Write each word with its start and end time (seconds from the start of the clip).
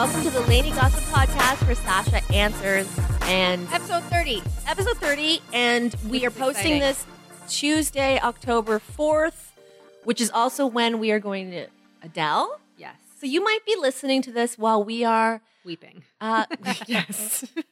welcome 0.00 0.22
to 0.22 0.30
the 0.30 0.40
Lainey 0.46 0.70
Gossip 0.70 1.04
Podcast 1.12 1.56
for 1.66 1.74
Sasha 1.74 2.22
Answers 2.32 2.88
and 3.24 3.68
Episode 3.70 4.02
30. 4.04 4.42
episode 4.66 4.96
30. 4.96 5.42
And 5.52 5.94
we 6.08 6.24
are 6.24 6.30
posting 6.30 6.76
exciting. 6.76 6.80
this 6.80 7.06
Tuesday, 7.50 8.18
October 8.18 8.80
4th, 8.80 9.50
which 10.04 10.22
is 10.22 10.30
also 10.30 10.66
when 10.66 11.00
we 11.00 11.10
are 11.10 11.18
going 11.18 11.50
to 11.50 11.66
Adele. 12.02 12.58
Yes. 12.78 12.94
So 13.20 13.26
you 13.26 13.44
might 13.44 13.58
be 13.66 13.76
listening 13.78 14.22
to 14.22 14.32
this 14.32 14.56
while 14.56 14.82
we 14.82 15.04
are. 15.04 15.42
Weeping. 15.66 16.02
Uh, 16.18 16.46
yes. 16.86 17.44
But 17.54 17.66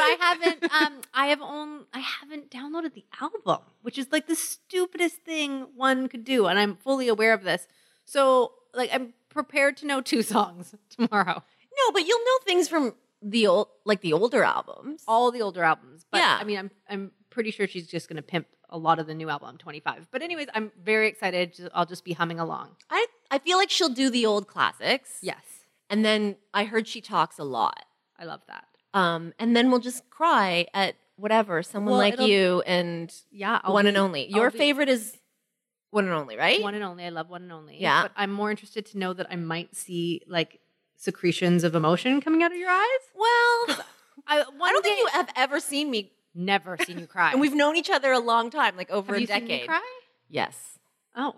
I 0.00 0.16
haven't 0.18 0.72
um 0.72 1.02
I 1.12 1.26
have 1.26 1.42
on 1.42 1.84
I 1.92 1.98
haven't 1.98 2.50
downloaded 2.50 2.94
the 2.94 3.04
album, 3.20 3.66
which 3.82 3.98
is 3.98 4.06
like 4.10 4.28
the 4.28 4.34
stupidest 4.34 5.16
thing 5.26 5.66
one 5.76 6.08
could 6.08 6.24
do 6.24 6.46
and 6.46 6.58
I'm 6.58 6.76
fully 6.76 7.08
aware 7.08 7.34
of 7.34 7.42
this. 7.42 7.68
So 8.06 8.52
like 8.72 8.88
I'm 8.94 9.12
prepared 9.28 9.76
to 9.76 9.86
know 9.86 10.00
two 10.00 10.22
songs 10.34 10.74
tomorrow. 10.88 11.42
No, 11.86 11.92
but 11.92 12.06
you'll 12.06 12.18
know 12.18 12.38
things 12.44 12.68
from 12.68 12.94
the 13.22 13.46
old, 13.46 13.68
like 13.84 14.00
the 14.00 14.12
older 14.12 14.42
albums. 14.44 15.02
All 15.08 15.30
the 15.30 15.42
older 15.42 15.62
albums. 15.64 16.04
But 16.10 16.18
Yeah. 16.18 16.38
I 16.40 16.44
mean 16.44 16.58
I'm 16.58 16.70
I'm 16.88 17.10
pretty 17.30 17.50
sure 17.50 17.66
she's 17.66 17.86
just 17.86 18.08
going 18.08 18.16
to 18.16 18.22
pimp 18.22 18.46
a 18.68 18.78
lot 18.78 18.98
of 18.98 19.06
the 19.06 19.14
new 19.14 19.28
album 19.28 19.56
25. 19.58 20.08
But 20.10 20.22
anyways, 20.22 20.48
I'm 20.54 20.72
very 20.82 21.06
excited. 21.08 21.70
I'll 21.74 21.86
just 21.86 22.04
be 22.04 22.12
humming 22.14 22.40
along. 22.40 22.70
I, 22.90 23.06
I 23.30 23.38
feel 23.38 23.58
like 23.58 23.70
she'll 23.70 23.90
do 23.90 24.10
the 24.10 24.26
old 24.26 24.48
classics. 24.48 25.18
Yes. 25.22 25.38
And 25.88 26.04
then 26.04 26.36
I 26.52 26.64
heard 26.64 26.88
she 26.88 27.00
talks 27.00 27.38
a 27.38 27.44
lot. 27.44 27.84
I 28.18 28.24
love 28.24 28.40
that. 28.48 28.64
Um, 28.92 29.32
and 29.38 29.54
then 29.56 29.70
we'll 29.70 29.80
just 29.80 30.08
cry 30.10 30.66
at 30.74 30.96
whatever, 31.16 31.62
someone 31.62 31.92
Well, 31.92 31.98
like 31.98 32.18
you 32.20 32.62
and 32.66 33.12
Yeah, 33.30 33.60
I'll 33.62 33.72
one 33.74 33.84
be- 33.84 33.90
and 33.90 33.98
only. 33.98 34.26
Your 34.32 34.50
be- 34.50 34.58
favorite 34.58 34.88
is 34.88 35.16
one 35.90 36.04
and 36.06 36.14
only, 36.14 36.36
right? 36.36 36.60
One 36.62 36.74
and 36.74 36.82
only. 36.82 37.04
I 37.04 37.10
love 37.10 37.28
one 37.30 37.42
and 37.42 37.52
only. 37.52 37.80
Yeah. 37.80 38.02
But 38.02 38.12
I'm 38.16 38.32
more 38.32 38.50
interested 38.50 38.86
to 38.86 38.98
know 38.98 39.12
that 39.12 39.26
I 39.30 39.36
might 39.36 39.76
see 39.76 40.22
like 40.26 40.58
secretions 40.96 41.64
of 41.64 41.74
emotion 41.74 42.20
coming 42.20 42.42
out 42.42 42.52
of 42.52 42.58
your 42.58 42.70
eyes. 42.70 43.02
well, 43.14 43.78
I, 44.26 44.40
I 44.40 44.72
don't 44.72 44.82
think 44.82 44.98
you 44.98 45.06
have 45.12 45.30
ever 45.36 45.60
seen 45.60 45.90
me, 45.90 46.12
never 46.34 46.76
seen 46.84 46.98
you 46.98 47.06
cry. 47.06 47.32
and 47.32 47.40
we've 47.40 47.54
known 47.54 47.76
each 47.76 47.90
other 47.90 48.12
a 48.12 48.18
long 48.18 48.50
time, 48.50 48.76
like 48.76 48.90
over 48.90 49.12
have 49.12 49.18
a 49.18 49.20
you 49.20 49.26
decade. 49.26 49.68
cry? 49.68 49.82
Yes. 50.28 50.78
Oh, 51.14 51.34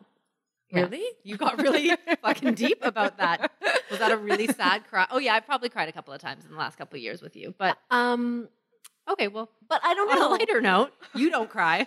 really? 0.73 1.05
You 1.23 1.37
got 1.37 1.59
really 1.59 1.93
fucking 2.23 2.55
deep 2.55 2.79
about 2.83 3.19
that. 3.19 3.51
Was 3.91 3.99
that 4.01 4.11
a 4.13 4.17
really 4.17 4.47
sad 4.61 4.87
cry? 4.89 5.07
Oh 5.11 5.19
yeah, 5.19 5.35
I've 5.35 5.47
probably 5.47 5.69
cried 5.69 5.89
a 5.89 5.93
couple 5.93 6.13
of 6.15 6.21
times 6.21 6.45
in 6.45 6.51
the 6.53 6.57
last 6.59 6.77
couple 6.79 6.97
of 6.97 7.03
years 7.03 7.21
with 7.23 7.37
you. 7.37 7.55
But 7.59 7.79
Um, 7.91 8.49
okay, 9.11 9.29
well, 9.29 9.51
but 9.69 9.81
I 9.85 9.95
don't 9.95 10.11
on 10.11 10.17
a 10.17 10.21
know. 10.21 10.31
lighter 10.31 10.61
note, 10.61 10.93
you 11.15 11.31
don't 11.31 11.51
cry. 11.51 11.87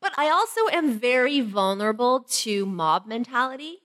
But 0.00 0.12
I 0.18 0.30
also 0.30 0.60
am 0.72 0.98
very 0.98 1.40
vulnerable 1.40 2.20
to 2.28 2.66
mob 2.66 3.06
mentality. 3.06 3.81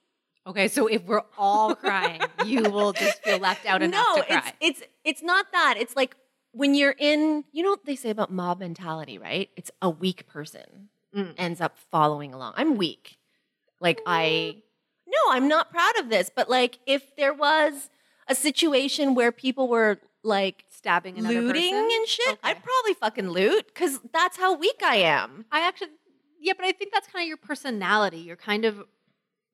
Okay, 0.47 0.67
so 0.69 0.87
if 0.87 1.03
we're 1.03 1.23
all 1.37 1.75
crying, 1.75 2.21
you 2.45 2.63
will 2.63 2.93
just 2.93 3.21
feel 3.21 3.37
left 3.37 3.65
out 3.65 3.81
enough 3.83 4.05
no, 4.15 4.21
to 4.21 4.27
cry. 4.27 4.53
it's 4.61 4.81
it's 4.81 4.91
it's 5.03 5.21
not 5.23 5.47
that. 5.51 5.75
It's 5.77 5.95
like 5.95 6.15
when 6.53 6.73
you're 6.73 6.95
in, 6.97 7.43
you 7.51 7.61
know 7.63 7.71
what 7.71 7.85
they 7.85 7.95
say 7.97 8.09
about 8.09 8.31
mob 8.31 8.59
mentality, 8.59 9.17
right? 9.17 9.49
It's 9.57 9.71
a 9.81 9.89
weak 9.89 10.25
person 10.27 10.89
Mm. 11.15 11.33
ends 11.37 11.61
up 11.61 11.77
following 11.89 12.33
along. 12.33 12.53
I'm 12.57 12.75
weak. 12.77 13.17
Like 13.79 14.01
I 14.05 14.57
No, 15.07 15.17
I'm 15.31 15.47
not 15.47 15.69
proud 15.71 15.97
of 15.99 16.09
this, 16.09 16.29
but 16.33 16.49
like 16.49 16.79
if 16.85 17.15
there 17.15 17.33
was 17.33 17.89
a 18.27 18.35
situation 18.35 19.15
where 19.15 19.31
people 19.31 19.67
were 19.69 19.99
like 20.23 20.65
Stabbing 20.69 21.17
another 21.17 21.41
looting 21.41 21.73
person? 21.73 21.89
and 21.93 22.07
shit, 22.07 22.27
Okay. 22.29 22.39
I'd 22.43 22.61
probably 22.63 22.93
fucking 22.93 23.29
loot 23.29 23.73
cuz 23.73 23.99
that's 24.13 24.37
how 24.37 24.53
weak 24.55 24.81
I 24.83 24.97
am. 24.97 25.45
I 25.51 25.61
actually, 25.61 25.91
yeah, 26.41 26.53
but 26.57 26.65
I 26.65 26.71
think 26.73 26.91
that's 26.93 27.07
kind 27.07 27.23
of 27.23 27.27
your 27.27 27.37
personality. 27.37 28.19
You're 28.19 28.35
kind 28.35 28.65
of 28.65 28.83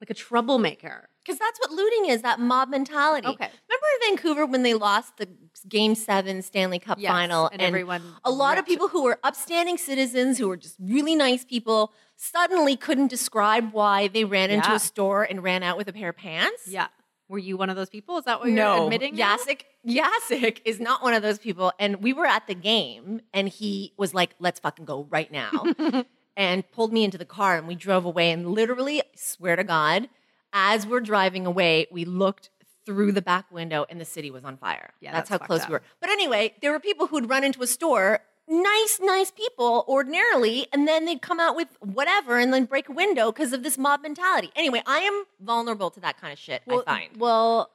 like 0.04 0.10
a 0.10 0.14
troublemaker. 0.14 1.10
Cuz 1.26 1.40
that's 1.40 1.60
what 1.60 1.72
looting 1.72 2.10
is, 2.10 2.22
that 2.22 2.40
mob 2.40 2.70
mentality. 2.70 3.28
Okay. 3.28 3.50
Remember 3.70 3.88
in 3.96 4.10
Vancouver 4.10 4.46
when 4.46 4.64
they 4.64 4.74
lost 4.74 5.18
the 5.18 5.28
game 5.70 5.96
7 5.96 6.42
Stanley 6.42 6.80
Cup 6.80 6.98
Yes, 7.00 7.10
final 7.12 7.48
and 7.52 7.62
everyone 7.62 8.02
a 8.26 8.32
lot 8.32 8.58
of 8.58 8.66
people 8.66 8.90
who 8.90 9.04
were 9.04 9.18
upstanding 9.24 9.78
citizens 9.78 10.38
who 10.38 10.50
were 10.50 10.58
just 10.58 10.76
really 10.80 11.16
nice 11.16 11.46
people 11.46 11.94
suddenly 12.18 12.76
couldn't 12.76 13.08
describe 13.08 13.72
why 13.72 14.08
they 14.10 14.26
ran 14.26 14.50
into 14.50 14.74
a 14.74 14.80
store 14.80 15.24
and 15.24 15.42
ran 15.44 15.64
out 15.64 15.78
with 15.78 15.88
a 15.88 15.94
pair 15.94 16.10
of 16.10 16.18
pants. 16.18 16.68
Yeah. 16.68 16.88
Were 17.30 17.40
you 17.40 17.58
one 17.58 17.70
of 17.70 17.76
those 17.76 17.90
people? 17.90 18.18
Is 18.18 18.26
that 18.26 18.40
what 18.40 18.50
you're 18.50 18.84
admitting? 18.84 19.16
now? 19.16 19.38
Jacek, 19.38 19.62
Jacek 19.88 20.60
is 20.66 20.80
not 20.80 21.02
one 21.02 21.14
of 21.14 21.22
those 21.24 21.40
people. 21.40 21.72
And 21.80 22.04
we 22.04 22.14
were 22.14 22.26
at 22.26 22.48
the 22.48 22.54
game 22.54 23.22
and 23.34 23.48
he 23.48 23.94
was 23.98 24.14
like, 24.14 24.36
let's 24.40 24.60
fucking 24.60 24.86
go 24.86 25.08
right 25.10 25.32
now. 25.32 25.52
and 26.36 26.70
pulled 26.72 26.94
me 26.94 27.04
into 27.04 27.18
the 27.18 27.26
car 27.26 27.58
and 27.58 27.68
we 27.68 27.76
drove 27.76 28.06
away. 28.06 28.32
And 28.32 28.50
literally, 28.50 29.02
I 29.02 29.06
swear 29.16 29.56
to 29.56 29.64
God, 29.64 30.10
as 30.52 30.86
we're 30.86 31.02
driving 31.02 31.46
away, 31.46 31.88
we 31.92 32.06
looked 32.06 32.50
through 32.86 33.12
the 33.12 33.22
back 33.22 33.52
window 33.52 33.86
and 33.90 34.00
the 34.00 34.06
city 34.06 34.30
was 34.30 34.44
on 34.44 34.58
fire. 34.58 34.94
Yeah, 35.00 35.12
that's, 35.14 35.30
that's 35.30 35.42
how 35.42 35.46
close 35.48 35.62
up. 35.62 35.70
we 35.70 35.74
were. 35.74 35.82
But 36.00 36.10
anyway, 36.10 36.54
there 36.62 36.72
were 36.72 36.80
people 36.80 37.08
who'd 37.08 37.30
run 37.30 37.44
into 37.44 37.62
a 37.64 37.68
store, 37.68 38.20
nice, 38.48 39.00
nice 39.02 39.32
people 39.32 39.86
ordinarily, 39.88 40.68
and 40.74 40.88
then 40.88 41.06
they'd 41.06 41.22
come 41.22 41.40
out 41.40 41.56
with 41.56 41.70
whatever 41.80 42.40
and 42.40 42.54
then 42.54 42.66
break 42.66 42.90
a 42.90 42.92
window 42.92 43.32
because 43.32 43.54
of 43.54 43.64
this 43.64 43.78
mob 43.78 44.02
mentality. 44.02 44.52
Anyway, 44.56 44.82
I 44.86 45.00
am 45.00 45.24
vulnerable 45.40 45.90
to 45.92 46.00
that 46.02 46.20
kind 46.20 46.34
of 46.34 46.40
shit, 46.40 46.62
I 46.70 46.82
find. 46.82 47.18
Well, 47.18 47.70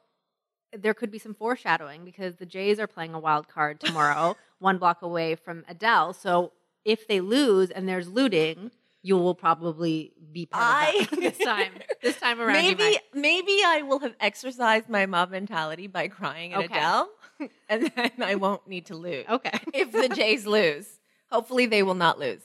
there 0.76 0.94
could 0.94 1.10
be 1.10 1.18
some 1.18 1.34
foreshadowing 1.34 2.04
because 2.04 2.36
the 2.36 2.46
Jays 2.46 2.78
are 2.78 2.86
playing 2.86 3.14
a 3.14 3.18
wild 3.18 3.48
card 3.48 3.80
tomorrow, 3.80 4.36
one 4.58 4.78
block 4.78 5.02
away 5.02 5.34
from 5.34 5.64
Adele. 5.68 6.12
So 6.12 6.52
if 6.88 7.06
they 7.06 7.20
lose 7.20 7.70
and 7.70 7.86
there's 7.86 8.08
looting, 8.08 8.70
you 9.02 9.16
will 9.18 9.34
probably 9.34 10.14
be 10.32 10.46
part 10.46 10.64
I- 10.64 10.98
of 11.02 11.10
that 11.10 11.20
this 11.20 11.38
time. 11.38 11.72
This 12.02 12.16
time 12.20 12.40
around, 12.40 12.54
maybe 12.54 12.98
maybe 13.12 13.58
I 13.64 13.82
will 13.82 13.98
have 14.00 14.14
exercised 14.20 14.88
my 14.88 15.04
mob 15.04 15.30
mentality 15.30 15.86
by 15.86 16.08
crying 16.08 16.54
at 16.54 16.64
Okay. 16.64 16.74
Adele, 16.78 17.10
and 17.68 17.92
then 17.94 18.10
I 18.22 18.34
won't 18.36 18.66
need 18.66 18.86
to 18.86 18.96
lose. 18.96 19.26
Okay. 19.28 19.58
If 19.74 19.92
the 19.92 20.08
Jays 20.08 20.46
lose, 20.46 20.88
hopefully 21.30 21.66
they 21.66 21.82
will 21.82 21.94
not 21.94 22.18
lose. 22.18 22.42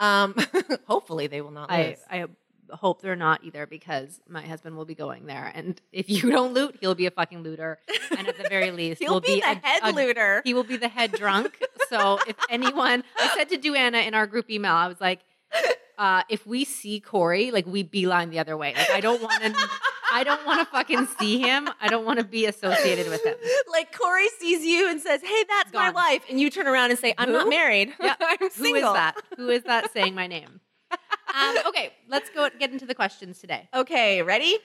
Um, 0.00 0.34
hopefully 0.86 1.28
they 1.28 1.40
will 1.40 1.52
not 1.52 1.70
I, 1.70 1.82
lose. 1.88 1.98
I 2.10 2.26
hope 2.70 3.02
they're 3.02 3.16
not 3.16 3.44
either 3.44 3.66
because 3.66 4.20
my 4.28 4.42
husband 4.42 4.76
will 4.76 4.84
be 4.84 4.94
going 4.94 5.26
there. 5.26 5.50
And 5.54 5.80
if 5.92 6.08
you 6.10 6.30
don't 6.30 6.52
loot, 6.54 6.76
he'll 6.80 6.94
be 6.94 7.06
a 7.06 7.10
fucking 7.10 7.42
looter. 7.42 7.78
And 8.16 8.26
at 8.28 8.36
the 8.36 8.48
very 8.48 8.70
least, 8.80 9.00
He'll 9.00 9.14
will 9.14 9.20
be 9.20 9.40
the 9.40 9.50
a- 9.50 9.54
head 9.66 9.80
a- 9.84 9.92
looter. 9.92 10.42
He 10.44 10.54
will 10.54 10.64
be 10.64 10.76
the 10.76 10.88
head 10.88 11.12
drunk. 11.12 11.62
So 11.88 12.18
if 12.26 12.36
anyone, 12.50 13.04
I 13.18 13.28
said 13.36 13.48
to 13.50 13.58
Duana 13.58 14.06
in 14.06 14.14
our 14.14 14.26
group 14.26 14.50
email, 14.50 14.72
I 14.74 14.88
was 14.88 15.00
like, 15.00 15.20
uh, 15.98 16.22
if 16.28 16.46
we 16.46 16.64
see 16.64 17.00
Corey, 17.00 17.50
like 17.50 17.66
we 17.66 17.82
beeline 17.82 18.30
the 18.30 18.38
other 18.38 18.56
way. 18.56 18.72
Like 18.76 18.90
I 18.90 19.00
don't 19.00 19.20
want 19.20 19.42
to, 19.42 19.54
I 20.12 20.22
don't 20.22 20.44
want 20.46 20.60
to 20.60 20.66
fucking 20.66 21.08
see 21.18 21.40
him. 21.40 21.68
I 21.80 21.88
don't 21.88 22.04
want 22.04 22.18
to 22.20 22.24
be 22.24 22.46
associated 22.46 23.08
with 23.08 23.24
him. 23.24 23.34
like 23.72 23.96
Corey 23.98 24.28
sees 24.38 24.64
you 24.64 24.88
and 24.88 25.00
says, 25.00 25.20
"Hey, 25.22 25.44
that's 25.48 25.72
my 25.72 25.86
Gone. 25.86 25.94
wife," 25.94 26.22
and 26.30 26.38
you 26.38 26.50
turn 26.50 26.68
around 26.68 26.90
and 26.90 26.98
say, 27.00 27.14
"I'm 27.18 27.32
not 27.32 27.48
married. 27.48 27.94
Yeah. 28.00 28.14
I'm 28.20 28.48
single." 28.50 28.90
is 28.90 28.94
that? 28.94 29.16
Who 29.36 29.48
is 29.48 29.64
that 29.64 29.92
saying 29.92 30.14
my 30.14 30.28
name? 30.28 30.60
Um, 31.38 31.56
okay, 31.66 31.92
let's 32.08 32.30
go 32.30 32.48
get 32.58 32.72
into 32.72 32.86
the 32.86 32.94
questions 32.94 33.38
today. 33.38 33.68
Okay, 33.72 34.22
ready? 34.22 34.58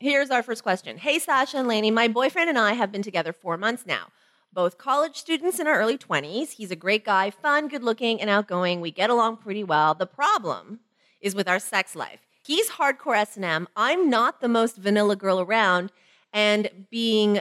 Here's 0.00 0.30
our 0.30 0.42
first 0.42 0.62
question. 0.62 0.98
Hey, 0.98 1.18
Sasha 1.18 1.58
and 1.58 1.68
Lainey, 1.68 1.90
my 1.90 2.08
boyfriend 2.08 2.48
and 2.48 2.58
I 2.58 2.72
have 2.72 2.90
been 2.90 3.02
together 3.02 3.32
four 3.32 3.56
months 3.56 3.84
now. 3.86 4.08
Both 4.52 4.78
college 4.78 5.16
students 5.16 5.60
in 5.60 5.66
our 5.66 5.78
early 5.78 5.96
20s. 5.96 6.52
He's 6.52 6.70
a 6.70 6.76
great 6.76 7.04
guy, 7.04 7.30
fun, 7.30 7.68
good 7.68 7.84
looking, 7.84 8.20
and 8.20 8.28
outgoing. 8.28 8.80
We 8.80 8.90
get 8.90 9.10
along 9.10 9.36
pretty 9.36 9.62
well. 9.62 9.94
The 9.94 10.06
problem 10.06 10.80
is 11.20 11.34
with 11.34 11.46
our 11.46 11.60
sex 11.60 11.94
life. 11.94 12.20
He's 12.44 12.70
hardcore 12.70 13.16
S&M. 13.16 13.68
I'm 13.76 14.10
not 14.10 14.40
the 14.40 14.48
most 14.48 14.76
vanilla 14.76 15.14
girl 15.14 15.40
around, 15.40 15.92
and 16.32 16.68
being 16.90 17.40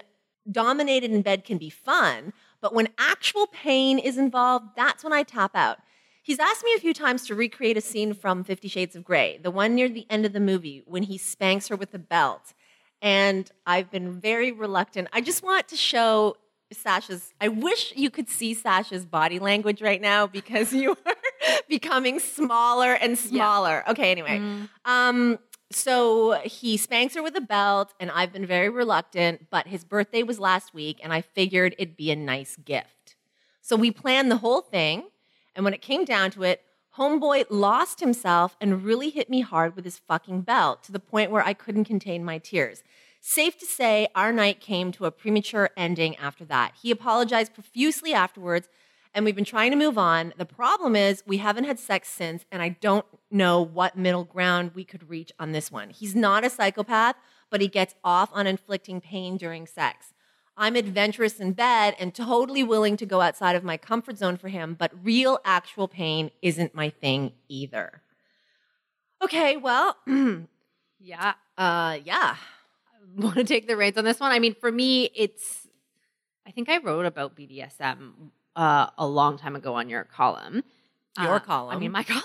dominated 0.49 1.11
in 1.11 1.21
bed 1.21 1.43
can 1.43 1.57
be 1.57 1.69
fun, 1.69 2.33
but 2.61 2.73
when 2.73 2.89
actual 2.97 3.47
pain 3.47 3.97
is 3.99 4.17
involved, 4.17 4.67
that's 4.75 5.03
when 5.03 5.13
I 5.13 5.23
tap 5.23 5.55
out. 5.55 5.79
He's 6.31 6.39
asked 6.39 6.63
me 6.63 6.73
a 6.77 6.79
few 6.79 6.93
times 6.93 7.27
to 7.27 7.35
recreate 7.35 7.75
a 7.75 7.81
scene 7.81 8.13
from 8.13 8.45
Fifty 8.45 8.69
Shades 8.69 8.95
of 8.95 9.03
Grey, 9.03 9.37
the 9.43 9.51
one 9.51 9.75
near 9.75 9.89
the 9.89 10.07
end 10.09 10.25
of 10.25 10.31
the 10.31 10.39
movie 10.39 10.81
when 10.85 11.03
he 11.03 11.17
spanks 11.17 11.67
her 11.67 11.75
with 11.75 11.91
the 11.91 11.99
belt. 11.99 12.53
And 13.01 13.51
I've 13.67 13.91
been 13.91 14.17
very 14.17 14.53
reluctant. 14.53 15.09
I 15.11 15.19
just 15.19 15.43
want 15.43 15.67
to 15.67 15.75
show 15.75 16.37
Sasha's. 16.71 17.33
I 17.41 17.49
wish 17.49 17.91
you 17.97 18.09
could 18.09 18.29
see 18.29 18.53
Sasha's 18.53 19.05
body 19.05 19.39
language 19.39 19.81
right 19.81 19.99
now 19.99 20.25
because 20.25 20.71
you 20.81 20.91
are 20.91 21.15
becoming 21.67 22.17
smaller 22.19 22.93
and 22.93 23.17
smaller. 23.17 23.83
Okay, 23.89 24.09
anyway. 24.09 24.39
Mm. 24.39 24.69
Um, 24.85 25.39
so 25.69 26.39
he 26.45 26.77
spanks 26.77 27.13
her 27.15 27.21
with 27.21 27.35
a 27.35 27.41
belt, 27.41 27.93
and 27.99 28.09
I've 28.09 28.31
been 28.31 28.45
very 28.45 28.69
reluctant, 28.69 29.47
but 29.49 29.67
his 29.67 29.83
birthday 29.83 30.23
was 30.23 30.39
last 30.39 30.73
week, 30.73 31.01
and 31.03 31.11
I 31.11 31.19
figured 31.19 31.75
it'd 31.77 31.97
be 31.97 32.09
a 32.09 32.15
nice 32.15 32.55
gift. 32.55 33.17
So 33.59 33.75
we 33.75 33.91
planned 33.91 34.31
the 34.31 34.37
whole 34.37 34.61
thing, 34.61 35.03
and 35.55 35.63
when 35.65 35.73
it 35.73 35.81
came 35.81 36.05
down 36.05 36.31
to 36.31 36.43
it, 36.43 36.61
Homeboy 36.97 37.45
lost 37.49 38.01
himself 38.01 38.57
and 38.59 38.83
really 38.83 39.09
hit 39.09 39.29
me 39.29 39.41
hard 39.41 39.75
with 39.75 39.85
his 39.85 39.99
fucking 39.99 40.41
belt 40.41 40.83
to 40.83 40.91
the 40.91 40.99
point 40.99 41.31
where 41.31 41.43
I 41.43 41.53
couldn't 41.53 41.85
contain 41.85 42.25
my 42.25 42.37
tears. 42.37 42.83
Safe 43.21 43.57
to 43.59 43.65
say, 43.65 44.07
our 44.13 44.33
night 44.33 44.59
came 44.59 44.91
to 44.93 45.05
a 45.05 45.11
premature 45.11 45.69
ending 45.77 46.15
after 46.17 46.43
that. 46.45 46.73
He 46.81 46.91
apologized 46.91 47.53
profusely 47.53 48.13
afterwards, 48.13 48.67
and 49.13 49.23
we've 49.23 49.35
been 49.35 49.45
trying 49.45 49.71
to 49.71 49.77
move 49.77 49.97
on. 49.97 50.33
The 50.37 50.45
problem 50.45 50.95
is, 50.95 51.23
we 51.25 51.37
haven't 51.37 51.65
had 51.65 51.79
sex 51.79 52.09
since, 52.09 52.45
and 52.51 52.61
I 52.61 52.69
don't 52.69 53.05
know 53.29 53.61
what 53.61 53.97
middle 53.97 54.25
ground 54.25 54.71
we 54.73 54.83
could 54.83 55.09
reach 55.09 55.31
on 55.39 55.51
this 55.51 55.71
one. 55.71 55.91
He's 55.91 56.15
not 56.15 56.43
a 56.43 56.49
psychopath, 56.49 57.15
but 57.49 57.61
he 57.61 57.67
gets 57.67 57.93
off 58.03 58.29
on 58.33 58.47
inflicting 58.47 58.99
pain 58.99 59.37
during 59.37 59.67
sex. 59.67 60.13
I'm 60.61 60.75
adventurous 60.75 61.39
in 61.39 61.53
bed 61.53 61.95
and 61.99 62.13
totally 62.13 62.61
willing 62.63 62.95
to 62.97 63.05
go 63.07 63.21
outside 63.21 63.55
of 63.55 63.63
my 63.63 63.77
comfort 63.77 64.19
zone 64.19 64.37
for 64.37 64.47
him, 64.47 64.75
but 64.77 64.91
real, 65.03 65.39
actual 65.43 65.87
pain 65.87 66.29
isn't 66.43 66.75
my 66.75 66.91
thing 66.91 67.31
either. 67.49 68.03
Okay, 69.23 69.57
well, 69.57 69.97
Yeah. 70.99 71.33
uh, 71.57 71.97
yeah. 72.05 72.35
I 72.37 73.21
want 73.21 73.37
to 73.37 73.43
take 73.43 73.67
the 73.67 73.75
reins 73.75 73.97
on 73.97 74.03
this 74.05 74.19
one. 74.19 74.31
I 74.31 74.37
mean, 74.37 74.53
for 74.53 74.71
me, 74.71 75.09
it's. 75.15 75.67
I 76.45 76.51
think 76.51 76.69
I 76.69 76.77
wrote 76.77 77.07
about 77.07 77.35
BDSM 77.35 78.11
uh, 78.55 78.87
a 78.99 79.07
long 79.07 79.39
time 79.39 79.55
ago 79.55 79.73
on 79.73 79.89
your 79.89 80.03
column. 80.03 80.63
Your 81.19 81.41
Uh, 81.47 81.65
I 81.67 81.77
mean, 81.77 81.91
my 81.91 82.03
column 82.13 82.23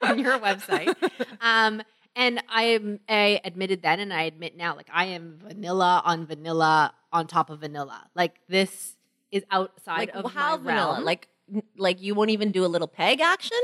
on 0.00 0.18
your 0.18 0.38
website. 0.38 0.94
Um, 1.42 1.82
and 2.16 2.42
I 2.48 2.62
am. 2.64 2.98
I 3.08 3.40
admitted 3.44 3.82
then, 3.82 4.00
and 4.00 4.12
I 4.12 4.22
admit 4.22 4.56
now, 4.56 4.74
like 4.74 4.88
I 4.92 5.04
am 5.06 5.38
vanilla 5.40 6.02
on 6.04 6.26
vanilla 6.26 6.92
on 7.12 7.26
top 7.26 7.50
of 7.50 7.60
vanilla. 7.60 8.08
Like 8.14 8.34
this 8.48 8.96
is 9.30 9.44
outside 9.50 9.98
Like 9.98 10.14
of 10.14 10.32
how 10.32 10.56
my 10.56 10.62
vanilla? 10.64 10.92
realm. 10.94 11.04
Like, 11.04 11.28
like 11.76 12.02
you 12.02 12.14
won't 12.14 12.30
even 12.30 12.50
do 12.50 12.64
a 12.64 12.66
little 12.68 12.88
peg 12.88 13.20
action? 13.20 13.58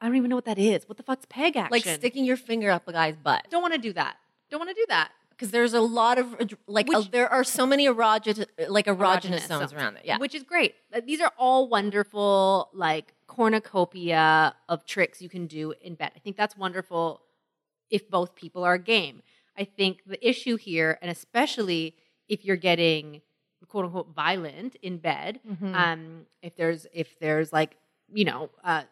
I 0.00 0.06
don't 0.06 0.16
even 0.16 0.30
know 0.30 0.36
what 0.36 0.46
that 0.46 0.58
is. 0.58 0.88
What 0.88 0.96
the 0.96 1.02
fuck's 1.02 1.26
peg 1.28 1.56
action? 1.56 1.70
Like 1.72 1.84
sticking 1.84 2.24
your 2.24 2.36
finger 2.38 2.70
up 2.70 2.88
a 2.88 2.92
guy's 2.92 3.16
butt? 3.16 3.46
Don't 3.50 3.60
want 3.62 3.74
to 3.74 3.80
do 3.80 3.92
that. 3.92 4.16
Don't 4.50 4.58
want 4.60 4.70
to 4.70 4.74
do 4.74 4.86
that. 4.88 5.10
Because 5.30 5.50
there's 5.52 5.72
a 5.74 5.80
lot 5.80 6.18
of 6.18 6.36
like 6.66 6.86
Which- 6.86 6.96
uh, 6.96 7.04
there 7.10 7.28
are 7.28 7.44
so 7.44 7.66
many 7.66 7.86
erogenous 7.86 8.46
like 8.68 8.86
erogenous, 8.86 9.46
zones 9.46 9.60
zones, 9.60 9.72
around 9.72 9.94
there. 9.94 10.02
Yeah. 10.04 10.18
which 10.18 10.34
is 10.34 10.42
great. 10.42 10.74
These 11.06 11.20
are 11.20 11.32
all 11.38 11.68
wonderful, 11.68 12.68
like 12.72 13.14
cornucopia 13.26 14.54
of 14.68 14.84
tricks 14.84 15.20
you 15.22 15.28
can 15.28 15.46
do 15.46 15.72
in 15.80 15.94
bed. 15.94 16.12
I 16.14 16.18
think 16.18 16.36
that's 16.36 16.56
wonderful 16.56 17.22
if 17.90 18.08
both 18.10 18.34
people 18.34 18.64
are 18.64 18.78
game. 18.78 19.22
I 19.56 19.64
think 19.64 20.02
the 20.06 20.18
issue 20.26 20.56
here, 20.56 20.98
and 21.02 21.10
especially 21.10 21.96
if 22.28 22.44
you're 22.44 22.56
getting 22.56 23.20
quote 23.68 23.84
unquote 23.86 24.14
violent 24.14 24.76
in 24.82 24.98
bed, 24.98 25.40
Mhm. 25.46 25.74
um, 25.74 26.26
if 26.42 26.56
there's 26.56 26.86
if 26.92 27.18
there's 27.18 27.52
like 27.52 27.76
you 28.12 28.24
know 28.24 28.50
uh, 28.64 28.84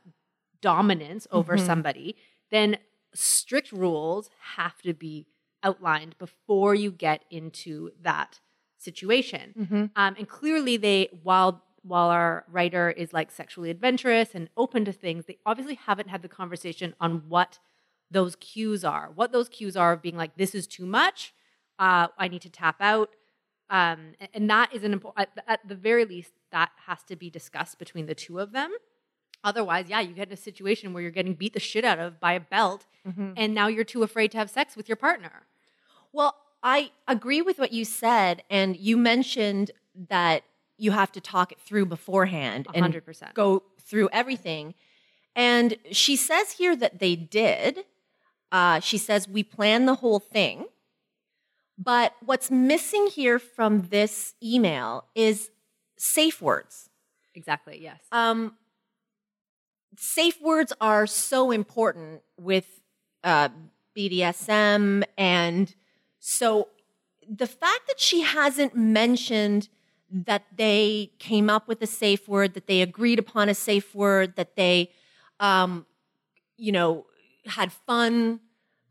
dominance 0.61 1.27
over 1.31 1.57
Mhm. 1.57 1.67
somebody, 1.67 2.17
then 2.51 2.79
strict 3.15 3.73
rules 3.73 4.31
have 4.57 4.81
to 4.83 4.93
be 4.95 5.27
outlined 5.63 6.17
before 6.19 6.75
you 6.75 6.91
get 6.91 7.25
into 7.31 7.91
that 8.01 8.41
situation. 8.77 9.55
Mhm. 9.59 9.91
Um, 9.97 10.15
and 10.19 10.29
clearly, 10.29 10.77
they 10.77 11.09
while 11.23 11.65
while 11.83 12.11
our 12.11 12.45
writer 12.51 12.91
is 12.91 13.13
like 13.13 13.31
sexually 13.31 13.71
adventurous 13.71 14.35
and 14.35 14.51
open 14.57 14.85
to 14.85 14.93
things, 14.93 15.25
they 15.27 15.39
obviously 15.47 15.75
haven't 15.77 16.09
had 16.09 16.23
the 16.23 16.29
conversation 16.29 16.95
on 17.01 17.29
what 17.29 17.59
those 18.11 18.37
cues 18.37 18.85
are. 18.85 19.11
What 19.15 19.33
those 19.33 19.49
cues 19.49 19.77
are 19.77 19.93
of 19.93 20.03
being 20.03 20.17
like, 20.17 20.37
this 20.37 20.55
is 20.55 20.67
too 20.67 20.87
much. 20.87 21.35
Uh, 21.79 22.09
I 22.19 22.29
need 22.29 22.43
to 22.43 22.51
tap 22.51 22.77
out. 22.81 23.11
Um, 23.71 24.13
and 24.33 24.49
that 24.49 24.75
is 24.75 24.83
an 24.85 24.93
important. 24.93 25.29
At, 25.37 25.45
at 25.47 25.69
the 25.69 25.75
very 25.75 26.05
least, 26.05 26.33
that 26.53 26.71
has 26.87 27.03
to 27.05 27.17
be 27.17 27.29
discussed 27.31 27.79
between 27.79 28.07
the 28.07 28.15
two 28.15 28.39
of 28.39 28.53
them. 28.53 28.71
Otherwise, 29.45 29.87
yeah, 29.89 30.01
you 30.01 30.15
get 30.15 30.29
in 30.29 30.33
a 30.33 30.37
situation 30.39 30.93
where 30.93 31.03
you're 31.03 31.13
getting 31.13 31.35
beat 31.35 31.53
the 31.53 31.61
shit 31.61 31.85
out 31.85 31.99
of 31.99 32.19
by 32.19 32.33
a 32.33 32.41
belt, 32.41 32.87
Mhm. 33.07 33.35
and 33.37 33.55
now 33.55 33.67
you're 33.69 33.85
too 33.85 34.03
afraid 34.03 34.33
to 34.33 34.39
have 34.39 34.51
sex 34.51 34.75
with 34.75 34.89
your 34.89 34.97
partner. 34.97 35.47
Well, 36.13 36.35
I 36.63 36.91
agree 37.07 37.41
with 37.43 37.59
what 37.59 37.73
you 37.73 37.85
said, 37.85 38.43
and 38.51 38.77
you 38.77 38.97
mentioned 38.97 39.71
that 40.09 40.43
you 40.77 40.91
have 40.93 41.13
to 41.13 41.21
talk 41.21 41.53
it 41.53 41.61
through 41.61 41.87
beforehand 41.87 42.67
and 42.75 42.83
hundred 42.83 43.05
percent. 43.05 43.35
go 43.35 43.63
through 43.81 44.09
everything. 44.13 44.75
And 45.37 45.77
she 45.93 46.17
says 46.17 46.53
here 46.53 46.75
that 46.75 46.99
they 46.99 47.15
did. 47.15 47.85
Uh, 48.51 48.81
she 48.81 48.99
says 48.99 49.29
we 49.29 49.43
plan 49.43 49.87
the 49.87 49.97
whole 49.97 50.19
thing. 50.19 50.67
But 51.79 52.15
what's 52.25 52.51
missing 52.51 53.07
here 53.07 53.39
from 53.39 53.83
this 53.83 54.35
email 54.43 55.05
is 55.15 55.51
safe 55.97 56.43
words. 56.43 56.91
Exactly. 57.35 57.79
Yes. 57.81 58.01
Um, 58.11 58.57
safe 59.97 60.41
words 60.43 60.73
are 60.81 61.07
so 61.07 61.53
important 61.53 62.23
with 62.37 62.81
uh, 63.23 63.51
BDSM. 63.97 65.05
And 65.17 65.73
so 66.19 66.69
the 67.29 67.47
fact 67.47 67.87
that 67.87 68.01
she 68.01 68.23
hasn't 68.23 68.75
mentioned 68.75 69.69
that 70.11 70.45
they 70.57 71.13
came 71.19 71.51
up 71.51 71.69
with 71.69 71.83
a 71.83 71.87
safe 71.87 72.27
word, 72.27 72.55
that 72.55 72.67
they 72.67 72.81
agreed 72.81 73.19
upon 73.19 73.49
a 73.49 73.55
safe 73.55 73.95
word, 73.95 74.37
that 74.37 74.57
they, 74.57 74.91
um, 75.39 75.85
you 76.57 76.73
know, 76.73 77.07
had 77.49 77.73
fun 77.73 78.41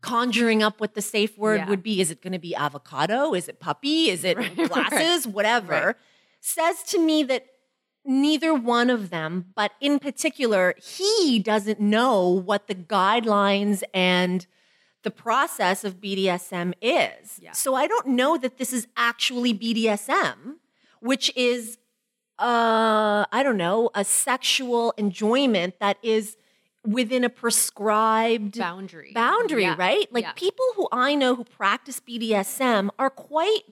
conjuring 0.00 0.62
up 0.62 0.80
what 0.80 0.94
the 0.94 1.02
safe 1.02 1.36
word 1.36 1.56
Yeah. 1.60 1.68
would 1.68 1.82
be. 1.82 2.00
Is 2.00 2.10
it 2.10 2.22
going 2.22 2.32
to 2.32 2.38
be 2.38 2.54
avocado? 2.54 3.34
Is 3.34 3.48
it 3.48 3.58
puppy? 3.60 4.10
Is 4.10 4.24
it 4.24 4.36
Right, 4.38 4.56
glasses? 4.68 5.26
Whatever. 5.26 5.72
Right. 5.86 5.96
Says 6.40 6.82
to 6.84 7.00
me 7.00 7.24
that 7.24 7.46
neither 8.04 8.54
one 8.54 8.90
of 8.90 9.10
them, 9.10 9.46
but 9.56 9.72
in 9.80 9.98
particular, 9.98 10.74
he 10.80 11.38
doesn't 11.40 11.80
know 11.80 12.28
what 12.28 12.68
the 12.68 12.74
guidelines 12.76 13.82
and 13.92 14.46
the 15.02 15.10
process 15.10 15.84
of 15.84 16.00
BDSM 16.00 16.74
is. 16.80 17.38
Yeah. 17.42 17.52
So 17.52 17.74
I 17.74 17.86
don't 17.86 18.06
know 18.08 18.36
that 18.38 18.56
this 18.58 18.72
is 18.72 18.86
actually 18.96 19.52
BDSM, 19.52 20.56
which 21.00 21.32
is 21.36 21.78
uh 22.38 23.24
I 23.32 23.42
don't 23.42 23.56
know, 23.56 23.90
a 23.94 24.04
sexual 24.04 24.94
enjoyment 24.96 25.80
that 25.80 25.98
is 26.02 26.36
within 26.88 27.22
a 27.24 27.28
prescribed 27.30 28.58
boundary. 28.58 29.12
boundary, 29.12 29.62
Yeah. 29.62 29.76
right? 29.78 30.12
Like 30.12 30.24
Yeah. 30.24 30.32
people 30.32 30.64
who 30.76 30.88
I 30.92 31.14
know 31.14 31.34
who 31.34 31.44
practice 31.44 32.00
BDSM 32.00 32.90
are 32.98 33.10
quite 33.10 33.62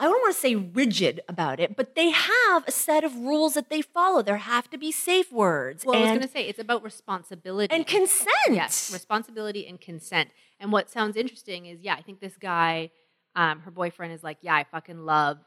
I 0.00 0.04
don't 0.04 0.20
want 0.22 0.32
to 0.32 0.40
say 0.40 0.54
rigid 0.54 1.22
about 1.28 1.58
it, 1.58 1.74
but 1.74 1.96
they 1.96 2.10
have 2.10 2.62
a 2.68 2.70
set 2.70 3.02
of 3.02 3.16
rules 3.16 3.54
that 3.54 3.68
they 3.68 3.82
follow. 3.82 4.22
There 4.22 4.36
have 4.36 4.70
to 4.70 4.78
be 4.78 4.92
safe 4.92 5.32
words 5.32 5.84
Well, 5.84 5.96
I 5.96 6.02
was 6.02 6.10
going 6.10 6.20
to 6.20 6.28
say 6.28 6.46
it's 6.46 6.60
about 6.60 6.84
responsibility 6.84 7.74
and 7.74 7.84
consent. 7.84 8.28
Yes, 8.48 8.92
responsibility 8.92 9.66
and 9.66 9.80
consent. 9.80 10.30
And 10.60 10.70
what 10.70 10.88
sounds 10.88 11.16
interesting 11.16 11.66
is, 11.66 11.80
yeah, 11.82 11.94
I 11.96 12.02
think 12.02 12.20
this 12.20 12.36
guy, 12.36 12.92
um, 13.34 13.58
her 13.62 13.72
boyfriend 13.72 14.12
is 14.12 14.22
like, 14.22 14.38
yeah, 14.40 14.54
I 14.54 14.62
fucking 14.62 15.04
love 15.04 15.38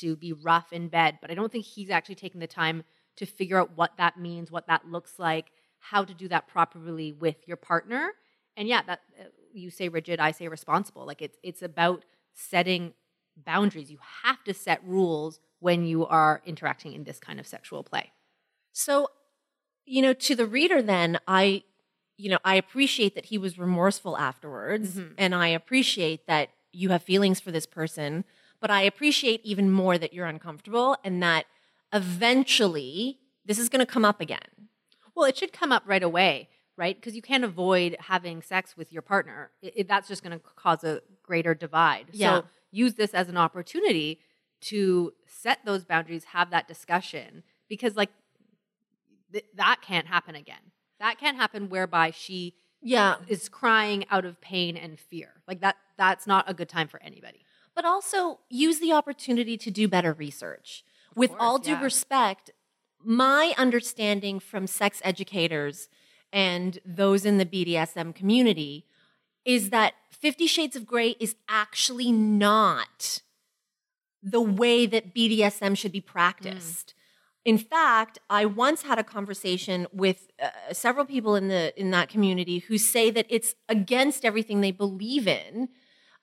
to 0.00 0.16
be 0.16 0.34
rough 0.34 0.70
in 0.74 0.88
bed, 0.88 1.16
but 1.22 1.30
I 1.30 1.34
don't 1.34 1.50
think 1.50 1.64
he's 1.64 1.88
actually 1.88 2.16
taking 2.16 2.40
the 2.42 2.46
time 2.46 2.84
to 3.16 3.24
figure 3.24 3.58
out 3.58 3.70
what 3.74 3.92
that 3.96 4.18
means, 4.18 4.50
what 4.50 4.66
that 4.66 4.86
looks 4.86 5.18
like, 5.18 5.46
how 5.90 6.04
to 6.04 6.14
do 6.14 6.28
that 6.28 6.46
properly 6.48 7.12
with 7.12 7.36
your 7.46 7.56
partner. 7.56 8.12
And 8.56 8.68
yeah, 8.68 8.82
that 8.86 9.00
uh, 9.20 9.24
you 9.52 9.70
say 9.70 9.88
rigid, 9.88 10.18
I 10.20 10.30
say 10.32 10.48
responsible. 10.48 11.04
Like 11.06 11.22
it's 11.22 11.38
it's 11.42 11.62
about 11.62 12.04
setting 12.32 12.94
boundaries. 13.36 13.90
You 13.90 13.98
have 14.22 14.42
to 14.44 14.54
set 14.54 14.80
rules 14.84 15.40
when 15.60 15.84
you 15.84 16.06
are 16.06 16.42
interacting 16.46 16.92
in 16.92 17.04
this 17.04 17.18
kind 17.18 17.38
of 17.40 17.46
sexual 17.46 17.82
play. 17.82 18.12
So, 18.72 19.08
you 19.84 20.02
know, 20.02 20.12
to 20.12 20.34
the 20.34 20.46
reader, 20.46 20.80
then 20.82 21.18
I, 21.28 21.62
you 22.16 22.30
know, 22.30 22.38
I 22.44 22.54
appreciate 22.56 23.14
that 23.14 23.26
he 23.26 23.38
was 23.38 23.58
remorseful 23.58 24.16
afterwards, 24.16 24.96
Mhm. 24.96 25.14
and 25.18 25.34
I 25.34 25.48
appreciate 25.48 26.26
that 26.26 26.50
you 26.72 26.90
have 26.90 27.02
feelings 27.02 27.40
for 27.40 27.50
this 27.52 27.66
person, 27.66 28.24
but 28.60 28.70
I 28.70 28.82
appreciate 28.82 29.40
even 29.44 29.70
more 29.70 29.98
that 29.98 30.12
you're 30.12 30.26
uncomfortable 30.26 30.96
and 31.04 31.22
that 31.22 31.46
eventually 31.92 33.20
this 33.44 33.58
is 33.58 33.68
going 33.68 33.84
to 33.84 33.92
come 33.92 34.04
up 34.04 34.20
again. 34.20 34.48
Well, 35.14 35.26
it 35.26 35.36
should 35.36 35.52
come 35.52 35.72
up 35.72 35.82
right 35.86 36.02
away, 36.02 36.48
right? 36.76 36.96
Because 36.96 37.14
you 37.14 37.22
can't 37.22 37.44
avoid 37.44 37.96
having 38.00 38.42
sex 38.42 38.76
with 38.76 38.92
your 38.92 39.02
partner. 39.02 39.50
It, 39.62 39.72
it- 39.76 39.88
that's 39.88 40.08
just 40.08 40.22
going 40.22 40.38
to 40.38 40.44
cause 40.56 40.84
a 40.84 41.00
greater 41.22 41.54
divide. 41.54 42.06
Yeah. 42.12 42.40
So 42.40 42.44
use 42.70 42.94
this 42.94 43.14
as 43.14 43.28
an 43.28 43.36
opportunity 43.36 44.20
to 44.62 45.12
set 45.26 45.58
those 45.64 45.84
boundaries, 45.84 46.24
have 46.24 46.50
that 46.50 46.66
discussion, 46.66 47.42
because 47.68 47.96
like 47.96 48.10
th- 49.32 49.44
that 49.56 49.80
can't 49.82 50.06
happen 50.06 50.34
again. 50.34 50.72
That 51.00 51.18
can't 51.18 51.36
happen 51.36 51.68
whereby 51.68 52.10
she 52.12 52.54
Yeah, 52.80 53.16
is 53.28 53.48
crying 53.48 54.04
out 54.10 54.24
of 54.24 54.40
pain 54.40 54.76
and 54.76 54.98
fear. 54.98 55.42
Like 55.46 55.60
that. 55.60 55.76
That's 55.96 56.26
not 56.26 56.50
a 56.50 56.54
good 56.54 56.68
time 56.68 56.88
for 56.88 57.00
anybody. 57.02 57.44
but 57.76 57.84
also 57.84 58.38
use 58.48 58.78
the 58.80 58.92
opportunity 58.92 59.56
to 59.58 59.70
do 59.70 59.86
better 59.88 60.12
research. 60.12 60.84
with 61.16 61.30
course, 61.30 61.40
all 61.42 61.58
due 61.58 61.72
yeah. 61.72 61.82
respect, 61.82 62.50
my 63.04 63.54
understanding 63.56 64.40
from 64.40 64.66
sex 64.66 65.00
educators 65.04 65.88
and 66.32 66.78
those 66.84 67.24
in 67.24 67.38
the 67.38 67.46
BDSM 67.46 68.14
community 68.14 68.86
is 69.44 69.70
that 69.70 69.94
Fifty 70.10 70.46
Shades 70.46 70.74
of 70.74 70.86
Grey 70.86 71.16
is 71.20 71.36
actually 71.48 72.10
not 72.10 73.20
the 74.22 74.40
way 74.40 74.86
that 74.86 75.14
BDSM 75.14 75.76
should 75.76 75.92
be 75.92 76.00
practiced. 76.00 76.94
In 77.44 77.58
fact, 77.58 78.18
I 78.30 78.46
once 78.46 78.82
had 78.82 78.98
a 78.98 79.04
conversation 79.04 79.86
with 79.92 80.28
uh, 80.42 80.72
several 80.72 81.04
people 81.04 81.36
in 81.36 81.48
the 81.48 81.78
in 81.78 81.90
that 81.90 82.08
community 82.08 82.60
who 82.60 82.78
say 82.78 83.10
that 83.10 83.26
it's 83.28 83.54
against 83.68 84.24
everything 84.24 84.60
they 84.60 84.70
believe 84.70 85.28
in, 85.28 85.68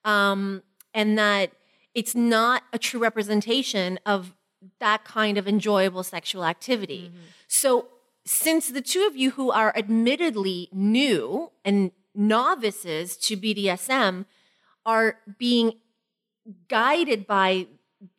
um, 0.04 0.64
and 0.96 1.18
that 1.20 1.52
it's 1.94 2.16
not 2.16 2.64
a 2.74 2.80
true 2.80 3.00
representation 3.00 4.00
of 4.06 4.34
that 4.80 5.04
kind 5.04 5.38
of 5.38 5.48
enjoyable 5.48 6.04
sexual 6.04 6.46
activity. 6.46 7.12
So, 7.48 7.88
since 8.24 8.70
the 8.70 8.82
two 8.82 9.08
of 9.08 9.16
you 9.16 9.32
who 9.32 9.52
are 9.52 9.74
admittedly 9.76 10.70
new 10.72 11.52
and 11.66 11.92
novices 12.14 13.18
to 13.18 13.36
BDSM 13.36 14.26
are 14.86 15.18
being 15.38 15.74
guided 16.68 17.26
by 17.26 17.68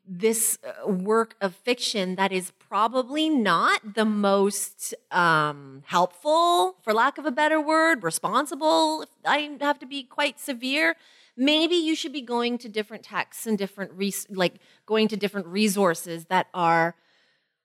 this 0.07 0.59
uh, 0.65 0.89
work 0.89 1.37
of 1.41 1.55
fiction 1.55 2.17
that 2.17 2.33
is 2.33 2.53
probably 2.59 3.31
not 3.31 3.95
the 3.95 4.05
most 4.05 4.95
um, 5.11 5.83
helpful, 5.87 6.77
for 6.83 6.93
lack 6.93 7.19
of 7.19 7.27
a 7.27 7.31
better 7.31 7.61
word, 7.61 8.03
responsible. 8.03 9.03
If 9.03 9.09
I 9.25 9.57
have 9.61 9.79
to 9.79 9.87
be 9.87 10.03
quite 10.03 10.41
severe. 10.41 10.97
Maybe 11.37 11.77
you 11.77 11.95
should 11.95 12.13
be 12.13 12.21
going 12.23 12.59
to 12.59 12.69
different 12.69 13.03
texts 13.05 13.47
and 13.47 13.57
different, 13.57 13.93
res- 13.95 14.27
like 14.31 14.57
going 14.87 15.09
to 15.09 15.17
different 15.17 15.47
resources 15.47 16.27
that 16.27 16.47
are 16.53 16.95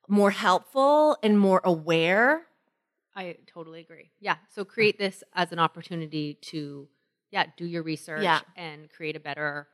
more 0.08 0.32
helpful 0.32 1.18
and 1.22 1.38
more 1.40 1.60
aware. 1.64 2.44
I 3.16 3.36
totally 3.48 3.82
agree. 3.82 4.12
Yeah. 4.20 4.36
So 4.54 4.64
create 4.64 4.98
this 4.98 5.24
as 5.34 5.52
an 5.52 5.60
opportunity 5.60 6.36
to, 6.44 6.88
yeah, 7.32 7.46
do 7.58 7.66
your 7.66 7.84
research 7.84 8.24
Yeah. 8.24 8.40
and 8.56 8.90
create 8.90 9.16
a 9.16 9.20
better 9.20 9.68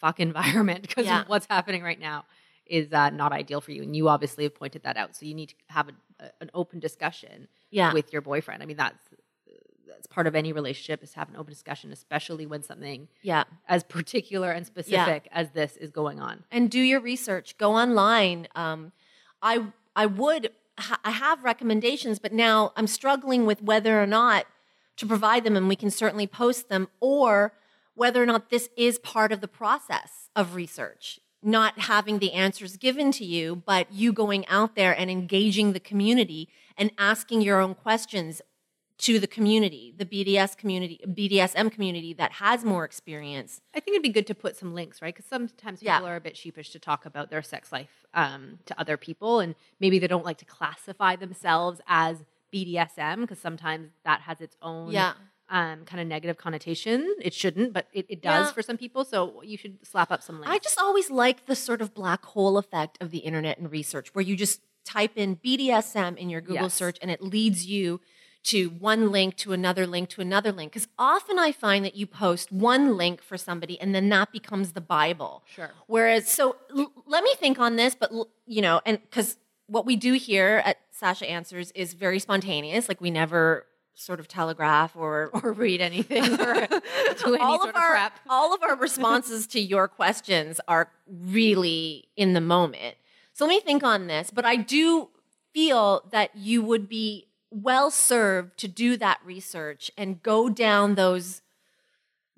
fuck 0.00 0.20
environment 0.20 0.82
because 0.82 1.06
Yeah. 1.06 1.24
what's 1.26 1.46
happening 1.50 1.82
right 1.82 1.98
now 1.98 2.26
is 2.66 2.92
uh, 2.92 3.10
not 3.10 3.32
ideal 3.32 3.60
for 3.60 3.72
you. 3.72 3.82
And 3.82 3.94
you 3.96 4.08
obviously 4.08 4.44
have 4.44 4.54
pointed 4.54 4.82
that 4.84 4.96
out. 4.96 5.16
So 5.16 5.24
you 5.26 5.34
need 5.34 5.48
to 5.50 5.54
have 5.68 5.88
a, 5.88 5.92
a- 6.24 6.30
an 6.42 6.50
open 6.54 6.78
discussion 6.78 7.48
Yeah. 7.70 7.92
with 7.92 8.12
your 8.12 8.22
boyfriend. 8.22 8.62
I 8.62 8.66
mean, 8.66 8.76
that's 8.76 8.98
that's 9.96 10.06
part 10.06 10.26
of 10.26 10.34
any 10.34 10.52
relationship 10.52 11.02
is 11.02 11.14
have 11.14 11.28
an 11.28 11.36
open 11.36 11.52
discussion, 11.52 11.90
especially 11.92 12.46
when 12.46 12.62
something 12.62 13.08
Yeah. 13.22 13.44
as 13.68 13.82
particular 13.82 14.50
and 14.52 14.66
specific 14.66 15.28
as 15.32 15.50
this 15.50 15.76
is 15.76 15.90
going 15.90 16.20
on. 16.20 16.44
and 16.50 16.70
do 16.70 16.80
your 16.80 17.00
research. 17.00 17.56
Go 17.58 17.72
online. 17.74 18.46
Um, 18.54 18.92
I 19.42 19.66
I 19.94 20.06
would 20.06 20.50
ha- 20.78 21.00
I 21.04 21.10
have 21.12 21.42
recommendations, 21.44 22.18
but 22.18 22.32
now 22.32 22.72
I'm 22.76 22.86
struggling 22.86 23.46
with 23.46 23.62
whether 23.62 24.00
or 24.02 24.06
not 24.06 24.46
to 24.96 25.06
provide 25.06 25.44
them, 25.44 25.56
and 25.56 25.68
we 25.68 25.76
can 25.76 25.90
certainly 25.90 26.26
post 26.26 26.68
them, 26.68 26.88
or 27.00 27.52
whether 27.94 28.22
or 28.22 28.26
not 28.26 28.50
this 28.50 28.68
is 28.76 28.98
part 28.98 29.32
of 29.32 29.40
the 29.40 29.48
process 29.48 30.30
of 30.36 30.54
research. 30.54 31.18
Not 31.42 31.80
having 31.80 32.18
the 32.18 32.32
answers 32.32 32.76
given 32.76 33.12
to 33.12 33.24
you, 33.24 33.56
but 33.56 33.92
you 33.92 34.12
going 34.12 34.46
out 34.48 34.74
there 34.74 34.92
and 34.98 35.10
engaging 35.10 35.72
the 35.72 35.80
community 35.80 36.48
and 36.76 36.90
asking 36.98 37.40
your 37.42 37.60
own 37.60 37.74
questions 37.74 38.42
to 38.98 39.18
the 39.18 39.26
community, 39.26 39.92
the 39.96 40.06
BDS 40.06 40.56
community, 40.56 41.00
BDSM 41.06 41.70
community 41.70 42.14
that 42.14 42.32
has 42.32 42.64
more 42.64 42.84
experience. 42.84 43.60
I 43.74 43.80
think 43.80 43.94
it'd 43.94 44.02
be 44.02 44.08
good 44.08 44.26
to 44.28 44.34
put 44.34 44.56
some 44.56 44.74
links, 44.74 45.02
right? 45.02 45.14
Because 45.14 45.28
sometimes 45.28 45.82
Yeah. 45.82 45.96
people 45.98 46.08
are 46.08 46.16
a 46.16 46.20
bit 46.20 46.36
sheepish 46.36 46.70
to 46.70 46.78
talk 46.78 47.04
about 47.04 47.28
their 47.30 47.42
sex 47.42 47.70
life 47.72 48.06
um, 48.14 48.58
to 48.66 48.78
other 48.80 48.96
people, 48.96 49.40
and 49.40 49.54
maybe 49.80 49.98
they 49.98 50.06
don't 50.06 50.24
like 50.24 50.38
to 50.38 50.46
classify 50.46 51.14
themselves 51.14 51.80
as 51.86 52.24
BDSM 52.52 53.20
because 53.20 53.38
sometimes 53.38 53.90
that 54.04 54.22
has 54.22 54.40
its 54.40 54.56
own 54.62 54.92
Yeah. 54.92 55.12
um, 55.50 55.84
kind 55.84 56.00
of 56.00 56.08
negative 56.08 56.38
connotation. 56.38 57.14
It 57.20 57.34
shouldn't, 57.34 57.72
but 57.74 57.88
it, 57.92 58.06
it 58.08 58.22
does 58.22 58.48
Yeah. 58.48 58.52
for 58.52 58.62
some 58.62 58.78
people. 58.78 59.04
So 59.04 59.42
you 59.42 59.56
should 59.58 59.86
slap 59.86 60.10
up 60.10 60.22
some 60.22 60.36
links. 60.40 60.50
I 60.54 60.58
just 60.58 60.78
always 60.78 61.10
like 61.10 61.44
the 61.46 61.54
sort 61.54 61.82
of 61.82 61.92
black 61.94 62.24
hole 62.24 62.56
effect 62.56 62.96
of 63.02 63.10
the 63.10 63.18
internet 63.18 63.58
and 63.58 63.70
research, 63.70 64.14
where 64.14 64.24
you 64.24 64.36
just 64.36 64.62
type 64.84 65.12
in 65.16 65.36
BDSM 65.36 66.16
in 66.16 66.30
your 66.30 66.40
Google 66.40 66.62
Yes. 66.64 66.74
search 66.74 66.96
and 67.02 67.10
it 67.10 67.20
leads 67.22 67.66
you 67.66 68.00
to 68.46 68.68
one 68.70 69.10
link 69.12 69.36
to 69.36 69.52
another 69.52 69.86
link 69.86 70.08
to 70.10 70.20
another 70.20 70.52
link. 70.52 70.72
Because 70.72 70.88
often 70.98 71.38
I 71.38 71.52
find 71.52 71.84
that 71.84 71.94
you 71.96 72.06
post 72.06 72.50
one 72.52 72.96
link 72.96 73.22
for 73.22 73.36
somebody 73.36 73.80
and 73.80 73.94
then 73.94 74.08
that 74.10 74.32
becomes 74.32 74.72
the 74.72 74.80
Bible. 74.80 75.42
Sure. 75.46 75.70
Whereas, 75.86 76.28
so 76.28 76.56
l- 76.76 76.92
let 77.06 77.22
me 77.24 77.34
think 77.36 77.58
on 77.58 77.76
this, 77.76 77.94
but 77.94 78.10
l- 78.12 78.28
you 78.46 78.62
know, 78.62 78.80
and 78.86 79.00
because 79.02 79.36
what 79.66 79.84
we 79.84 79.96
do 79.96 80.12
here 80.14 80.62
at 80.64 80.78
Sasha 80.90 81.28
Answers 81.28 81.70
is 81.72 81.94
very 81.94 82.18
spontaneous. 82.18 82.88
Like 82.88 83.00
we 83.00 83.10
never 83.10 83.66
sort 83.94 84.20
of 84.20 84.28
telegraph 84.28 84.94
or 84.94 85.30
or 85.42 85.52
read 85.52 85.80
anything 85.80 86.38
or 86.38 86.54
any 87.26 87.38
all 87.38 87.62
of 87.62 87.70
of 87.70 87.74
our 87.76 87.92
prep. 87.92 88.12
all 88.28 88.54
of 88.54 88.62
our 88.62 88.76
responses 88.76 89.46
to 89.48 89.60
your 89.60 89.88
questions 89.88 90.60
are 90.68 90.90
really 91.08 92.08
in 92.16 92.32
the 92.34 92.40
moment. 92.40 92.94
So 93.32 93.44
let 93.44 93.50
me 93.50 93.60
think 93.60 93.82
on 93.82 94.06
this, 94.06 94.30
but 94.30 94.44
I 94.44 94.56
do 94.56 95.08
feel 95.52 96.04
that 96.10 96.36
you 96.36 96.62
would 96.62 96.88
be 96.88 97.26
well 97.62 97.90
served 97.90 98.58
to 98.58 98.68
do 98.68 98.96
that 98.98 99.18
research 99.24 99.90
and 99.96 100.22
go 100.22 100.48
down 100.48 100.94
those 100.94 101.42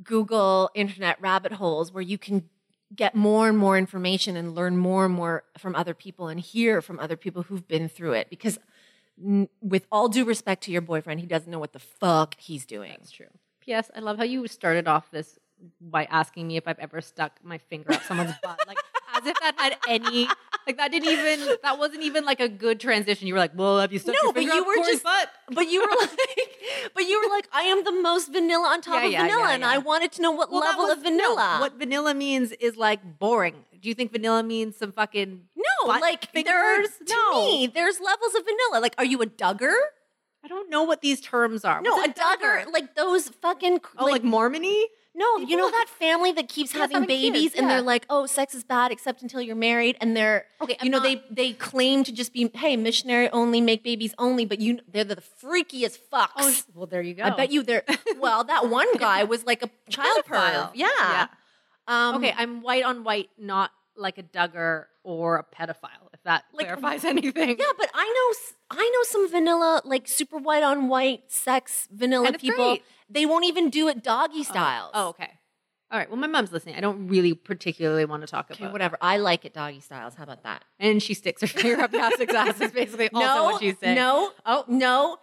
Google 0.03 0.71
internet 0.75 1.21
rabbit 1.21 1.53
holes 1.53 1.93
where 1.93 2.03
you 2.03 2.19
can 2.19 2.49
get 2.95 3.15
more 3.15 3.49
and 3.49 3.59
more 3.59 3.77
information 3.77 4.37
and 4.37 4.55
learn 4.55 4.77
more 4.77 5.05
and 5.05 5.15
more 5.15 5.45
from 5.59 5.75
other 5.75 5.93
people 5.93 6.29
and 6.29 6.41
hear 6.41 6.81
from 6.81 6.99
other 7.01 7.17
people 7.17 7.43
who've 7.43 7.67
been 7.67 7.89
through 7.89 8.13
it 8.13 8.31
because 8.31 8.59
with 9.61 9.87
all 9.91 10.09
due 10.09 10.25
respect 10.25 10.63
to 10.63 10.71
your 10.71 10.81
boyfriend 10.81 11.21
he 11.21 11.27
doesn't 11.27 11.51
know 11.51 11.59
what 11.59 11.73
the 11.73 11.79
fuck 11.79 12.37
he's 12.39 12.65
doing 12.65 12.95
That's 12.99 13.11
true. 13.11 13.27
P.S. 13.61 13.91
I 13.95 14.01
love 14.01 14.17
how 14.17 14.25
you 14.25 14.47
started 14.47 14.89
off 14.89 15.11
this 15.11 15.39
by 15.81 16.05
asking 16.05 16.47
me 16.47 16.57
if 16.57 16.67
I've 16.67 16.79
ever 16.79 17.01
stuck 17.01 17.39
my 17.43 17.59
finger 17.59 17.93
up 17.93 18.03
someone's 18.05 18.33
butt, 18.43 18.61
like 18.67 18.79
as 19.15 19.27
if 19.27 19.39
that 19.41 19.55
had 19.59 19.77
any, 19.89 20.29
like 20.69 20.77
that 20.77 20.93
didn't 20.93 21.09
even, 21.09 21.57
that 21.65 21.79
wasn't 21.79 22.03
even 22.03 22.25
like 22.25 22.39
a 22.41 22.49
good 22.49 22.79
transition. 22.79 23.27
You 23.27 23.35
were 23.35 23.41
like, 23.41 23.53
"Well, 23.57 23.81
have 23.81 23.93
you 23.93 23.99
stuck 23.99 24.15
No, 24.15 24.27
your 24.29 24.33
but 24.35 24.43
you 24.45 24.65
were 24.65 24.75
Corey's 24.75 24.87
just- 24.87 25.03
butt?" 25.03 25.31
But 25.51 25.69
you 25.71 25.81
were 25.81 25.97
like, 26.01 26.11
but 26.95 27.05
you 27.09 27.21
were 27.21 27.31
like, 27.35 27.49
I 27.53 27.63
am 27.63 27.83
the 27.83 27.93
most 27.93 28.31
vanilla 28.31 28.69
on 28.69 28.83
top 28.83 28.97
Yeah, 29.01 29.07
of 29.07 29.13
yeah, 29.13 29.23
vanilla, 29.23 29.49
yeah, 29.49 29.55
and. 29.55 29.65
I 29.65 29.79
wanted 29.79 30.13
to 30.13 30.23
know 30.23 30.31
what 30.31 30.51
Well, 30.53 30.61
level 30.61 30.85
was- 30.85 30.99
of 30.99 31.03
vanilla. 31.03 31.55
no, 31.57 31.61
what 31.61 31.73
vanilla 31.79 32.15
means 32.15 32.53
is 32.53 32.77
like 32.77 33.19
boring. 33.19 33.65
Do 33.81 33.89
you 33.89 33.95
think 33.95 34.13
vanilla 34.13 34.43
means 34.43 34.77
some 34.77 34.93
fucking 34.93 35.41
no, 35.57 35.87
like 35.89 36.31
fingers? 36.33 36.53
there's 36.55 36.91
to 37.07 37.15
No. 37.33 37.41
me, 37.47 37.67
there's 37.69 37.99
levels 38.01 38.35
of 38.35 38.43
vanilla. 38.45 38.83
Like, 38.83 38.95
are 38.99 39.05
you 39.05 39.23
a 39.23 39.27
Duggar? 39.27 39.75
I 40.45 40.49
don't 40.49 40.69
know 40.71 40.83
what 40.85 41.01
these 41.01 41.21
terms 41.21 41.65
are. 41.65 41.81
No, 41.81 41.93
What's 41.97 42.19
a 42.19 42.23
Duggar, 42.23 42.73
like 42.73 42.95
those 42.95 43.29
fucking. 43.29 43.81
oh, 43.99 44.05
like, 44.05 44.23
Mormony. 44.23 44.85
No, 45.19 45.39
you 45.39 45.57
know 45.57 45.71
that 45.71 45.87
family 45.99 46.33
that 46.33 46.49
keeps 46.49 46.73
having 46.73 47.05
babies, 47.07 47.43
kids, 47.43 47.55
and 47.57 47.67
yeah. 47.67 47.75
they're 47.75 47.83
like, 47.83 48.07
oh, 48.09 48.27
sex 48.27 48.55
is 48.55 48.65
bad 48.65 48.93
except 48.93 49.21
until 49.23 49.41
you're 49.43 49.57
married, 49.71 49.97
and 50.01 50.17
they're 50.17 50.45
Okay, 50.63 50.75
you 50.81 50.87
I'm 50.87 50.91
know 50.93 50.99
not- 50.99 51.05
they 51.05 51.23
they 51.31 51.53
claim 51.53 52.05
to 52.05 52.13
just 52.13 52.33
be 52.33 52.51
hey 52.55 52.77
missionary 52.77 53.29
only, 53.31 53.61
make 53.61 53.83
babies 53.83 54.15
only, 54.19 54.45
but 54.47 54.61
you 54.61 54.81
they're 54.93 55.05
the 55.05 55.17
freakiest 55.43 55.99
fucks. 56.13 56.29
Oh, 56.39 56.55
well, 56.75 56.87
there 56.87 57.03
you 57.03 57.15
go. 57.15 57.25
I 57.25 57.31
bet 57.31 57.51
you 57.51 57.63
they're 57.63 57.85
well. 58.19 58.45
That 58.45 58.69
one 58.69 58.91
guy 58.97 59.25
was 59.25 59.45
like 59.45 59.63
a 59.63 59.71
child 59.91 60.25
Pedophile. 60.25 60.69
perv. 60.69 60.71
Yeah. 60.75 60.89
Yeah. 61.01 61.27
Um, 61.87 62.17
Okay, 62.17 62.35
I'm 62.37 62.63
white 62.63 62.85
on 62.85 63.03
white, 63.05 63.31
not 63.39 63.71
like 63.97 64.19
a 64.19 64.23
Duggar 64.23 64.85
or 65.05 65.37
a 65.39 65.45
pedophile. 65.45 66.08
That 66.29 66.45
Like, 66.53 66.67
clarifies 66.67 67.05
anything. 67.15 67.57
Yeah, 67.59 67.73
but 67.79 67.91
I 67.95 68.05
know 68.05 68.79
I 68.79 68.85
know 68.95 69.03
some 69.05 69.31
vanilla, 69.31 69.81
like 69.87 70.07
super 70.07 70.37
white 70.37 70.63
on 70.63 70.89
white 70.89 71.23
sex 71.33 71.89
vanilla 71.91 72.33
people. 72.35 72.57
great. 72.73 72.83
They 73.09 73.25
won't 73.25 73.47
even 73.47 73.71
do 73.71 73.89
it 73.89 74.03
doggy 74.03 74.41
uh, 74.41 74.45
styles. 74.45 74.91
Oh, 74.93 75.09
okay. 75.09 75.31
All 75.91 75.99
right. 75.99 76.07
Well, 76.11 76.19
my 76.19 76.27
mom's 76.27 76.53
listening. 76.53 76.75
I 76.75 76.81
don't 76.81 77.09
really 77.09 77.33
particularly 77.33 78.05
want 78.05 78.21
to 78.21 78.27
talk 78.27 78.51
okay, 78.51 78.63
about. 78.65 78.75
whatever. 78.75 78.99
I 79.01 79.17
like 79.17 79.47
it 79.47 79.55
doggy 79.55 79.81
styles. 79.81 80.17
How 80.17 80.25
about 80.25 80.43
that? 80.43 80.67
And 80.79 81.03
she 81.03 81.15
sticks 81.15 81.41
her 81.41 81.47
finger 81.47 81.81
up 81.83 81.93
Patrick's 81.93 82.35
ass. 82.35 82.61
Is 82.61 82.73
basically 82.83 83.09
also 83.11 83.27
no, 83.27 83.45
what 83.45 83.61
she's 83.63 83.79
saying. 83.79 83.95
no, 83.95 84.31
Oh. 84.45 84.65
no. 84.69 85.17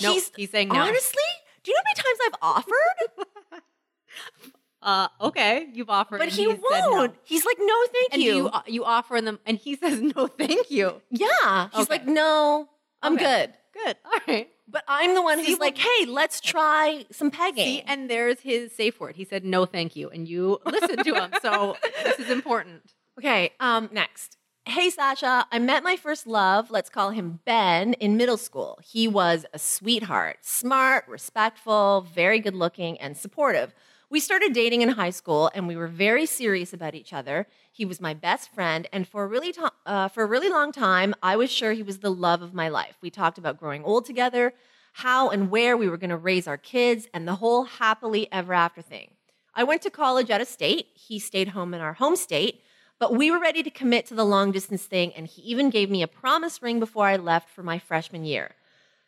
Nope, 0.00 0.14
He's 0.14 0.30
he's 0.36 0.50
saying 0.50 0.68
no. 0.68 0.80
Honestly, 0.80 1.22
do 1.64 1.70
you 1.70 1.74
know 1.76 1.82
how 1.84 1.90
many 1.90 2.02
times 2.02 2.18
I've 2.26 2.38
offered? 2.42 3.62
Uh, 4.86 5.08
okay. 5.20 5.66
You've 5.74 5.90
offered, 5.90 6.18
but 6.18 6.28
he, 6.28 6.44
has 6.44 6.52
said 6.52 6.80
no. 6.84 6.90
won't. 6.92 7.14
He's 7.24 7.44
like, 7.44 7.56
no, 7.60 7.74
thank 7.92 7.94
you. 7.94 8.08
And 8.12 8.22
you. 8.22 8.34
you 8.36 8.50
you 8.66 8.84
offer 8.84 9.20
them, 9.20 9.38
and 9.44 9.58
he 9.58 9.74
says 9.82 10.00
no, 10.00 10.28
thank 10.28 10.70
you. 10.70 11.02
yeah. 11.10 11.68
He's 11.74 11.82
Okay. 11.82 11.94
like, 11.94 12.06
no, 12.06 12.68
I'm 13.02 13.14
Okay. 13.14 13.24
good. 13.24 13.54
Good. 13.84 13.96
All 14.06 14.12
right. 14.28 14.48
But 14.68 14.84
I'm 14.88 15.14
the 15.14 15.22
one 15.22 15.38
See, 15.40 15.46
who's 15.50 15.58
like, 15.58 15.76
hey, 15.76 16.06
let's 16.06 16.40
try 16.40 17.04
some 17.12 17.30
pegging. 17.30 17.64
See, 17.64 17.80
and 17.86 18.08
there's 18.08 18.40
his 18.40 18.72
safe 18.72 18.98
word. 19.00 19.16
He 19.16 19.24
said 19.24 19.44
no, 19.44 19.66
thank 19.66 19.96
you, 19.96 20.08
and 20.08 20.26
you 20.28 20.60
listen 20.66 20.96
to 21.04 21.14
him. 21.14 21.30
So 21.42 21.76
this 22.04 22.18
is 22.20 22.30
important. 22.30 22.82
Okay, 23.18 23.50
um, 23.60 23.88
next. 23.92 24.36
Hey, 24.68 24.90
Sasha, 24.90 25.46
I 25.52 25.58
met 25.60 25.84
my 25.84 25.94
first 25.96 26.26
love, 26.26 26.70
let's 26.72 26.90
call 26.90 27.10
him 27.10 27.38
Ben, 27.44 27.92
in 27.94 28.16
middle 28.16 28.36
school. 28.36 28.78
He 28.84 29.06
was 29.06 29.46
a 29.52 29.58
sweetheart, 29.60 30.38
smart, 30.42 31.06
respectful, 31.06 32.06
very 32.12 32.40
good 32.40 32.54
looking, 32.54 32.98
and 32.98 33.16
supportive. 33.16 33.72
We 34.08 34.20
started 34.20 34.52
dating 34.52 34.82
in 34.82 34.90
high 34.90 35.10
school 35.10 35.50
and 35.52 35.66
we 35.66 35.74
were 35.74 35.88
very 35.88 36.26
serious 36.26 36.72
about 36.72 36.94
each 36.94 37.12
other. 37.12 37.48
He 37.72 37.84
was 37.84 38.00
my 38.00 38.14
best 38.14 38.54
friend, 38.54 38.88
and 38.92 39.06
for 39.06 39.24
a 39.24 39.26
really, 39.26 39.52
to- 39.52 39.72
uh, 39.84 40.08
for 40.08 40.22
a 40.22 40.26
really 40.26 40.48
long 40.48 40.70
time, 40.70 41.12
I 41.22 41.34
was 41.36 41.50
sure 41.50 41.72
he 41.72 41.82
was 41.82 41.98
the 41.98 42.10
love 42.10 42.40
of 42.40 42.54
my 42.54 42.68
life. 42.68 42.96
We 43.00 43.10
talked 43.10 43.36
about 43.36 43.58
growing 43.58 43.82
old 43.82 44.04
together, 44.06 44.54
how 44.92 45.30
and 45.30 45.50
where 45.50 45.76
we 45.76 45.88
were 45.88 45.96
going 45.96 46.10
to 46.10 46.16
raise 46.16 46.46
our 46.46 46.56
kids, 46.56 47.08
and 47.12 47.26
the 47.26 47.34
whole 47.34 47.64
happily 47.64 48.28
ever 48.30 48.54
after 48.54 48.80
thing. 48.80 49.10
I 49.54 49.64
went 49.64 49.82
to 49.82 49.90
college 49.90 50.30
out 50.30 50.40
of 50.40 50.46
state. 50.46 50.86
He 50.94 51.18
stayed 51.18 51.48
home 51.48 51.74
in 51.74 51.80
our 51.80 51.94
home 51.94 52.14
state, 52.14 52.62
but 53.00 53.14
we 53.14 53.30
were 53.30 53.40
ready 53.40 53.62
to 53.64 53.70
commit 53.70 54.06
to 54.06 54.14
the 54.14 54.24
long 54.24 54.52
distance 54.52 54.84
thing, 54.84 55.12
and 55.14 55.26
he 55.26 55.42
even 55.42 55.68
gave 55.68 55.90
me 55.90 56.02
a 56.02 56.08
promise 56.08 56.62
ring 56.62 56.78
before 56.78 57.08
I 57.08 57.16
left 57.16 57.50
for 57.50 57.64
my 57.64 57.80
freshman 57.80 58.24
year. 58.24 58.54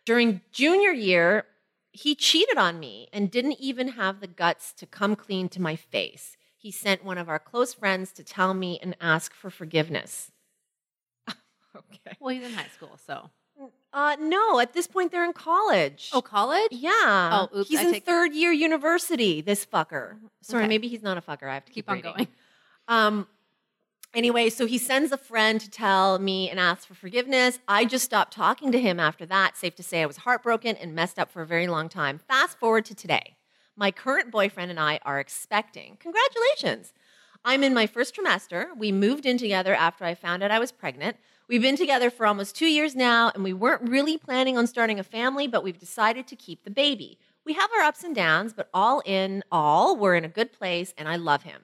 During 0.05 0.41
junior 0.51 0.91
year, 0.91 1.47
he 1.93 2.15
cheated 2.15 2.57
on 2.59 2.79
me 2.79 3.09
and 3.13 3.31
didn't 3.31 3.57
even 3.61 3.89
have 3.89 4.21
the 4.21 4.27
guts 4.27 4.73
to 4.75 4.87
come 4.87 5.17
clean 5.17 5.49
to 5.51 5.63
my 5.63 5.77
face. 5.77 6.37
He 6.57 6.71
sent 6.71 7.05
one 7.05 7.19
of 7.19 7.29
our 7.29 7.39
close 7.39 7.75
friends 7.75 8.13
to 8.13 8.25
tell 8.25 8.53
me 8.55 8.79
and 8.83 8.97
ask 9.01 9.33
for 9.35 9.51
forgiveness. 9.51 10.31
okay. 11.29 12.17
Well, 12.21 12.35
he's 12.35 12.45
in 12.47 12.53
high 12.53 12.69
school, 12.75 12.99
so. 13.07 13.31
Uh, 13.93 14.17
no, 14.21 14.61
at 14.61 14.73
this 14.75 14.87
point 14.87 15.11
they're 15.11 15.25
in 15.25 15.33
college. 15.33 16.11
Oh, 16.13 16.21
college? 16.23 16.69
yeah. 16.71 16.91
Oh, 17.53 17.59
oops, 17.59 17.69
he's 17.69 17.81
I 17.81 17.85
in 17.85 17.93
take- 17.95 18.05
third 18.07 18.35
year 18.35 18.53
university. 18.53 19.41
This 19.41 19.65
fucker. 19.67 20.17
Sorry, 20.43 20.63
Okay. 20.65 20.69
maybe 20.69 20.89
he's 20.89 21.03
not 21.03 21.17
a 21.19 21.21
fucker. 21.21 21.49
I 21.49 21.55
have 21.55 21.65
to 21.65 21.73
keep, 21.73 21.87
Keep 21.87 21.91
on 21.91 22.01
going. 22.01 22.29
Um, 22.87 23.27
anyway, 24.15 24.51
so 24.51 24.67
he 24.67 24.79
sends 24.79 25.13
a 25.13 25.19
friend 25.19 25.61
to 25.61 25.71
tell 25.71 26.19
me 26.19 26.51
and 26.51 26.59
ask 26.59 26.87
for 26.87 26.95
forgiveness. 26.95 27.59
I 27.69 27.85
just 27.85 28.05
stopped 28.05 28.33
talking 28.33 28.73
to 28.73 28.81
him 28.81 28.99
after 29.01 29.27
that. 29.27 29.57
Safe 29.57 29.75
to 29.77 29.83
say, 29.83 30.03
I 30.03 30.07
was 30.07 30.19
heartbroken 30.19 30.77
and 30.77 30.95
messed 30.95 31.19
up 31.19 31.31
for 31.31 31.43
a 31.43 31.47
very 31.47 31.67
long 31.67 31.89
time. 31.89 32.19
Fast 32.19 32.59
forward 32.59 32.85
to 32.87 32.95
today. 32.95 33.37
My 33.77 33.91
current 33.91 34.31
boyfriend 34.31 34.71
and 34.71 34.81
I 34.81 34.99
are 35.05 35.21
expecting. 35.21 35.97
Congratulations. 36.01 36.93
I'm 37.45 37.63
in 37.63 37.73
my 37.73 37.87
first 37.87 38.17
trimester. 38.17 38.77
We 38.77 38.91
moved 38.91 39.25
in 39.25 39.39
together 39.39 39.75
after 39.75 40.05
I 40.05 40.15
found 40.15 40.43
out 40.43 40.51
I 40.51 40.59
was 40.59 40.73
pregnant. 40.73 41.17
We've 41.49 41.63
been 41.63 41.77
together 41.77 42.11
for 42.11 42.27
almost 42.27 42.57
two 42.57 42.67
years 42.67 42.95
now, 42.95 43.31
and 43.35 43.43
we 43.43 43.53
weren't 43.53 43.89
really 43.89 44.19
planning 44.19 44.59
on 44.59 44.67
starting 44.67 44.99
a 44.99 45.05
family, 45.05 45.47
but 45.47 45.63
we've 45.63 45.79
decided 45.79 46.27
to 46.27 46.37
keep 46.37 46.65
the 46.65 46.71
baby. 46.71 47.19
We 47.47 47.55
have 47.55 47.71
our 47.73 47.85
ups 47.85 48.05
and 48.05 48.15
downs, 48.15 48.53
but 48.53 48.69
all 48.75 49.01
in 49.07 49.43
all, 49.51 49.97
we're 49.97 50.17
in 50.17 50.25
a 50.25 50.29
good 50.29 50.53
place, 50.53 50.93
and 50.99 51.09
I 51.09 51.17
love 51.17 51.45
him. 51.45 51.63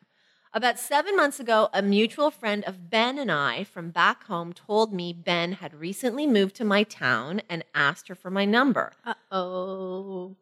About 0.56 0.78
seven 0.78 1.16
months 1.16 1.40
ago, 1.40 1.68
a 1.74 1.82
mutual 1.82 2.30
friend 2.30 2.62
of 2.62 2.88
Ben 2.88 3.18
and 3.18 3.28
I 3.28 3.64
from 3.64 3.90
back 3.90 4.22
home 4.26 4.52
told 4.52 4.94
me 4.94 5.12
Ben 5.12 5.50
had 5.50 5.74
recently 5.74 6.28
moved 6.28 6.54
to 6.54 6.64
my 6.64 6.84
town 6.84 7.42
and 7.50 7.64
asked 7.74 8.06
her 8.06 8.14
for 8.14 8.30
my 8.30 8.44
number. 8.44 8.92
Uh 9.04 9.14
oh. 9.32 10.36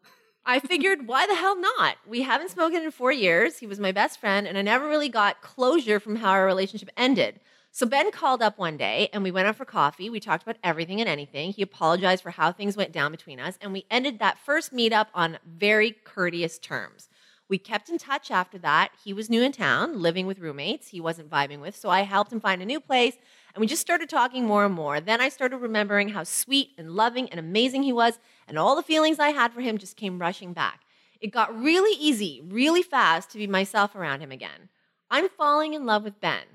I 0.45 0.59
figured, 0.59 1.07
why 1.07 1.25
the 1.25 1.33
hell 1.33 1.59
not? 1.59 1.95
We 2.05 2.21
haven't 2.21 2.51
spoken 2.51 2.83
in 2.83 2.91
four 2.91 3.11
years. 3.11 3.57
He 3.57 3.65
was 3.65 3.79
my 3.79 3.91
best 3.91 4.19
friend, 4.19 4.45
and 4.45 4.55
I 4.55 4.61
never 4.61 4.87
really 4.87 5.09
got 5.09 5.41
closure 5.41 5.99
from 5.99 6.17
how 6.17 6.29
our 6.29 6.45
relationship 6.45 6.91
ended. 6.95 7.39
So 7.71 7.87
Ben 7.87 8.11
called 8.11 8.43
up 8.43 8.59
one 8.59 8.77
day 8.77 9.09
and 9.13 9.23
we 9.23 9.31
went 9.31 9.47
out 9.47 9.55
for 9.55 9.65
coffee. 9.65 10.11
We 10.11 10.19
talked 10.19 10.43
about 10.43 10.57
everything 10.63 10.99
and 10.99 11.09
anything. 11.09 11.53
He 11.53 11.63
apologized 11.63 12.21
for 12.21 12.29
how 12.29 12.51
things 12.51 12.77
went 12.77 12.91
down 12.91 13.09
between 13.09 13.39
us, 13.39 13.57
and 13.59 13.73
we 13.73 13.87
ended 13.89 14.19
that 14.19 14.37
first 14.37 14.71
meetup 14.75 15.07
on 15.15 15.39
very 15.43 15.89
courteous 16.03 16.59
terms. 16.59 17.09
We 17.49 17.57
kept 17.57 17.89
in 17.89 17.97
touch 17.97 18.31
after 18.31 18.57
that. 18.59 18.91
He 19.03 19.13
was 19.13 19.29
new 19.29 19.41
in 19.41 19.51
town, 19.51 20.01
living 20.01 20.25
with 20.25 20.39
roommates 20.39 20.87
he 20.87 21.01
wasn't 21.01 21.29
vibing 21.29 21.59
with, 21.59 21.75
so 21.75 21.89
I 21.89 22.01
helped 22.01 22.31
him 22.31 22.39
find 22.39 22.61
a 22.61 22.65
new 22.65 22.79
place, 22.79 23.15
and 23.53 23.61
we 23.61 23.67
just 23.67 23.81
started 23.81 24.09
talking 24.09 24.45
more 24.45 24.65
and 24.65 24.73
more. 24.73 25.01
Then 25.01 25.21
I 25.21 25.29
started 25.29 25.57
remembering 25.57 26.09
how 26.09 26.23
sweet 26.23 26.71
and 26.77 26.91
loving 26.91 27.29
and 27.29 27.39
amazing 27.39 27.83
he 27.83 27.93
was, 27.93 28.17
and 28.47 28.57
all 28.57 28.75
the 28.75 28.81
feelings 28.81 29.19
I 29.19 29.29
had 29.29 29.53
for 29.53 29.61
him 29.61 29.77
just 29.77 29.97
came 29.97 30.19
rushing 30.19 30.53
back. 30.53 30.81
It 31.19 31.31
got 31.31 31.57
really 31.57 31.97
easy, 31.99 32.41
really 32.45 32.81
fast 32.81 33.29
to 33.31 33.37
be 33.37 33.47
myself 33.47 33.95
around 33.95 34.21
him 34.21 34.31
again. 34.31 34.69
I'm 35.11 35.29
falling 35.29 35.73
in 35.73 35.85
love 35.85 36.03
with 36.03 36.19
Ben 36.19 36.45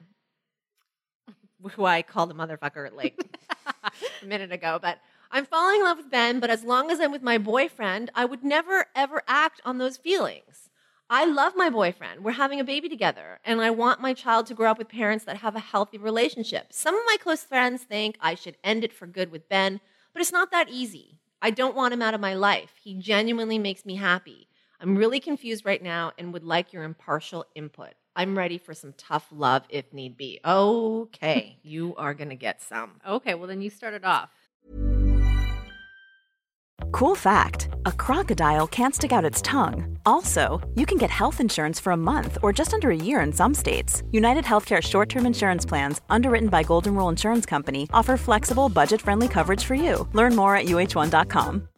who 1.73 1.85
I 1.85 2.02
called 2.02 2.30
a 2.30 2.35
motherfucker 2.35 2.92
like 2.92 3.18
a 4.23 4.26
minute 4.26 4.52
ago, 4.52 4.78
but 4.80 4.99
I'm 5.30 5.45
falling 5.45 5.80
in 5.80 5.85
love 5.85 5.99
with 5.99 6.11
Ben, 6.11 6.40
but 6.40 6.50
as 6.50 6.64
long 6.64 6.90
as 6.90 7.00
I'm 7.00 7.12
with 7.12 7.23
my 7.23 7.38
boyfriend, 7.38 8.11
I 8.14 8.25
would 8.25 8.42
never 8.42 8.87
ever 8.95 9.23
act 9.28 9.60
on 9.65 9.78
those 9.78 9.97
feelings. 9.97 10.68
I 11.10 11.25
love 11.25 11.54
my 11.56 11.71
boyfriend. 11.71 12.23
We're 12.23 12.32
having 12.32 12.60
a 12.60 12.64
baby 12.64 12.86
together, 12.90 13.38
and 13.42 13.62
I 13.62 13.71
want 13.71 14.02
my 14.02 14.12
child 14.12 14.44
to 14.47 14.54
grow 14.54 14.71
up 14.71 14.76
with 14.76 14.90
parents 14.90 15.25
that 15.25 15.38
have 15.38 15.56
a 15.56 15.60
healthy 15.60 15.97
relationship. 15.97 16.66
Some 16.71 16.94
of 16.94 17.02
my 17.06 17.16
close 17.18 17.42
friends 17.42 17.82
think 17.82 18.18
I 18.21 18.34
should 18.34 18.58
end 18.62 18.84
it 18.84 18.92
for 18.92 19.06
good 19.06 19.32
with 19.32 19.49
Ben, 19.49 19.80
but 20.12 20.21
it's 20.21 20.32
not 20.32 20.50
that 20.50 20.68
easy. 20.68 21.18
I 21.40 21.50
don't 21.50 21.75
want 21.75 21.94
him 21.94 22.02
out 22.02 22.12
of 22.12 22.21
my 22.21 22.34
life. 22.34 22.73
He 22.82 22.92
genuinely 22.92 23.58
makes 23.58 23.86
me 23.86 23.97
happy. 23.97 24.49
I'm 24.82 24.97
really 24.97 25.18
confused 25.18 25.64
right 25.64 25.82
now 25.82 26.12
and 26.18 26.34
would 26.34 26.44
like 26.44 26.75
your 26.75 26.82
impartial 26.82 27.47
input. 27.54 27.94
I'm 28.14 28.36
ready 28.36 28.58
for 28.58 28.75
some 28.75 28.92
tough 28.99 29.28
love 29.32 29.62
if 29.71 29.90
need 29.94 30.18
be. 30.18 30.40
Okay, 30.44 31.56
you 31.62 31.97
are 31.97 32.12
going 32.12 32.28
to 32.28 32.36
get 32.36 32.60
some. 32.60 33.00
Okay, 33.08 33.34
well, 33.34 33.49
then 33.49 33.62
you 33.62 33.71
started 33.71 34.04
off. 34.04 34.28
Cool 36.93 37.14
fact 37.14 37.69
a 37.86 37.93
crocodile 37.93 38.67
can't 38.67 38.95
stick 38.95 39.12
out 39.12 39.25
its 39.25 39.43
tongue. 39.43 39.99
Also, 40.06 40.60
you 40.75 40.86
can 40.86 40.99
get 40.99 41.10
health 41.10 41.41
insurance 41.41 41.78
for 41.80 41.93
a 41.93 41.97
month 41.97 42.38
or 42.43 42.52
just 42.52 42.73
under 42.75 42.91
a 42.91 42.97
year 42.97 43.21
in 43.21 43.32
some 43.32 43.54
states. 43.54 44.02
United 44.10 44.45
Healthcare 44.45 44.82
short 44.82 45.08
term 45.08 45.26
insurance 45.26 45.67
plans, 45.67 46.00
underwritten 46.08 46.49
by 46.49 46.62
Golden 46.62 46.95
Rule 46.95 47.08
Insurance 47.08 47.47
Company, 47.47 47.88
offer 47.93 48.17
flexible, 48.17 48.69
budget 48.69 49.00
friendly 49.02 49.28
coverage 49.28 49.64
for 49.64 49.75
you. 49.75 50.08
Learn 50.12 50.34
more 50.36 50.56
at 50.56 50.67
uh1.com. 50.67 51.69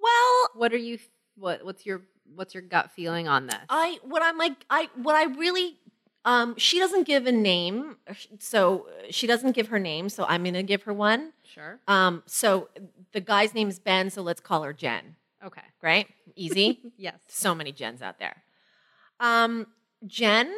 Well, 0.00 0.48
What 0.54 0.72
are 0.72 0.78
you, 0.78 0.98
what, 1.36 1.64
what's 1.64 1.86
your, 1.86 2.02
what's 2.34 2.54
your 2.54 2.62
gut 2.62 2.90
feeling 2.92 3.28
on 3.28 3.46
this? 3.46 3.56
I 3.68 3.98
what 4.02 4.22
I'm 4.22 4.38
like 4.38 4.52
I 4.70 4.88
what 4.94 5.16
I 5.16 5.24
really 5.24 5.76
um 6.24 6.54
she 6.58 6.78
doesn't 6.78 7.06
give 7.06 7.26
a 7.26 7.32
name, 7.32 7.96
so 8.38 8.86
she 9.10 9.26
doesn't 9.26 9.52
give 9.52 9.68
her 9.68 9.78
name, 9.78 10.08
so 10.08 10.24
I'm 10.28 10.42
going 10.44 10.54
to 10.54 10.62
give 10.62 10.82
her 10.84 10.92
one. 10.92 11.32
Sure. 11.52 11.80
Um 11.88 12.22
so 12.26 12.68
the 13.12 13.20
guy's 13.20 13.54
name 13.54 13.68
is 13.68 13.78
Ben, 13.78 14.10
so 14.10 14.22
let's 14.22 14.40
call 14.40 14.62
her 14.62 14.72
Jen, 14.72 15.16
Okay. 15.44 15.62
right? 15.82 16.06
Easy. 16.36 16.80
Yes. 16.96 17.18
so 17.28 17.54
many 17.54 17.72
Jens 17.72 18.02
out 18.02 18.18
there. 18.18 18.42
Um, 19.18 19.66
Jen, 20.06 20.50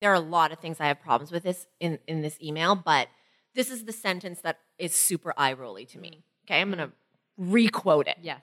there 0.00 0.10
are 0.10 0.14
a 0.14 0.20
lot 0.20 0.50
of 0.52 0.58
things 0.58 0.78
I 0.80 0.86
have 0.86 1.00
problems 1.00 1.30
with 1.30 1.42
this 1.44 1.66
in, 1.78 1.98
in 2.08 2.20
this 2.22 2.36
email, 2.42 2.74
but 2.74 3.08
this 3.54 3.70
is 3.70 3.84
the 3.84 3.92
sentence 3.92 4.40
that 4.40 4.58
is 4.78 4.94
super 4.94 5.34
eye 5.36 5.52
rolly 5.52 5.84
to 5.86 5.98
me. 5.98 6.24
Okay, 6.46 6.60
I'm 6.60 6.70
gonna 6.70 6.90
requote 7.36 8.08
it. 8.08 8.16
Yes. 8.22 8.42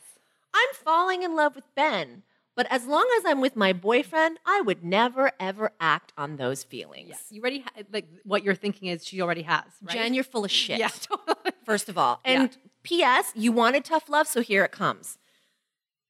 I'm 0.54 0.74
falling 0.76 1.24
in 1.24 1.36
love 1.36 1.56
with 1.56 1.66
Ben, 1.76 2.24
but 2.58 2.66
as 2.72 2.88
long 2.88 3.08
as 3.20 3.24
I'm 3.26 3.40
with 3.40 3.56
my 3.56 3.72
boyfriend, 3.72 4.40
I 4.44 4.62
would 4.62 4.84
never 4.84 5.32
ever 5.40 5.72
act 5.80 6.12
on 6.18 6.38
those 6.38 6.64
feelings. 6.64 7.10
Yes. 7.10 7.24
You 7.30 7.40
already, 7.40 7.60
ha- 7.60 7.84
like, 7.94 8.08
what 8.24 8.44
you're 8.44 8.56
thinking 8.56 8.88
is 8.90 9.06
she 9.06 9.22
already 9.22 9.44
has, 9.44 9.64
right? 9.84 9.94
Jen, 9.94 10.16
you're 10.16 10.24
full 10.24 10.44
of 10.44 10.52
shit. 10.64 10.80
Yeah, 10.80 10.90
totally. 10.90 11.52
First 11.64 11.88
of 11.88 12.00
all. 12.00 12.20
Yeah. 12.26 12.42
And 12.42 12.58
P.S., 12.82 13.32
you 13.36 13.52
wanted 13.52 13.86
tough 13.86 14.10
love, 14.10 14.28
so 14.28 14.42
here 14.42 14.66
it 14.66 14.72
comes. 14.72 15.20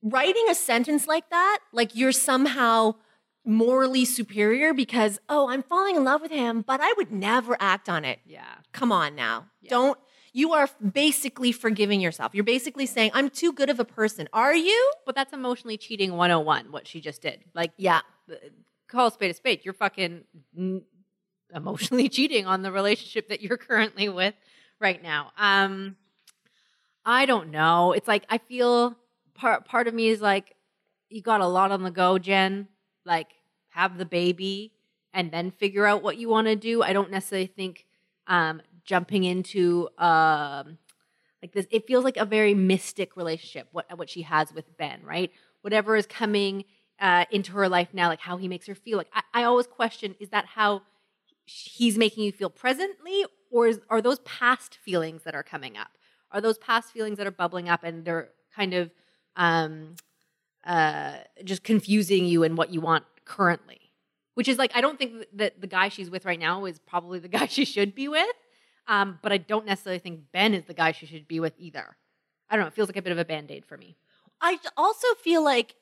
Writing 0.01 0.45
a 0.49 0.55
sentence 0.55 1.05
like 1.05 1.29
that, 1.31 1.59
like 1.73 1.93
you're 1.95 2.13
somehow 2.13 2.95
morally 3.43 4.05
superior 4.05 4.73
because, 4.73 5.19
oh, 5.27 5.49
I'm 5.49 5.63
falling 5.63 5.97
in 5.97 6.05
love 6.05 6.21
with 6.21 6.31
him, 6.31 6.61
but 6.61 6.79
I 6.81 6.93
would 6.97 7.11
never 7.11 7.57
act 7.59 7.89
on 7.89 8.05
it. 8.05 8.19
Yeah. 8.25 8.45
Come 8.71 8.93
on 8.93 9.15
now. 9.15 9.47
Yeah. 9.61 9.69
Don't, 9.69 9.99
you 10.37 10.53
are 10.53 10.69
basically 10.91 11.51
forgiving 11.51 11.99
yourself. 11.99 12.35
You're 12.35 12.43
basically 12.43 12.85
saying, 12.85 13.09
I'm 13.15 13.27
too 13.31 13.51
good 13.51 13.71
of 13.71 13.79
a 13.79 13.85
person. 13.85 14.29
Are 14.33 14.53
you? 14.53 14.93
But 15.03 15.15
that's 15.15 15.33
emotionally 15.33 15.77
cheating 15.77 16.11
101, 16.15 16.71
what 16.71 16.87
she 16.87 17.01
just 17.01 17.23
did. 17.23 17.39
Like, 17.55 17.71
Yeah. 17.75 18.01
call 18.87 19.07
a 19.07 19.11
spade 19.11 19.31
a 19.31 19.33
spade. 19.33 19.61
You're 19.63 19.73
fucking 19.73 20.25
emotionally 21.53 22.07
cheating 22.17 22.45
on 22.45 22.61
the 22.61 22.71
relationship 22.71 23.29
that 23.29 23.41
you're 23.41 23.57
currently 23.57 24.09
with 24.09 24.35
right 24.79 25.01
now. 25.01 25.31
Um, 25.39 25.95
I 27.03 27.25
don't 27.25 27.49
know. 27.49 27.93
It's 27.93 28.07
like 28.07 28.25
I 28.29 28.37
feel 28.37 28.95
part 29.33 29.65
part 29.65 29.87
of 29.87 29.93
me 29.95 30.09
is 30.09 30.21
like 30.21 30.55
you 31.09 31.21
got 31.21 31.41
a 31.41 31.47
lot 31.47 31.71
on 31.71 31.81
the 31.81 31.89
go, 31.91 32.19
Jen. 32.19 32.67
Like 33.05 33.29
have 33.69 33.97
the 33.97 34.05
baby 34.05 34.73
and 35.13 35.31
then 35.31 35.49
figure 35.49 35.85
out 35.85 36.03
what 36.03 36.17
you 36.17 36.29
want 36.29 36.47
to 36.47 36.55
do. 36.55 36.83
I 36.83 36.93
don't 36.93 37.09
necessarily 37.09 37.47
think 37.47 37.85
um, 38.27 38.61
jumping 38.87 39.23
into 39.23 39.89
um, 39.99 40.79
like 41.41 41.51
this. 41.51 41.67
It 41.69 41.85
feels 41.85 42.03
like 42.03 42.17
a 42.17 42.25
very 42.25 42.55
mystic 42.55 43.15
relationship. 43.15 43.67
What 43.71 43.85
what 43.95 44.09
she 44.09 44.23
has 44.23 44.51
with 44.51 44.75
Ben, 44.77 45.01
right? 45.03 45.31
Whatever 45.61 45.95
is 45.95 46.07
coming 46.07 46.65
uh, 46.99 47.25
into 47.29 47.51
her 47.51 47.69
life 47.69 47.89
now, 47.93 48.07
like 48.07 48.21
how 48.21 48.37
he 48.37 48.47
makes 48.47 48.65
her 48.65 48.73
feel. 48.73 48.97
Like 48.97 49.11
I, 49.13 49.21
I 49.33 49.43
always 49.43 49.67
question: 49.67 50.15
is 50.19 50.29
that 50.29 50.45
how 50.45 50.81
he's 51.45 51.97
making 51.97 52.23
you 52.23 52.31
feel 52.31 52.49
presently, 52.49 53.25
or 53.51 53.67
is, 53.67 53.79
are 53.89 54.01
those 54.01 54.19
past 54.19 54.75
feelings 54.75 55.23
that 55.23 55.35
are 55.35 55.43
coming 55.43 55.77
up? 55.77 55.89
Are 56.31 56.41
those 56.41 56.57
past 56.57 56.91
feelings 56.91 57.17
that 57.17 57.27
are 57.27 57.31
bubbling 57.31 57.69
up 57.69 57.83
and 57.83 58.03
they're 58.03 58.29
kind 58.53 58.73
of 58.73 58.91
um, 59.37 59.95
uh, 60.65 61.17
just 61.43 61.63
confusing 61.63 62.25
you 62.25 62.43
in 62.43 62.55
what 62.55 62.73
you 62.73 62.81
want 62.81 63.05
currently? 63.25 63.79
Which 64.33 64.47
is 64.47 64.57
like 64.57 64.71
I 64.75 64.81
don't 64.81 64.97
think 64.97 65.25
that 65.33 65.61
the 65.61 65.67
guy 65.67 65.89
she's 65.89 66.09
with 66.09 66.25
right 66.25 66.39
now 66.39 66.65
is 66.65 66.79
probably 66.79 67.19
the 67.19 67.27
guy 67.37 67.45
she 67.45 67.65
should 67.65 67.93
be 67.93 68.07
with, 68.07 68.25
um, 68.87 69.19
but 69.21 69.31
I 69.31 69.37
don't 69.37 69.65
necessarily 69.65 69.99
think 69.99 70.31
Ben 70.31 70.53
is 70.53 70.65
the 70.65 70.73
guy 70.73 70.91
she 70.91 71.05
should 71.05 71.27
be 71.27 71.39
with 71.39 71.53
either. 71.57 71.97
I 72.49 72.55
don't 72.55 72.63
know. 72.63 72.67
It 72.67 72.73
feels 72.73 72.87
like 72.87 72.97
a 72.97 73.01
bit 73.01 73.11
of 73.11 73.17
a 73.17 73.25
band 73.25 73.51
aid 73.51 73.65
for 73.65 73.77
me. 73.77 73.97
I 74.39 74.59
also 74.77 75.07
feel 75.21 75.43
like, 75.43 75.75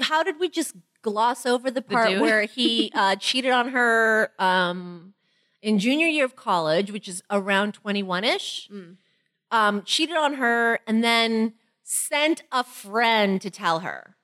how 0.00 0.22
did 0.22 0.38
we 0.38 0.48
just 0.48 0.76
gloss 1.02 1.44
over 1.44 1.70
the 1.70 1.82
part 1.82 2.10
dude? 2.10 2.20
where 2.20 2.44
he 2.44 2.92
uh, 2.94 3.16
cheated 3.16 3.50
on 3.50 3.70
her 3.70 4.30
um, 4.38 5.14
in 5.60 5.78
junior 5.78 6.06
year 6.06 6.24
of 6.24 6.36
college, 6.36 6.92
which 6.92 7.08
is 7.08 7.22
around 7.30 7.74
21 7.74 8.24
ish? 8.24 8.68
Mm. 8.72 8.96
Um, 9.50 9.82
cheated 9.82 10.16
on 10.16 10.34
her 10.34 10.78
and 10.86 11.02
then 11.02 11.54
sent 11.82 12.42
a 12.52 12.64
friend 12.64 13.40
to 13.40 13.50
tell 13.50 13.80
her. 13.80 14.16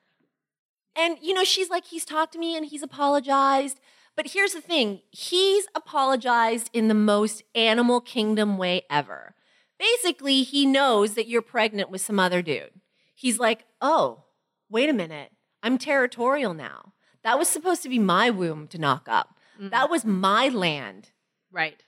And, 0.97 1.19
you 1.21 1.35
know, 1.35 1.45
she's 1.45 1.71
like, 1.71 1.87
he's 1.87 2.05
talked 2.05 2.33
to 2.33 2.39
me 2.39 2.57
and 2.57 2.67
he's 2.67 2.83
apologized. 2.83 3.79
But 4.19 4.33
here's 4.33 4.53
the 4.53 4.61
thing 4.61 5.03
he's 5.13 5.69
apologized 5.77 6.71
in 6.73 6.89
the 6.89 6.95
most 6.95 7.45
animal 7.55 8.01
kingdom 8.01 8.59
way 8.59 8.83
ever. 8.91 9.37
Basically, 9.79 10.43
he 10.43 10.67
knows 10.67 11.15
that 11.15 11.29
you're 11.29 11.41
pregnant 11.41 11.89
with 11.89 12.01
some 12.01 12.19
other 12.19 12.43
dude. 12.43 12.81
He's 13.15 13.39
like, 13.39 13.65
oh, 13.81 14.25
wait 14.69 14.89
a 14.89 14.93
minute. 14.93 15.31
I'm 15.63 15.79
territorial 15.79 16.53
now. 16.53 16.95
That 17.23 17.39
was 17.39 17.47
supposed 17.47 17.85
to 17.85 17.89
be 17.89 18.01
my 18.01 18.29
womb 18.29 18.67
to 18.69 18.79
knock 18.79 19.07
up. 19.09 19.37
Mm-hmm. 19.57 19.69
That 19.69 19.89
was 19.89 20.05
my 20.05 20.49
land. 20.49 21.11
Right. 21.53 21.81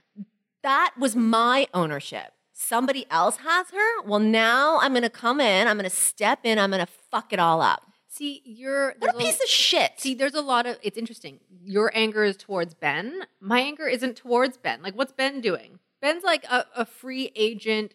That 0.63 0.93
was 0.97 1.17
my 1.17 1.67
ownership. 1.75 2.33
Somebody 2.53 3.07
else 3.11 3.39
has 3.39 3.71
her. 3.71 4.03
Well, 4.05 4.21
now 4.21 4.79
I'm 4.79 4.93
going 4.93 5.03
to 5.03 5.11
come 5.11 5.41
in. 5.41 5.67
I'm 5.67 5.79
going 5.79 5.91
to 5.91 5.97
step 5.97 6.41
in. 6.45 6.61
I'm 6.61 6.71
going 6.71 6.87
to 6.87 6.93
fuck 7.11 7.33
it 7.33 7.41
all 7.41 7.61
up. 7.61 7.90
See, 8.13 8.43
you're 8.45 8.97
What 8.99 9.15
a 9.15 9.19
piece 9.19 9.41
of 9.41 9.49
shit. 9.49 9.93
See, 9.99 10.15
there's 10.15 10.35
a 10.35 10.41
lot 10.41 10.67
of 10.67 10.79
it's 10.83 10.99
interesting. 10.99 11.39
Your 11.63 11.93
anger 11.95 12.25
is 12.25 12.37
towards 12.37 12.75
Ben. 12.75 13.23
My 13.41 13.61
anger 13.61 13.87
isn't 13.87 14.17
towards 14.17 14.57
Ben. 14.57 14.83
Like, 14.83 14.95
what's 14.97 15.13
Ben 15.13 15.41
doing? 15.41 15.79
Ben's 16.03 16.25
like 16.25 16.45
a, 16.51 16.67
a 16.77 16.85
free 16.85 17.31
agent 17.37 17.95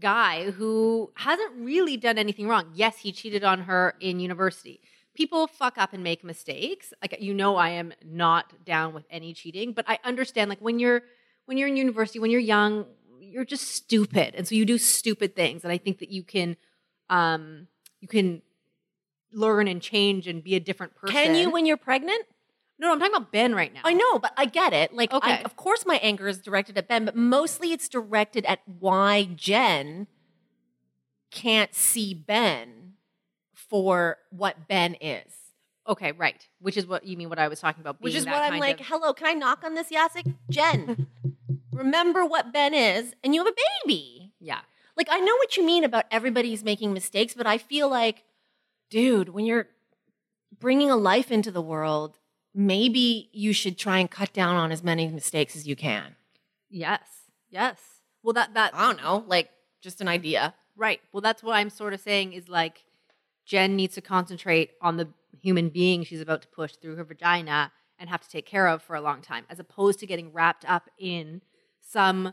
guy 0.00 0.50
who 0.50 1.12
hasn't 1.14 1.52
really 1.56 1.96
done 1.96 2.18
anything 2.18 2.48
wrong. 2.48 2.72
Yes, 2.74 2.98
he 2.98 3.12
cheated 3.12 3.44
on 3.44 3.60
her 3.60 3.94
in 4.00 4.18
university. 4.18 4.80
People 5.14 5.46
fuck 5.46 5.78
up 5.78 5.92
and 5.92 6.02
make 6.02 6.24
mistakes. 6.24 6.92
Like 7.00 7.16
you 7.20 7.32
know 7.32 7.54
I 7.54 7.68
am 7.70 7.92
not 8.04 8.64
down 8.64 8.92
with 8.92 9.04
any 9.08 9.32
cheating, 9.34 9.72
but 9.72 9.84
I 9.86 10.00
understand 10.02 10.48
like 10.48 10.60
when 10.60 10.80
you're 10.80 11.02
when 11.44 11.58
you're 11.58 11.68
in 11.68 11.76
university, 11.76 12.18
when 12.18 12.32
you're 12.32 12.40
young, 12.40 12.86
you're 13.20 13.44
just 13.44 13.68
stupid. 13.68 14.34
And 14.34 14.48
so 14.48 14.56
you 14.56 14.64
do 14.64 14.78
stupid 14.78 15.36
things. 15.36 15.62
And 15.62 15.72
I 15.72 15.78
think 15.78 16.00
that 16.00 16.10
you 16.10 16.24
can 16.24 16.56
um 17.08 17.68
you 18.00 18.08
can 18.08 18.42
learn 19.34 19.68
and 19.68 19.82
change 19.82 20.26
and 20.26 20.42
be 20.42 20.54
a 20.54 20.60
different 20.60 20.94
person. 20.94 21.14
Can 21.14 21.34
you 21.34 21.50
when 21.50 21.66
you're 21.66 21.76
pregnant? 21.76 22.24
No, 22.78 22.88
no, 22.88 22.92
I'm 22.94 22.98
talking 22.98 23.14
about 23.14 23.30
Ben 23.32 23.54
right 23.54 23.72
now. 23.72 23.82
I 23.84 23.92
know, 23.92 24.18
but 24.18 24.32
I 24.36 24.46
get 24.46 24.72
it. 24.72 24.92
Like, 24.92 25.10
I, 25.12 25.38
of 25.44 25.56
course, 25.56 25.86
my 25.86 25.96
anger 26.02 26.26
is 26.26 26.38
directed 26.38 26.76
at 26.76 26.88
Ben, 26.88 27.04
but 27.04 27.14
mostly 27.14 27.72
it's 27.72 27.88
directed 27.88 28.44
at 28.46 28.60
why 28.66 29.28
Jen 29.36 30.08
can't 31.30 31.74
see 31.74 32.14
Ben 32.14 32.94
for 33.52 34.18
what 34.30 34.66
Ben 34.68 34.94
is. 35.00 35.32
Okay, 35.86 36.12
right. 36.12 36.48
Which 36.60 36.76
is 36.76 36.86
what 36.86 37.04
you 37.04 37.16
mean 37.16 37.28
what 37.28 37.38
I 37.38 37.48
was 37.48 37.60
talking 37.60 37.80
about. 37.80 38.00
Which 38.00 38.14
is 38.14 38.24
what 38.26 38.34
I'm 38.42 38.58
like, 38.58 38.80
of- 38.80 38.86
hello, 38.86 39.12
can 39.12 39.26
I 39.28 39.32
knock 39.34 39.62
on 39.64 39.74
this, 39.74 39.90
Jacek? 39.90 40.34
Jen, 40.50 41.06
remember 41.72 42.24
what 42.24 42.52
Ben 42.52 42.74
is, 42.74 43.14
and 43.22 43.34
you 43.34 43.44
have 43.44 43.52
a 43.52 43.56
baby. 43.86 44.32
yeah. 44.40 44.60
Like, 44.96 45.08
I 45.10 45.18
know 45.18 45.34
what 45.38 45.56
you 45.56 45.66
mean 45.66 45.82
about 45.82 46.04
everybody's 46.12 46.62
making 46.62 46.92
mistakes, 46.92 47.34
but 47.34 47.48
I 47.48 47.58
feel 47.58 47.88
like, 47.88 48.22
dude, 48.94 49.30
when 49.30 49.44
you're 49.44 49.66
bringing 50.60 50.88
a 50.88 50.94
life 50.94 51.32
into 51.32 51.50
the 51.50 51.60
world, 51.60 52.16
maybe 52.54 53.28
you 53.32 53.52
should 53.52 53.76
try 53.76 53.98
and 53.98 54.08
cut 54.08 54.32
down 54.32 54.54
on 54.54 54.70
as 54.70 54.84
many 54.84 55.08
mistakes 55.08 55.56
as 55.56 55.66
you 55.66 55.74
can. 55.74 56.14
Yes. 56.70 57.02
Yes. 57.50 57.80
Well, 58.22 58.34
that 58.34 58.54
that 58.54 58.72
I 58.72 58.86
don't 58.86 59.02
know, 59.02 59.24
like 59.26 59.50
just 59.82 60.00
an 60.00 60.06
idea. 60.06 60.54
right. 60.76 61.00
Well, 61.12 61.20
that's 61.20 61.42
what 61.42 61.54
I'm 61.56 61.70
sort 61.70 61.92
of 61.92 61.98
saying 61.98 62.34
is 62.34 62.48
like 62.48 62.84
Jen 63.44 63.74
needs 63.74 63.96
to 63.96 64.00
concentrate 64.00 64.70
on 64.80 64.96
the 64.96 65.08
human 65.42 65.70
being 65.70 66.04
she's 66.04 66.20
about 66.20 66.42
to 66.42 66.48
push 66.48 66.76
through 66.76 66.94
her 66.94 67.04
vagina 67.04 67.72
and 67.98 68.08
have 68.08 68.20
to 68.20 68.28
take 68.28 68.46
care 68.46 68.68
of 68.68 68.80
for 68.80 68.94
a 68.94 69.00
long 69.00 69.22
time, 69.22 69.44
as 69.50 69.58
opposed 69.58 69.98
to 69.98 70.06
getting 70.06 70.32
wrapped 70.32 70.64
up 70.70 70.88
in 71.00 71.42
some 71.80 72.32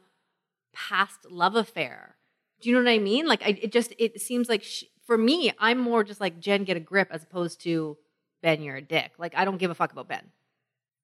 past 0.74 1.26
love 1.28 1.56
affair. 1.56 2.18
Do 2.62 2.70
you 2.70 2.76
know 2.76 2.84
what 2.84 2.92
I 2.92 3.00
mean? 3.00 3.26
Like, 3.26 3.42
I, 3.42 3.58
it 3.60 3.72
just 3.72 3.94
it 3.98 4.22
seems 4.22 4.48
like 4.48 4.62
she, 4.62 4.91
for 5.06 5.18
me, 5.18 5.52
I'm 5.60 5.78
more 5.78 6.04
just 6.04 6.22
like 6.22 6.40
Jen, 6.40 6.64
get 6.64 6.78
a 6.78 6.82
grip, 6.82 7.10
as 7.12 7.24
opposed 7.24 7.62
to 7.62 7.98
Ben, 8.42 8.62
you're 8.62 8.78
a 8.78 8.82
dick. 8.82 9.12
Like, 9.18 9.34
I 9.36 9.46
don't 9.46 9.58
give 9.58 9.72
a 9.72 9.76
fuck 9.76 9.92
about 9.92 10.08
Ben. 10.08 10.32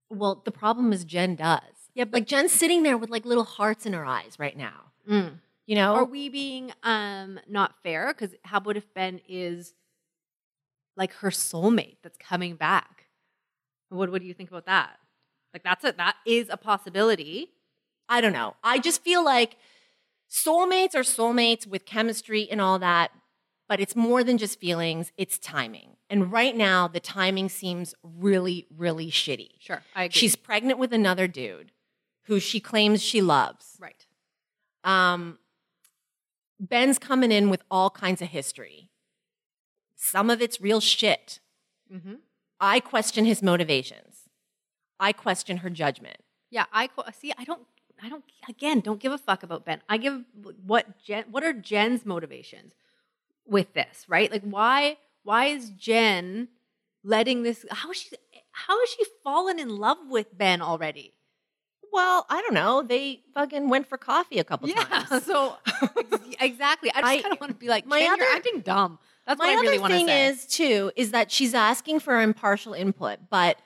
Well, 0.09 0.41
the 0.45 0.51
problem 0.51 0.93
is 0.93 1.03
Jen 1.03 1.35
does. 1.35 1.61
Yeah, 1.93 2.05
like 2.11 2.27
Jen's 2.27 2.51
sitting 2.51 2.83
there 2.83 2.97
with 2.97 3.09
like 3.09 3.25
little 3.25 3.43
hearts 3.43 3.85
in 3.85 3.93
her 3.93 4.05
eyes 4.05 4.37
right 4.37 4.55
now. 4.55 4.91
You 5.65 5.75
know? 5.75 5.95
Are 5.95 6.05
we 6.05 6.29
being 6.29 6.71
um 6.83 7.39
not 7.47 7.75
fair? 7.83 8.13
Because 8.13 8.35
how 8.43 8.57
about 8.57 8.77
if 8.77 8.93
Ben 8.93 9.19
is 9.27 9.73
like 10.95 11.11
her 11.15 11.29
soulmate 11.29 11.97
that's 12.03 12.17
coming 12.17 12.55
back? 12.55 13.05
What 13.89 14.11
what 14.11 14.21
do 14.21 14.27
you 14.27 14.33
think 14.33 14.49
about 14.49 14.65
that? 14.65 14.97
Like 15.53 15.63
that's 15.63 15.83
a 15.83 15.91
that 15.97 16.15
is 16.25 16.47
a 16.49 16.57
possibility. 16.57 17.49
I 18.07 18.21
don't 18.21 18.33
know. 18.33 18.55
I 18.63 18.79
just 18.79 19.03
feel 19.03 19.25
like 19.25 19.57
soulmates 20.29 20.95
are 20.95 21.01
soulmates 21.01 21.67
with 21.67 21.85
chemistry 21.85 22.47
and 22.49 22.61
all 22.61 22.79
that, 22.79 23.11
but 23.67 23.79
it's 23.79 23.95
more 23.95 24.23
than 24.23 24.37
just 24.37 24.59
feelings, 24.59 25.11
it's 25.17 25.37
timing. 25.37 25.97
And 26.09 26.31
right 26.31 26.55
now, 26.55 26.87
the 26.87 26.99
timing 26.99 27.49
seems 27.49 27.93
really, 28.01 28.65
really 28.75 29.11
shitty. 29.11 29.49
Sure, 29.59 29.83
I 29.95 30.03
agree. 30.05 30.13
She's 30.19 30.35
pregnant 30.35 30.79
with 30.79 30.93
another 30.93 31.27
dude 31.27 31.71
who 32.23 32.39
she 32.39 32.59
claims 32.59 33.01
she 33.01 33.21
loves. 33.21 33.77
right. 33.79 34.05
Um, 34.83 35.39
Ben's 36.59 36.97
coming 36.97 37.31
in 37.31 37.49
with 37.49 37.61
all 37.69 37.89
kinds 37.89 38.21
of 38.21 38.29
history. 38.29 38.89
Some 39.95 40.29
of 40.29 40.41
it's 40.41 40.59
real 40.61 40.79
shit. 40.79 41.39
Mm-hmm. 41.93 42.15
I 42.59 42.79
question 42.79 43.25
his 43.25 43.43
motivations. 43.43 44.23
I 44.99 45.11
question 45.11 45.57
her 45.57 45.69
judgment. 45.69 46.17
Yeah, 46.49 46.65
I 46.71 46.87
qu- 46.87 47.03
see. 47.19 47.33
I 47.37 47.43
don't. 47.43 47.67
I 48.01 48.09
don't. 48.09 48.23
Again, 48.47 48.79
don't 48.79 48.99
give 48.99 49.11
a 49.11 49.17
fuck 49.17 49.43
about 49.43 49.65
Ben. 49.65 49.81
I 49.89 49.97
give 49.97 50.23
what 50.65 50.97
Jen. 51.03 51.25
What 51.29 51.43
are 51.43 51.53
Jen's 51.53 52.05
motivations 52.05 52.73
with 53.49 53.73
this? 53.73 54.05
Right? 54.07 54.31
Like, 54.31 54.43
why? 54.43 54.97
Why 55.23 55.45
is 55.47 55.69
Jen 55.71 56.47
letting 57.03 57.43
this? 57.43 57.65
How 57.71 57.91
is 57.91 57.97
she? 57.97 58.15
How 58.51 58.79
has 58.79 58.89
she 58.89 59.03
fallen 59.23 59.59
in 59.59 59.69
love 59.69 59.97
with 60.09 60.35
Ben 60.37 60.61
already? 60.61 61.13
Well, 61.91 62.25
I 62.29 62.41
don't 62.41 62.53
know. 62.53 62.81
They 62.83 63.21
fucking 63.33 63.69
went 63.69 63.87
for 63.87 63.97
coffee 63.97 64.39
a 64.39 64.43
couple 64.43 64.67
times. 64.69 65.23
So 65.25 65.55
ex- 65.65 66.35
exactly. 66.41 66.91
I 66.93 67.01
just 67.15 67.23
kind 67.23 67.33
of 67.33 67.39
want 67.39 67.53
to 67.53 67.57
be 67.57 67.69
like, 67.69 67.85
my 67.85 67.99
Jen, 67.99 68.17
you're 68.17 68.27
acting 68.35 68.59
dumb. 68.61 68.99
That's 69.25 69.39
My 69.39 69.47
what 69.47 69.57
I 69.57 69.61
really 69.61 69.75
other 69.77 69.81
want 69.81 69.91
to 69.93 69.97
thing 69.97 70.07
say. 70.07 70.27
is 70.27 70.45
too 70.47 70.91
is 70.95 71.11
that 71.11 71.31
she's 71.31 71.53
asking 71.53 71.99
for 71.99 72.21
impartial 72.21 72.73
input, 72.73 73.19
but 73.29 73.57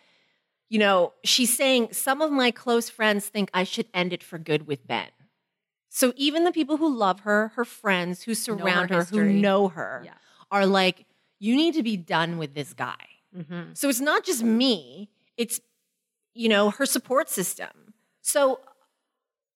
you 0.70 0.80
know 0.80 1.13
she's 1.24 1.56
saying 1.56 1.89
some 1.91 2.22
of 2.22 2.32
my 2.32 2.52
close 2.52 2.89
friends 2.89 3.28
think 3.28 3.50
I 3.54 3.63
should 3.63 3.88
end 3.94 4.12
it 4.13 4.24
for 4.24 4.38
good 4.39 4.65
with 4.67 4.88
Ben. 4.88 5.08
So 5.93 6.13
even 6.15 6.45
the 6.45 6.54
people 6.54 6.77
who 6.77 6.95
love 6.95 7.19
her, 7.21 7.49
her 7.56 7.65
friends 7.65 8.23
who 8.23 8.34
surround 8.34 8.89
her, 8.91 9.04
who 9.04 9.25
know 9.25 9.67
her, 9.67 10.01
Yeah. 10.06 10.13
are 10.49 10.65
like, 10.65 11.06
you 11.38 11.54
need 11.56 11.73
to 11.73 11.84
be 11.84 11.97
done 11.97 12.38
with 12.38 12.54
this 12.54 12.73
guy. 12.73 13.08
Mhm. 13.36 13.77
So 13.77 13.89
it's 13.89 13.99
not 13.99 14.23
just 14.23 14.41
me, 14.41 15.10
it's, 15.36 15.60
you 16.34 16.47
know, 16.47 16.69
her 16.69 16.86
support 16.86 17.30
system. 17.30 17.93
So 18.21 18.62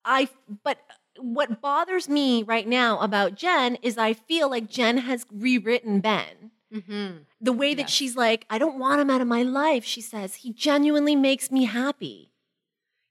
I, 0.04 0.28
but 0.64 0.80
what 1.18 1.62
bothers 1.62 2.10
me 2.10 2.44
right 2.44 2.68
now 2.68 3.00
about 3.00 3.36
Jen 3.36 3.76
is 3.82 3.98
I 3.98 4.12
feel 4.14 4.50
like 4.50 4.70
Jen 4.70 4.98
has 4.98 5.26
rewritten 5.32 6.02
Ben. 6.02 6.52
Mhm. 6.74 7.26
The 7.40 7.54
way 7.54 7.74
that 7.76 7.84
Yes. 7.84 7.92
she's 7.92 8.18
like, 8.18 8.46
I 8.50 8.58
don't 8.58 8.78
want 8.78 9.00
him 9.00 9.10
out 9.10 9.22
of 9.22 9.28
my 9.28 9.44
life, 9.44 9.86
she 9.86 10.02
says. 10.02 10.36
He 10.36 10.52
genuinely 10.52 11.16
makes 11.16 11.50
me 11.50 11.64
happy. 11.64 12.34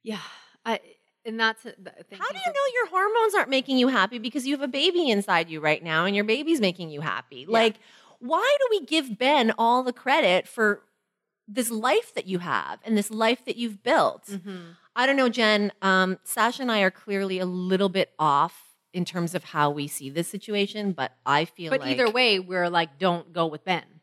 Yeah. 0.02 0.20
I, 0.66 0.80
and 1.24 1.38
that's 1.40 1.64
How 1.64 1.70
do 1.72 1.74
you 1.84 2.52
know 2.52 2.66
your 2.74 2.86
hormones 2.88 3.34
aren't 3.34 3.48
making 3.50 3.78
you 3.78 3.88
happy 3.88 4.18
because 4.18 4.46
you 4.46 4.54
have 4.54 4.62
a 4.62 4.68
baby 4.68 5.10
inside 5.10 5.48
you 5.50 5.60
right 5.60 5.82
now 5.82 6.04
and 6.04 6.14
your 6.14 6.24
baby's 6.24 6.60
making 6.60 6.90
you 6.90 7.00
happy? 7.00 7.46
Like, 7.46 7.76
why 8.20 8.56
do 8.60 8.66
we 8.78 8.86
give 8.86 9.18
Ben 9.18 9.52
all 9.58 9.82
the 9.82 9.92
credit 9.92 10.46
for 10.48 10.82
this 11.46 11.70
life 11.70 12.14
that 12.14 12.26
you 12.26 12.38
have 12.38 12.78
and 12.84 12.96
this 12.96 13.10
life 13.10 13.44
that 13.44 13.56
you've 13.56 13.82
built? 13.82 14.24
Mhm. 14.26 14.76
I 14.96 15.06
don't 15.06 15.16
know, 15.16 15.28
Jen. 15.28 15.72
Um, 15.82 16.18
Sasha 16.24 16.62
and 16.62 16.70
I 16.70 16.80
are 16.82 16.90
clearly 16.90 17.38
a 17.38 17.46
little 17.46 17.88
bit 17.88 18.12
off 18.18 18.70
in 18.92 19.04
terms 19.04 19.34
of 19.34 19.42
how 19.44 19.70
we 19.70 19.88
see 19.88 20.08
this 20.08 20.28
situation, 20.28 20.92
but 20.92 21.16
I 21.26 21.44
feel 21.46 21.70
But 21.70 21.80
like 21.80 21.90
either 21.90 22.08
way, 22.08 22.38
we're 22.38 22.68
like, 22.70 22.98
don't 22.98 23.32
go 23.32 23.46
with 23.46 23.64
Ben. 23.64 23.93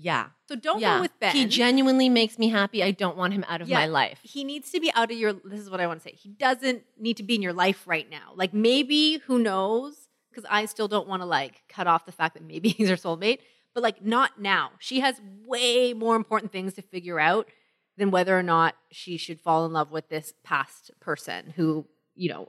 Yeah, 0.00 0.26
So 0.48 0.54
don't 0.54 0.80
yeah. 0.80 0.96
go 0.96 1.00
with 1.02 1.10
Ben. 1.20 1.34
He 1.34 1.44
genuinely 1.46 2.08
makes 2.08 2.38
me 2.38 2.48
happy. 2.48 2.82
I 2.84 2.92
don't 2.92 3.16
want 3.16 3.32
him 3.34 3.44
out 3.48 3.60
of 3.60 3.68
Yeah. 3.68 3.78
my 3.80 3.86
life. 3.86 4.18
he 4.22 4.44
needs 4.44 4.70
to 4.70 4.80
be 4.80 4.90
out 4.94 5.10
of 5.10 5.18
your 5.18 5.32
this 5.32 5.60
is 5.60 5.68
what 5.70 5.80
i 5.80 5.86
want 5.86 6.00
to 6.00 6.08
say 6.08 6.14
he 6.14 6.28
doesn't 6.28 6.82
need 6.98 7.16
to 7.18 7.22
be 7.22 7.34
in 7.34 7.42
your 7.42 7.52
life 7.52 7.80
right 7.86 8.08
now 8.08 8.32
like 8.36 8.52
maybe 8.54 9.18
who 9.26 9.38
knows 9.38 10.08
because 10.30 10.46
i 10.48 10.64
still 10.66 10.88
don't 10.88 11.08
want 11.08 11.20
to 11.22 11.26
like 11.26 11.62
cut 11.68 11.86
off 11.86 12.06
the 12.06 12.12
fact 12.12 12.34
that 12.34 12.42
maybe 12.44 12.68
he's 12.76 12.88
her 12.88 12.96
soulmate 12.96 13.38
but 13.74 13.82
like 13.82 14.04
not 14.04 14.40
now 14.40 14.70
she 14.78 15.00
has 15.00 15.20
way 15.46 15.92
more 15.94 16.16
important 16.16 16.52
things 16.52 16.74
to 16.74 16.82
figure 16.82 17.18
out 17.20 17.48
than 17.96 18.10
whether 18.12 18.38
or 18.38 18.42
not 18.44 18.74
she 18.92 19.16
should 19.16 19.40
fall 19.40 19.66
in 19.66 19.72
love 19.72 19.90
with 19.90 20.08
this 20.08 20.32
past 20.44 20.90
person 21.00 21.52
who 21.56 21.84
you 22.14 22.28
know 22.28 22.48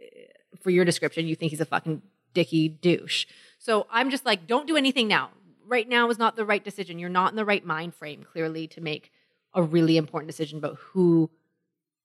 eh, 0.00 0.04
for 0.62 0.70
your 0.70 0.84
description 0.84 1.26
you 1.26 1.34
think 1.34 1.50
he's 1.50 1.60
a 1.60 1.64
fucking 1.66 2.00
dicky 2.34 2.68
douche 2.68 3.26
so 3.58 3.86
i'm 3.90 4.10
just 4.10 4.24
like 4.26 4.46
don't 4.46 4.66
do 4.66 4.76
anything 4.76 5.08
now 5.08 5.30
right 5.66 5.88
now 5.88 6.10
is 6.10 6.18
not 6.18 6.36
the 6.36 6.44
right 6.44 6.62
decision. 6.62 6.98
You're 6.98 7.08
not 7.08 7.30
in 7.30 7.36
the 7.36 7.44
right 7.44 7.64
mind 7.64 7.94
frame, 7.94 8.24
clearly, 8.24 8.66
to 8.68 8.80
make 8.80 9.10
a 9.54 9.62
really 9.62 9.96
important 9.96 10.28
decision 10.28 10.58
about 10.58 10.76
who 10.76 11.30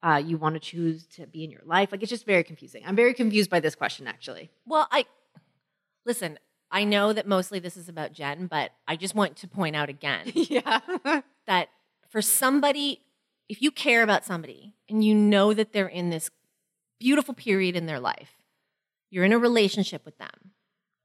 uh, 0.02 0.22
you 0.24 0.38
want 0.38 0.56
to 0.56 0.60
choose 0.60 1.06
to 1.08 1.28
be 1.28 1.44
in 1.44 1.52
your 1.52 1.62
life. 1.66 1.92
Like, 1.92 2.02
it's 2.02 2.10
just 2.10 2.26
very 2.26 2.44
confusing. 2.44 2.84
I'm 2.86 2.96
very 2.96 3.14
confused 3.14 3.50
by 3.50 3.60
this 3.60 3.76
question, 3.76 4.08
actually. 4.08 4.50
Well, 4.66 4.88
I 4.92 5.06
listen. 6.06 6.40
I 6.72 6.84
know 6.84 7.14
that 7.14 7.28
mostly 7.28 7.58
this 7.58 7.76
is 7.76 7.90
about 7.90 8.14
Jen, 8.14 8.46
but 8.46 8.72
I 8.88 8.96
just 8.96 9.16
want 9.16 9.38
to 9.38 9.48
point 9.48 9.76
out 9.76 9.90
again 9.90 10.32
yeah. 10.36 10.80
that 11.48 11.70
for 12.10 12.22
somebody, 12.22 13.02
if 13.48 13.62
you 13.62 13.72
care 13.72 14.04
about 14.04 14.24
somebody 14.24 14.76
and 14.88 15.04
you 15.04 15.16
know 15.16 15.54
that 15.54 15.74
they're 15.74 15.88
in 15.88 16.12
this 16.12 16.30
beautiful 17.00 17.34
period 17.34 17.76
in 17.76 17.88
their 17.88 18.00
life, 18.00 18.38
you're 19.10 19.24
in 19.24 19.34
a 19.34 19.40
relationship 19.40 20.06
with 20.06 20.18
them, 20.18 20.52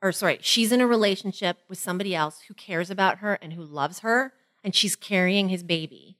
or 0.04 0.12
sorry, 0.12 0.38
she's 0.42 0.70
in 0.70 0.82
a 0.82 0.86
relationship 0.86 1.60
with 1.66 1.78
somebody 1.78 2.14
else 2.14 2.42
who 2.46 2.52
cares 2.52 2.90
about 2.90 3.18
her 3.18 3.38
and 3.40 3.54
who 3.54 3.64
loves 3.64 4.00
her, 4.00 4.34
and 4.62 4.74
she's 4.74 4.94
carrying 4.94 5.48
his 5.48 5.62
baby. 5.62 6.18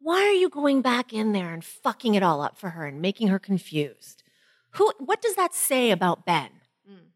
Why 0.00 0.22
are 0.22 0.32
you 0.32 0.48
going 0.48 0.82
back 0.82 1.12
in 1.12 1.30
there 1.30 1.54
and 1.54 1.64
fucking 1.64 2.16
it 2.16 2.24
all 2.24 2.42
up 2.42 2.58
for 2.58 2.70
her 2.70 2.86
and 2.86 3.00
making 3.00 3.28
her 3.28 3.38
confused? 3.38 4.24
Who? 4.72 4.92
What 4.98 5.22
does 5.22 5.36
that 5.36 5.54
say 5.54 5.92
about 5.92 6.26
Ben? 6.26 6.50
Mm. 6.90 7.12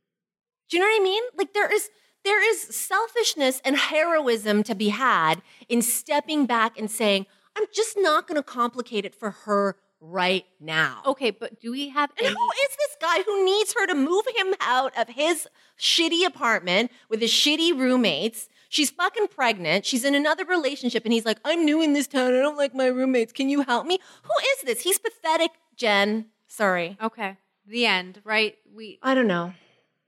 Do 0.70 0.76
you 0.76 0.78
know 0.78 0.88
what 0.88 1.00
I 1.00 1.02
mean? 1.02 1.22
Like 1.36 1.52
there 1.52 1.72
is 1.72 1.90
there 2.24 2.48
is 2.48 2.62
selfishness 2.62 3.60
and 3.64 3.76
heroism 3.76 4.62
to 4.62 4.74
be 4.76 4.90
had 4.90 5.42
in 5.68 5.82
stepping 5.82 6.46
back 6.46 6.78
and 6.78 6.88
saying, 6.88 7.26
I'm 7.56 7.66
just 7.74 7.96
not 7.98 8.28
going 8.28 8.36
to 8.36 8.42
complicate 8.44 9.04
it 9.04 9.16
for 9.16 9.30
her 9.30 9.76
right 10.06 10.44
now. 10.60 11.02
Okay, 11.06 11.30
but 11.30 11.60
do 11.60 11.70
we 11.70 11.88
have 11.88 12.10
And 12.18 12.26
any? 12.26 12.34
who 12.36 12.48
is 12.64 12.76
this 12.76 12.96
guy 13.00 13.22
who 13.22 13.44
needs 13.44 13.74
her 13.78 13.86
to 13.86 13.94
move 13.94 14.24
him 14.36 14.54
out 14.60 14.92
of 14.98 15.08
his 15.08 15.48
shitty 15.78 16.26
apartment 16.26 16.90
with 17.08 17.20
his 17.20 17.30
shitty 17.30 17.78
roommates? 17.78 18.48
She's 18.68 18.90
fucking 18.90 19.28
pregnant. 19.28 19.86
She's 19.86 20.04
in 20.04 20.14
another 20.14 20.44
relationship, 20.44 21.04
and 21.04 21.12
he's 21.12 21.24
like, 21.24 21.38
I'm 21.44 21.64
new 21.64 21.80
in 21.80 21.92
this 21.92 22.06
town. 22.08 22.34
I 22.34 22.40
don't 22.40 22.56
like 22.56 22.74
my 22.74 22.86
roommates. 22.86 23.32
Can 23.32 23.48
you 23.48 23.62
help 23.62 23.86
me? 23.86 23.98
Who 24.24 24.32
is 24.56 24.62
this? 24.66 24.82
He's 24.82 24.98
pathetic, 24.98 25.52
Jen. 25.76 26.26
Sorry. 26.48 26.96
Okay, 27.02 27.36
the 27.66 27.86
end, 27.86 28.20
right? 28.24 28.56
We 28.74 28.98
I 29.02 29.14
don't 29.14 29.28
know. 29.28 29.54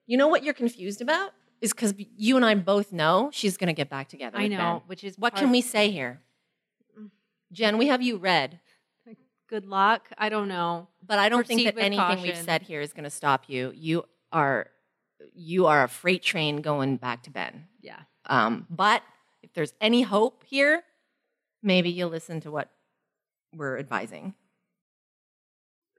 You 0.06 0.16
know 0.16 0.28
what 0.28 0.44
you're 0.44 0.54
confused 0.54 1.00
about? 1.00 1.32
Is 1.60 1.72
because 1.72 1.94
you 2.16 2.36
and 2.36 2.44
I 2.44 2.54
both 2.54 2.92
know 2.92 3.30
she's 3.32 3.56
going 3.56 3.68
to 3.68 3.72
get 3.72 3.88
back 3.88 4.08
together. 4.08 4.36
I 4.36 4.42
with 4.42 4.52
know, 4.52 4.58
Ben. 4.58 4.82
which 4.88 5.02
is 5.04 5.16
What 5.16 5.32
part- 5.32 5.42
can 5.42 5.50
we 5.50 5.60
say 5.62 5.90
here? 5.90 6.20
Mm. 7.00 7.10
Jen, 7.52 7.78
we 7.78 7.86
have 7.86 8.02
you 8.02 8.16
read, 8.18 8.60
good 9.48 9.66
luck. 9.66 10.08
I 10.18 10.28
don't 10.28 10.48
know. 10.48 10.88
but 11.06 11.18
I 11.18 11.28
don't 11.28 11.46
think 11.46 11.64
that 11.64 11.78
anything 11.78 12.22
we've 12.22 12.36
said 12.36 12.62
here 12.62 12.80
is 12.80 12.92
going 12.92 13.04
to 13.04 13.10
stop 13.10 13.44
you. 13.48 13.72
You 13.74 14.04
are 14.32 14.68
you 15.34 15.66
are 15.66 15.84
a 15.84 15.88
freight 15.88 16.22
train 16.22 16.60
going 16.62 16.96
back 16.96 17.22
to 17.24 17.30
Ben. 17.30 17.66
Yeah. 17.80 18.00
Um, 18.26 18.66
but 18.70 19.02
if 19.42 19.52
there's 19.54 19.72
any 19.80 20.02
hope 20.02 20.44
here, 20.44 20.82
maybe 21.62 21.90
you'll 21.90 22.10
listen 22.10 22.40
to 22.40 22.50
what 22.50 22.70
we're 23.54 23.78
advising. 23.78 24.34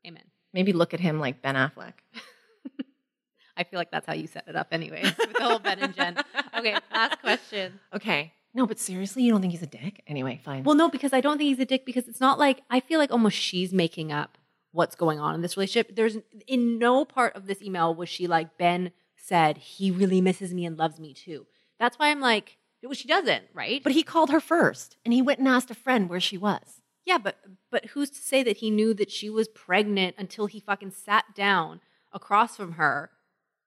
Amen. 0.05 0.23
Maybe 0.53 0.73
look 0.73 0.93
at 0.93 0.99
him 0.99 1.19
like 1.19 1.41
Ben 1.41 1.55
Affleck. 1.55 1.93
I 3.57 3.63
feel 3.63 3.79
like 3.79 3.89
that's 3.91 4.05
how 4.05 4.13
you 4.13 4.27
set 4.27 4.43
it 4.47 4.55
up, 4.55 4.67
anyways, 4.71 5.17
with 5.17 5.33
the 5.33 5.43
whole 5.43 5.60
Ben 5.60 5.79
and 5.79 5.95
Jen. 5.95 6.17
Okay, 6.57 6.75
last 6.91 7.19
question. 7.21 7.79
Okay. 7.93 8.33
No, 8.58 8.65
but 8.65 8.80
seriously, 8.80 9.22
you 9.22 9.32
don't 9.32 9.39
think 9.39 9.54
he's 9.54 9.62
a 9.62 9.67
dick? 9.67 10.02
Anyway, 10.08 10.41
fine. 10.43 10.63
Well, 10.63 10.74
no, 10.74 10.89
because 10.89 11.13
I 11.13 11.22
don't 11.22 11.38
think 11.38 11.50
he's 11.50 11.60
a 11.60 11.65
dick 11.65 11.86
because 11.86 12.08
it's 12.08 12.20
not 12.20 12.39
like 12.39 12.63
I 12.72 12.80
feel 12.80 12.98
like 12.98 13.12
almost 13.12 13.38
she's 13.38 13.72
making 13.72 14.12
up 14.12 14.39
what's 14.72 14.96
going 14.96 15.20
on 15.20 15.36
in 15.36 15.41
this 15.41 15.56
relationship. 15.56 15.96
There's 15.96 16.17
in 16.48 16.80
no 16.80 17.06
part 17.06 17.36
of 17.36 17.46
this 17.46 17.62
email 17.62 17.93
was 17.93 18.10
she 18.10 18.26
like 18.26 18.58
Ben 18.58 18.91
said 19.15 19.60
he 19.60 19.91
really 19.91 20.22
misses 20.22 20.56
me 20.56 20.65
and 20.65 20.76
loves 20.76 21.00
me 21.00 21.13
too. 21.13 21.46
That's 21.80 22.00
why 22.00 22.10
I'm 22.10 22.20
like, 22.20 22.58
well, 22.82 22.96
she 22.96 23.08
doesn't, 23.08 23.43
right? 23.54 23.84
but 23.84 23.91
he 23.91 24.02
called 24.02 24.32
her 24.32 24.39
first, 24.39 24.98
and 25.06 25.13
he 25.13 25.22
went 25.22 25.38
and 25.38 25.48
asked 25.48 25.70
a 25.70 25.76
friend 25.76 26.10
where 26.10 26.20
she 26.20 26.38
was. 26.38 26.82
yeah, 27.06 27.20
but 27.20 27.38
but 27.70 27.86
who's 27.88 28.10
to 28.10 28.20
say 28.20 28.41
that 28.41 28.58
he 28.58 28.72
knew 28.72 28.96
that 28.96 29.12
she 29.12 29.30
was 29.30 29.48
pregnant 29.50 30.15
until 30.17 30.48
he 30.48 30.60
fucking 30.60 30.91
sat 30.91 31.36
down 31.36 31.80
across 32.12 32.56
from 32.56 32.72
her 32.72 33.12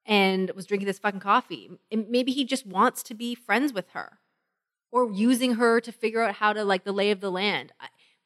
and 0.05 0.51
was 0.57 0.67
drinking 0.67 0.89
this 0.89 0.99
fucking 0.99 1.21
coffee? 1.21 1.71
And 1.93 2.09
maybe 2.09 2.33
he 2.33 2.45
just 2.45 2.67
wants 2.67 3.05
to 3.05 3.15
be 3.15 3.37
friends 3.37 3.73
with 3.73 3.91
her 3.91 4.19
or 4.93 5.11
using 5.13 5.55
her 5.55 5.81
to 5.81 5.93
figure 5.93 6.23
out 6.23 6.37
how 6.37 6.53
to 6.53 6.65
like 6.65 6.85
the 6.85 6.93
lay 6.93 7.11
of 7.11 7.21
the 7.21 7.31
land. 7.31 7.73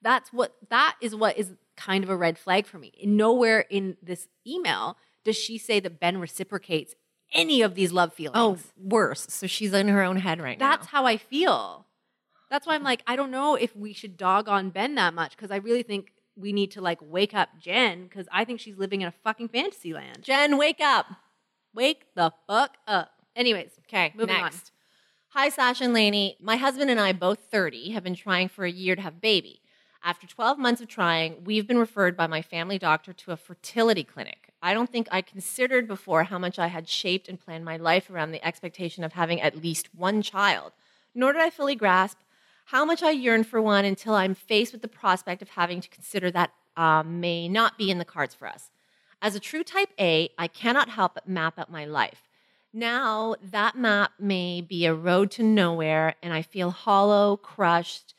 That's 0.02 0.32
what 0.32 0.54
that 0.70 0.96
is 1.00 1.14
what 1.14 1.38
is 1.38 1.52
kind 1.76 2.04
of 2.04 2.10
a 2.10 2.16
red 2.16 2.38
flag 2.38 2.66
for 2.66 2.78
me. 2.78 2.92
Nowhere 3.04 3.60
in 3.70 3.96
this 4.02 4.28
email 4.46 4.96
does 5.24 5.36
she 5.36 5.58
say 5.58 5.80
that 5.80 5.98
Ben 5.98 6.18
reciprocates 6.18 6.94
any 7.32 7.62
of 7.62 7.74
these 7.74 7.90
love 7.92 8.12
feelings. 8.12 8.36
Oh, 8.36 8.58
worse. 8.76 9.26
So 9.30 9.46
she's 9.46 9.72
in 9.72 9.88
her 9.88 10.02
own 10.02 10.16
head 10.16 10.40
right 10.40 10.58
That's 10.58 10.70
now. 10.70 10.76
That's 10.76 10.86
how 10.88 11.06
I 11.06 11.16
feel. 11.16 11.86
That's 12.50 12.66
why 12.66 12.74
I'm 12.74 12.82
like, 12.82 13.02
I 13.06 13.16
don't 13.16 13.30
know 13.30 13.56
if 13.56 13.74
we 13.74 13.92
should 13.92 14.16
dog 14.16 14.48
on 14.48 14.70
Ben 14.70 14.94
that 14.94 15.14
much 15.14 15.36
because 15.36 15.50
I 15.50 15.56
really 15.56 15.82
think 15.82 16.12
we 16.36 16.52
need 16.52 16.70
to 16.72 16.80
like 16.80 16.98
wake 17.00 17.34
up 17.34 17.48
Jen 17.58 18.04
because 18.04 18.28
I 18.30 18.44
think 18.44 18.60
she's 18.60 18.76
living 18.76 19.02
in 19.02 19.08
a 19.08 19.14
fucking 19.24 19.48
fantasy 19.48 19.92
land. 19.92 20.22
Jen, 20.22 20.58
wake 20.58 20.80
up. 20.80 21.06
Wake 21.74 22.04
the 22.14 22.32
fuck 22.46 22.76
up. 22.86 23.10
Anyways, 23.34 23.72
Okay, 23.88 24.12
moving 24.14 24.36
next. 24.36 24.70
Hi, 25.36 25.48
Sash 25.48 25.80
and 25.80 25.92
Lainey. 25.92 26.36
My 26.40 26.54
husband 26.54 26.92
and 26.92 27.00
I, 27.00 27.12
both 27.12 27.40
30, 27.50 27.90
have 27.90 28.04
been 28.04 28.14
trying 28.14 28.48
for 28.48 28.64
a 28.64 28.70
year 28.70 28.94
to 28.94 29.02
have 29.02 29.20
baby. 29.20 29.60
After 30.04 30.28
12 30.28 30.60
months 30.60 30.80
of 30.80 30.86
trying, 30.86 31.42
we've 31.42 31.66
been 31.66 31.76
referred 31.76 32.16
by 32.16 32.28
my 32.28 32.40
family 32.40 32.78
doctor 32.78 33.12
to 33.12 33.32
a 33.32 33.36
fertility 33.36 34.04
clinic. 34.04 34.50
I 34.62 34.72
don't 34.72 34.88
think 34.88 35.08
I 35.10 35.22
considered 35.22 35.88
before 35.88 36.22
how 36.22 36.38
much 36.38 36.60
I 36.60 36.68
had 36.68 36.88
shaped 36.88 37.28
and 37.28 37.40
planned 37.40 37.64
my 37.64 37.76
life 37.76 38.08
around 38.10 38.30
the 38.30 38.46
expectation 38.46 39.02
of 39.02 39.14
having 39.14 39.40
at 39.40 39.60
least 39.60 39.92
one 39.92 40.22
child, 40.22 40.70
nor 41.16 41.32
did 41.32 41.42
I 41.42 41.50
fully 41.50 41.74
grasp 41.74 42.18
how 42.66 42.84
much 42.84 43.02
I 43.02 43.10
yearn 43.10 43.42
for 43.42 43.60
one 43.60 43.84
until 43.84 44.14
I'm 44.14 44.36
faced 44.36 44.70
with 44.70 44.82
the 44.82 44.88
prospect 44.88 45.42
of 45.42 45.48
having 45.48 45.80
to 45.80 45.88
consider 45.88 46.30
that 46.30 46.52
um, 46.76 47.18
may 47.18 47.48
not 47.48 47.76
be 47.76 47.90
in 47.90 47.98
the 47.98 48.04
cards 48.04 48.36
for 48.36 48.46
us. 48.46 48.70
As 49.20 49.34
a 49.34 49.40
true 49.40 49.64
type 49.64 49.90
A, 49.98 50.28
I 50.38 50.46
cannot 50.46 50.90
help 50.90 51.14
but 51.14 51.28
map 51.28 51.58
out 51.58 51.72
my 51.72 51.86
life. 51.86 52.22
Now, 52.76 53.36
that 53.40 53.76
map 53.76 54.14
may 54.18 54.60
be 54.60 54.84
a 54.84 54.92
road 54.92 55.30
to 55.32 55.44
nowhere, 55.44 56.16
and 56.20 56.34
I 56.34 56.42
feel 56.42 56.72
hollow, 56.72 57.36
crushed, 57.36 58.14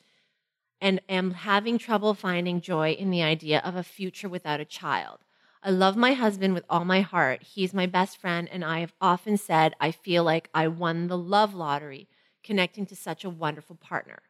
and 0.80 0.98
am 1.10 1.32
having 1.32 1.76
trouble 1.76 2.14
finding 2.14 2.62
joy 2.62 2.92
in 2.92 3.10
the 3.10 3.22
idea 3.22 3.60
of 3.60 3.76
a 3.76 3.82
future 3.82 4.30
without 4.30 4.58
a 4.58 4.64
child. 4.64 5.18
I 5.62 5.68
love 5.68 5.94
my 5.94 6.14
husband 6.14 6.54
with 6.54 6.64
all 6.70 6.86
my 6.86 7.02
heart. 7.02 7.42
He's 7.42 7.74
my 7.74 7.84
best 7.84 8.16
friend, 8.16 8.48
and 8.50 8.64
I 8.64 8.80
have 8.80 8.94
often 8.98 9.36
said 9.36 9.74
I 9.78 9.90
feel 9.90 10.24
like 10.24 10.48
I 10.54 10.68
won 10.68 11.08
the 11.08 11.18
love 11.18 11.52
lottery 11.52 12.08
connecting 12.42 12.86
to 12.86 12.96
such 12.96 13.24
a 13.24 13.30
wonderful 13.30 13.76
partner. 13.76 14.22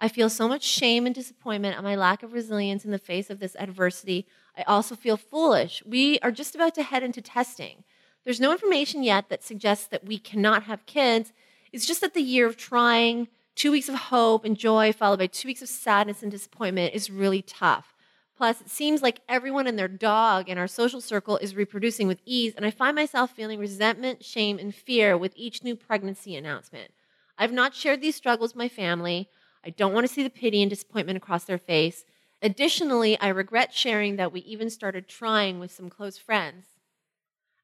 I 0.00 0.08
feel 0.08 0.30
so 0.30 0.48
much 0.48 0.62
shame 0.62 1.04
and 1.04 1.14
disappointment 1.14 1.76
at 1.76 1.84
my 1.84 1.94
lack 1.94 2.22
of 2.22 2.32
resilience 2.32 2.86
in 2.86 2.90
the 2.90 2.98
face 2.98 3.28
of 3.28 3.38
this 3.38 3.54
adversity. 3.58 4.26
I 4.56 4.62
also 4.62 4.96
feel 4.96 5.18
foolish. 5.18 5.82
We 5.84 6.18
are 6.20 6.30
just 6.30 6.54
about 6.54 6.74
to 6.76 6.82
head 6.82 7.02
into 7.02 7.20
testing. 7.20 7.84
There's 8.24 8.40
no 8.40 8.52
information 8.52 9.02
yet 9.02 9.28
that 9.28 9.42
suggests 9.42 9.86
that 9.88 10.04
we 10.04 10.18
cannot 10.18 10.64
have 10.64 10.86
kids. 10.86 11.32
It's 11.72 11.86
just 11.86 12.00
that 12.00 12.14
the 12.14 12.22
year 12.22 12.46
of 12.46 12.56
trying, 12.56 13.28
two 13.54 13.70
weeks 13.72 13.88
of 13.88 13.94
hope 13.94 14.44
and 14.44 14.56
joy, 14.56 14.92
followed 14.92 15.18
by 15.18 15.26
two 15.26 15.48
weeks 15.48 15.62
of 15.62 15.68
sadness 15.68 16.22
and 16.22 16.30
disappointment, 16.30 16.94
is 16.94 17.10
really 17.10 17.42
tough. 17.42 17.94
Plus, 18.36 18.60
it 18.60 18.70
seems 18.70 19.00
like 19.00 19.20
everyone 19.28 19.66
and 19.66 19.78
their 19.78 19.88
dog 19.88 20.48
in 20.48 20.58
our 20.58 20.66
social 20.66 21.00
circle 21.00 21.36
is 21.36 21.54
reproducing 21.54 22.08
with 22.08 22.20
ease, 22.24 22.52
and 22.56 22.66
I 22.66 22.70
find 22.70 22.96
myself 22.96 23.30
feeling 23.30 23.60
resentment, 23.60 24.24
shame, 24.24 24.58
and 24.58 24.74
fear 24.74 25.16
with 25.16 25.32
each 25.36 25.62
new 25.62 25.76
pregnancy 25.76 26.34
announcement. 26.34 26.90
I've 27.38 27.52
not 27.52 27.74
shared 27.74 28.00
these 28.00 28.16
struggles 28.16 28.50
with 28.50 28.58
my 28.58 28.68
family. 28.68 29.28
I 29.64 29.70
don't 29.70 29.92
want 29.92 30.06
to 30.06 30.12
see 30.12 30.22
the 30.22 30.30
pity 30.30 30.62
and 30.62 30.70
disappointment 30.70 31.16
across 31.16 31.44
their 31.44 31.58
face. 31.58 32.04
Additionally, 32.42 33.18
I 33.20 33.28
regret 33.28 33.72
sharing 33.72 34.16
that 34.16 34.32
we 34.32 34.40
even 34.40 34.68
started 34.68 35.08
trying 35.08 35.60
with 35.60 35.70
some 35.70 35.88
close 35.88 36.18
friends, 36.18 36.64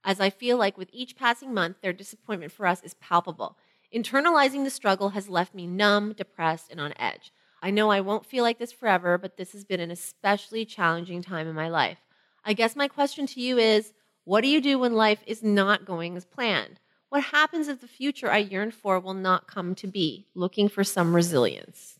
as 0.04 0.20
I 0.20 0.30
feel 0.30 0.56
like 0.56 0.78
with 0.78 0.88
each 0.92 1.16
passing 1.16 1.52
month, 1.52 1.80
their 1.80 1.92
disappointment 1.92 2.52
for 2.52 2.66
us 2.66 2.82
is 2.82 2.94
palpable. 2.94 3.56
Internalizing 3.94 4.64
the 4.64 4.70
struggle 4.70 5.10
has 5.10 5.28
left 5.28 5.54
me 5.54 5.66
numb, 5.66 6.12
depressed, 6.12 6.70
and 6.70 6.80
on 6.80 6.94
edge. 6.98 7.32
I 7.62 7.70
know 7.70 7.90
I 7.90 8.00
won't 8.00 8.24
feel 8.24 8.42
like 8.42 8.58
this 8.58 8.72
forever, 8.72 9.18
but 9.18 9.36
this 9.36 9.52
has 9.52 9.64
been 9.64 9.80
an 9.80 9.90
especially 9.90 10.64
challenging 10.64 11.22
time 11.22 11.46
in 11.46 11.54
my 11.54 11.68
life. 11.68 11.98
I 12.44 12.54
guess 12.54 12.74
my 12.74 12.88
question 12.88 13.26
to 13.28 13.40
you 13.40 13.58
is 13.58 13.92
what 14.24 14.42
do 14.42 14.48
you 14.48 14.60
do 14.60 14.78
when 14.78 14.94
life 14.94 15.22
is 15.26 15.42
not 15.42 15.84
going 15.84 16.16
as 16.16 16.24
planned? 16.24 16.80
What 17.10 17.24
happens 17.24 17.68
if 17.68 17.80
the 17.80 17.88
future 17.88 18.30
I 18.30 18.38
yearn 18.38 18.70
for 18.70 19.00
will 19.00 19.14
not 19.14 19.48
come 19.48 19.74
to 19.76 19.86
be? 19.86 20.28
Looking 20.34 20.68
for 20.68 20.84
some 20.84 21.14
resilience. 21.14 21.98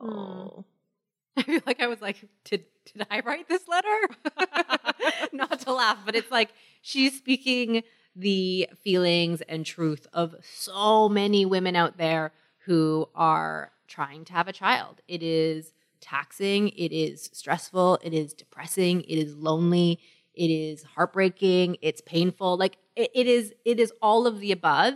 Oh. 0.00 0.64
I 1.42 1.42
feel 1.42 1.60
like 1.66 1.80
I 1.80 1.86
was 1.86 2.00
like, 2.00 2.16
did 2.44 2.64
did 2.92 3.06
I 3.10 3.20
write 3.20 3.48
this 3.48 3.68
letter? 3.68 4.08
Not 5.32 5.60
to 5.60 5.72
laugh, 5.72 5.98
but 6.04 6.16
it's 6.16 6.30
like 6.30 6.50
she's 6.82 7.16
speaking 7.16 7.82
the 8.16 8.68
feelings 8.82 9.40
and 9.42 9.64
truth 9.64 10.06
of 10.12 10.34
so 10.42 11.08
many 11.08 11.46
women 11.46 11.76
out 11.76 11.96
there 11.96 12.32
who 12.64 13.08
are 13.14 13.70
trying 13.86 14.24
to 14.24 14.32
have 14.32 14.48
a 14.48 14.52
child. 14.52 15.00
It 15.06 15.22
is 15.22 15.72
taxing, 16.00 16.70
it 16.70 16.92
is 16.92 17.30
stressful, 17.32 18.00
it 18.02 18.12
is 18.12 18.34
depressing, 18.34 19.02
it 19.02 19.16
is 19.16 19.36
lonely, 19.36 20.00
it 20.34 20.50
is 20.50 20.82
heartbreaking, 20.82 21.76
it's 21.82 22.00
painful. 22.00 22.56
Like 22.56 22.78
it, 22.96 23.10
it 23.14 23.26
is 23.28 23.54
it 23.64 23.78
is 23.78 23.92
all 24.02 24.26
of 24.26 24.40
the 24.40 24.50
above 24.50 24.94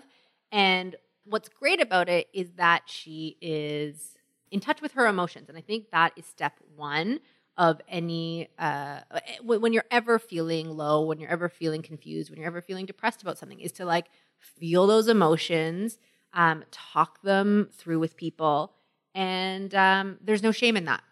and 0.50 0.96
what's 1.24 1.48
great 1.48 1.80
about 1.80 2.08
it 2.08 2.26
is 2.34 2.50
that 2.56 2.82
she 2.86 3.36
is 3.40 4.16
in 4.52 4.60
touch 4.60 4.80
with 4.80 4.92
her 4.92 5.06
emotions. 5.06 5.48
And 5.48 5.58
I 5.58 5.62
think 5.62 5.90
that 5.90 6.12
is 6.16 6.26
step 6.26 6.58
one 6.76 7.18
of 7.56 7.80
any, 7.88 8.48
uh, 8.58 9.00
when 9.42 9.60
when 9.60 9.72
you're 9.72 9.84
ever 9.90 10.18
feeling 10.18 10.76
low, 10.76 11.04
when 11.04 11.18
you're 11.18 11.30
ever 11.30 11.48
feeling 11.48 11.82
confused, 11.82 12.30
when 12.30 12.38
you're 12.38 12.46
ever 12.46 12.62
feeling 12.62 12.86
depressed 12.86 13.22
about 13.22 13.38
something, 13.38 13.60
is 13.60 13.72
to 13.72 13.84
like 13.84 14.06
feel 14.38 14.86
those 14.86 15.08
emotions, 15.08 15.98
um, 16.32 16.64
talk 16.70 17.20
them 17.22 17.68
through 17.72 17.98
with 17.98 18.16
people. 18.16 18.72
And 19.14 19.74
um, 19.74 20.18
there's 20.22 20.42
no 20.42 20.52
shame 20.52 20.76
in 20.76 20.84
that. 20.86 21.02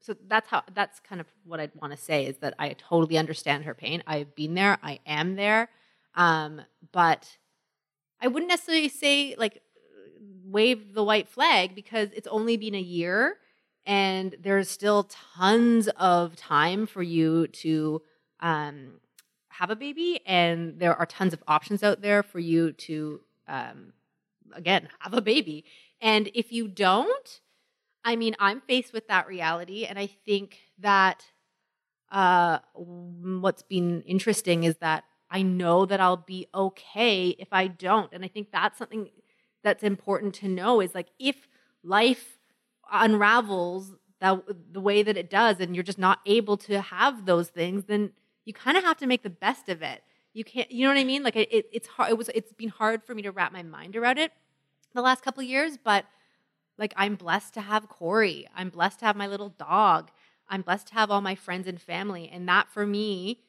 So 0.00 0.14
that's 0.26 0.48
how, 0.48 0.62
that's 0.74 1.00
kind 1.00 1.20
of 1.20 1.26
what 1.44 1.60
I'd 1.60 1.74
want 1.74 1.92
to 1.92 1.98
say 1.98 2.26
is 2.26 2.38
that 2.38 2.54
I 2.58 2.74
totally 2.74 3.16
understand 3.16 3.64
her 3.64 3.74
pain. 3.74 4.02
I've 4.06 4.34
been 4.34 4.54
there, 4.54 4.78
I 4.82 5.00
am 5.06 5.36
there. 5.36 5.70
Um, 6.14 6.62
but 6.92 7.38
I 8.20 8.28
wouldn't 8.28 8.48
necessarily 8.48 8.88
say 8.88 9.34
like 9.38 9.60
wave 10.54 10.94
the 10.94 11.04
white 11.04 11.28
flag 11.28 11.74
because 11.74 12.08
it's 12.14 12.28
only 12.28 12.56
been 12.56 12.74
a 12.74 12.80
year 12.80 13.36
and 13.86 14.34
there's 14.40 14.70
still 14.70 15.08
tons 15.36 15.88
of 15.98 16.36
time 16.36 16.86
for 16.86 17.02
you 17.02 17.46
to 17.48 18.00
um, 18.40 19.00
have 19.48 19.70
a 19.70 19.76
baby. 19.76 20.20
And 20.26 20.78
there 20.78 20.96
are 20.96 21.06
tons 21.06 21.34
of 21.34 21.42
options 21.46 21.82
out 21.82 22.00
there 22.00 22.22
for 22.22 22.38
you 22.38 22.72
to 22.72 23.20
um, 23.46 23.92
again 24.54 24.88
have 25.00 25.14
a 25.14 25.20
baby. 25.20 25.64
And 26.00 26.30
if 26.34 26.52
you 26.52 26.68
don't 26.68 27.40
i 28.06 28.16
mean 28.16 28.36
i'm 28.38 28.60
faced 28.60 28.92
with 28.92 29.08
that 29.08 29.26
reality. 29.26 29.84
And 29.84 29.98
i 29.98 30.06
think 30.06 30.58
that 30.78 31.24
uh, 32.12 32.58
what's 32.74 33.62
been 33.62 34.02
interesting 34.02 34.64
is 34.64 34.76
that 34.76 35.04
i 35.30 35.42
know 35.42 35.86
that 35.86 36.00
i'll 36.00 36.16
be 36.16 36.46
okay 36.54 37.28
if 37.38 37.48
i 37.52 37.66
don't. 37.66 38.12
And 38.12 38.24
i 38.24 38.28
think 38.28 38.48
that's 38.52 38.78
something 38.78 39.08
that's 39.64 39.82
important 39.82 40.34
to 40.34 40.48
know 40.48 40.80
is 40.80 40.94
like 40.94 41.08
if 41.18 41.48
life 41.82 42.38
unravels 42.92 43.92
that 44.20 44.40
the 44.72 44.80
way 44.80 45.02
that 45.02 45.16
it 45.16 45.28
does 45.28 45.58
and 45.58 45.74
you're 45.74 45.82
just 45.82 45.98
not 45.98 46.20
able 46.26 46.56
to 46.56 46.80
have 46.80 47.26
those 47.26 47.48
things 47.48 47.84
then 47.84 48.12
you 48.44 48.52
kind 48.52 48.76
of 48.76 48.84
have 48.84 48.98
to 48.98 49.06
make 49.06 49.22
the 49.22 49.30
best 49.30 49.68
of 49.68 49.82
it. 49.82 50.02
You 50.32 50.44
can't 50.44 50.70
you 50.70 50.84
know 50.84 50.92
what 50.92 51.00
i 51.00 51.04
mean? 51.04 51.22
Like 51.22 51.36
it, 51.36 51.52
it, 51.52 51.66
it's 51.72 51.88
hard 51.88 52.10
it 52.10 52.18
was 52.18 52.28
it's 52.34 52.52
been 52.52 52.68
hard 52.68 53.02
for 53.02 53.14
me 53.14 53.22
to 53.22 53.30
wrap 53.30 53.52
my 53.52 53.62
mind 53.62 53.96
around 53.96 54.18
it 54.18 54.32
the 54.94 55.02
last 55.02 55.24
couple 55.24 55.42
of 55.42 55.48
years 55.48 55.76
but 55.82 56.04
like 56.78 56.94
i'm 56.96 57.14
blessed 57.16 57.54
to 57.54 57.60
have 57.60 57.88
corey. 57.88 58.46
I'm 58.54 58.70
blessed 58.70 59.00
to 59.00 59.06
have 59.06 59.16
my 59.16 59.26
little 59.26 59.50
dog. 59.50 60.10
I'm 60.48 60.62
blessed 60.62 60.88
to 60.88 60.94
have 60.94 61.10
all 61.10 61.20
my 61.20 61.34
friends 61.34 61.66
and 61.66 61.80
family 61.80 62.28
and 62.32 62.48
that 62.48 62.68
for 62.68 62.86
me 62.86 63.40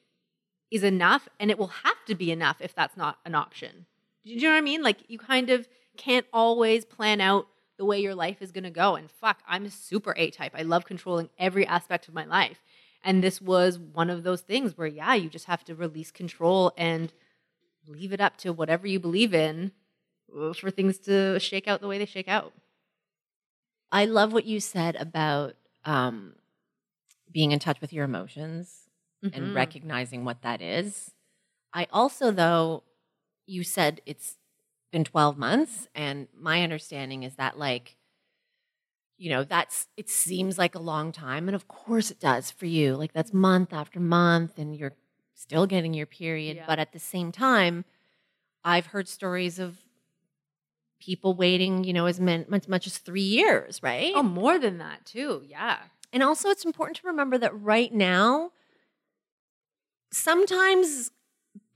is 0.70 0.82
enough 0.82 1.28
and 1.38 1.50
it 1.50 1.58
will 1.58 1.68
have 1.84 2.04
to 2.06 2.14
be 2.14 2.32
enough 2.32 2.56
if 2.60 2.74
that's 2.74 2.96
not 2.96 3.18
an 3.24 3.34
option. 3.34 3.86
Do 4.24 4.32
you 4.32 4.40
know 4.42 4.50
what 4.50 4.58
i 4.58 4.60
mean? 4.62 4.82
Like 4.82 4.98
you 5.08 5.18
kind 5.18 5.50
of 5.50 5.68
can't 5.96 6.26
always 6.32 6.84
plan 6.84 7.20
out 7.20 7.46
the 7.78 7.84
way 7.84 8.00
your 8.00 8.14
life 8.14 8.40
is 8.40 8.52
going 8.52 8.64
to 8.64 8.70
go. 8.70 8.96
And 8.96 9.10
fuck, 9.10 9.40
I'm 9.46 9.66
a 9.66 9.70
super 9.70 10.14
A 10.16 10.30
type. 10.30 10.52
I 10.54 10.62
love 10.62 10.84
controlling 10.86 11.28
every 11.38 11.66
aspect 11.66 12.08
of 12.08 12.14
my 12.14 12.24
life. 12.24 12.58
And 13.04 13.22
this 13.22 13.40
was 13.40 13.78
one 13.78 14.10
of 14.10 14.22
those 14.24 14.40
things 14.40 14.76
where, 14.76 14.86
yeah, 14.86 15.14
you 15.14 15.28
just 15.28 15.46
have 15.46 15.64
to 15.64 15.74
release 15.74 16.10
control 16.10 16.72
and 16.76 17.12
leave 17.86 18.12
it 18.12 18.20
up 18.20 18.36
to 18.38 18.52
whatever 18.52 18.86
you 18.86 18.98
believe 18.98 19.34
in 19.34 19.72
uh, 20.36 20.52
for 20.52 20.70
things 20.70 20.98
to 21.00 21.38
shake 21.38 21.68
out 21.68 21.80
the 21.80 21.88
way 21.88 21.98
they 21.98 22.06
shake 22.06 22.28
out. 22.28 22.52
I 23.92 24.04
love 24.06 24.32
what 24.32 24.44
you 24.46 24.60
said 24.60 24.96
about 24.96 25.54
um, 25.84 26.34
being 27.32 27.52
in 27.52 27.58
touch 27.58 27.80
with 27.80 27.92
your 27.92 28.04
emotions 28.04 28.88
and 29.32 29.46
Mhm. 29.46 29.54
recognizing 29.54 30.24
what 30.24 30.42
that 30.42 30.60
is. 30.60 31.10
I 31.72 31.86
also, 31.92 32.30
though, 32.30 32.82
you 33.46 33.62
said 33.64 34.00
it's 34.06 34.36
been 34.92 35.04
12 35.04 35.36
months, 35.36 35.88
and 35.94 36.28
my 36.38 36.62
understanding 36.62 37.22
is 37.22 37.34
that, 37.36 37.58
like, 37.58 37.96
you 39.18 39.30
know, 39.30 39.44
that's 39.44 39.88
it 39.96 40.10
seems 40.10 40.58
like 40.58 40.74
a 40.74 40.78
long 40.80 41.10
time. 41.10 41.48
And 41.48 41.54
of 41.54 41.68
course 41.68 42.10
it 42.10 42.20
does 42.20 42.50
for 42.50 42.66
you. 42.66 42.94
Like, 42.96 43.12
that's 43.12 43.32
month 43.32 43.72
after 43.72 43.98
month, 43.98 44.58
and 44.58 44.76
you're 44.76 44.92
still 45.34 45.66
getting 45.66 45.94
your 45.94 46.06
period. 46.06 46.56
Yeah. 46.56 46.64
But 46.66 46.78
at 46.78 46.92
the 46.92 46.98
same 46.98 47.32
time, 47.32 47.84
I've 48.64 48.86
heard 48.86 49.08
stories 49.08 49.58
of 49.58 49.78
people 50.98 51.34
waiting, 51.34 51.84
you 51.84 51.92
know, 51.92 52.06
as, 52.06 52.20
much 52.20 52.86
as 52.86 52.98
three 52.98 53.20
years, 53.22 53.82
right? 53.82 54.12
Oh, 54.14 54.22
more 54.22 54.58
than 54.58 54.78
that, 54.78 55.04
too. 55.04 55.42
Yeah. 55.46 55.78
And 56.12 56.22
also, 56.22 56.48
it's 56.48 56.64
important 56.64 56.96
to 56.98 57.06
remember 57.06 57.38
that 57.38 57.58
right 57.60 57.92
now, 57.92 58.50
sometimes 60.10 61.10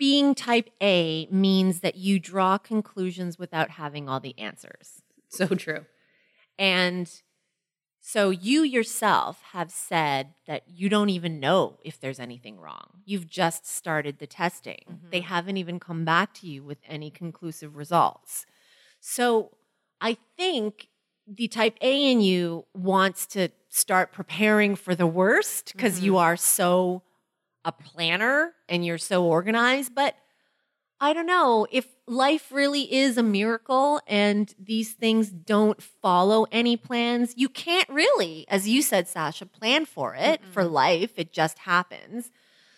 being 0.00 0.34
type 0.34 0.70
A 0.82 1.28
means 1.30 1.80
that 1.80 1.94
you 1.94 2.18
draw 2.18 2.56
conclusions 2.56 3.38
without 3.38 3.72
having 3.72 4.08
all 4.08 4.18
the 4.18 4.36
answers. 4.38 5.02
So 5.28 5.46
true. 5.46 5.84
And 6.58 7.08
so 8.00 8.30
you 8.30 8.62
yourself 8.62 9.42
have 9.52 9.70
said 9.70 10.34
that 10.46 10.62
you 10.66 10.88
don't 10.88 11.10
even 11.10 11.38
know 11.38 11.78
if 11.84 12.00
there's 12.00 12.18
anything 12.18 12.58
wrong. 12.58 13.02
You've 13.04 13.28
just 13.28 13.66
started 13.66 14.18
the 14.18 14.26
testing. 14.26 14.80
Mm-hmm. 14.90 15.10
They 15.10 15.20
haven't 15.20 15.58
even 15.58 15.78
come 15.78 16.06
back 16.06 16.32
to 16.34 16.46
you 16.46 16.64
with 16.64 16.78
any 16.88 17.10
conclusive 17.10 17.76
results. 17.76 18.46
So 19.00 19.50
I 20.00 20.16
think 20.36 20.88
the 21.28 21.46
type 21.46 21.76
A 21.82 22.10
in 22.10 22.22
you 22.22 22.64
wants 22.74 23.26
to 23.26 23.50
start 23.68 24.12
preparing 24.12 24.76
for 24.76 24.94
the 24.94 25.06
worst 25.06 25.72
because 25.76 26.00
you 26.00 26.12
mm-hmm. 26.12 26.20
are 26.20 26.36
so 26.36 27.02
a 27.64 27.72
planner 27.72 28.54
and 28.68 28.84
you're 28.84 28.98
so 28.98 29.24
organized. 29.24 29.94
But 29.94 30.16
I 31.00 31.12
don't 31.12 31.26
know 31.26 31.66
if 31.70 31.86
life 32.06 32.52
really 32.52 32.92
is 32.92 33.16
a 33.16 33.22
miracle 33.22 34.00
and 34.06 34.54
these 34.58 34.92
things 34.92 35.30
don't 35.30 35.82
follow 35.82 36.46
any 36.52 36.76
plans. 36.76 37.34
You 37.36 37.48
can't 37.48 37.88
really, 37.88 38.44
as 38.48 38.68
you 38.68 38.82
said, 38.82 39.08
Sasha, 39.08 39.46
plan 39.46 39.86
for 39.86 40.14
it 40.14 40.44
for 40.44 40.64
life. 40.64 41.12
It 41.16 41.32
just 41.32 41.60
happens. 41.60 42.30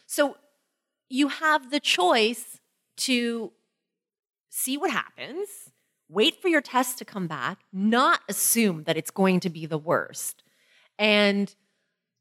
So 0.07 0.37
you 1.09 1.29
have 1.29 1.71
the 1.71 1.81
choice 1.81 2.61
to 2.99 3.53
see 4.49 4.77
what 4.77 4.91
happens, 4.91 5.49
wait 6.09 6.41
for 6.41 6.49
your 6.49 6.61
test 6.61 6.99
to 6.99 7.05
come 7.05 7.27
back, 7.27 7.61
not 7.73 8.21
assume 8.29 8.85
that 8.85 8.97
it's 8.97 9.11
going 9.11 9.41
to 9.41 9.51
be 9.51 9.67
the 9.67 9.79
worst, 9.79 10.43
and 10.99 11.55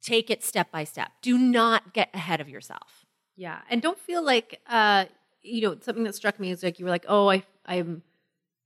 take 0.02 0.30
it 0.30 0.44
step 0.44 0.72
by 0.72 0.84
step. 0.84 1.12
Do 1.22 1.38
not 1.38 1.94
get 1.94 2.10
ahead 2.14 2.42
of 2.42 2.50
yourself. 2.50 3.06
Yeah, 3.36 3.60
and 3.70 3.82
don't 3.82 3.98
feel 4.00 4.24
like 4.24 4.60
uh, 4.68 5.06
you 5.42 5.62
know 5.62 5.78
something 5.82 6.04
that 6.04 6.16
struck 6.16 6.40
me 6.40 6.52
is 6.52 6.64
like 6.64 6.80
you 6.80 6.86
were 6.86 6.92
like, 6.92 7.06
oh, 7.08 7.30
I 7.30 7.44
I'm 7.66 8.04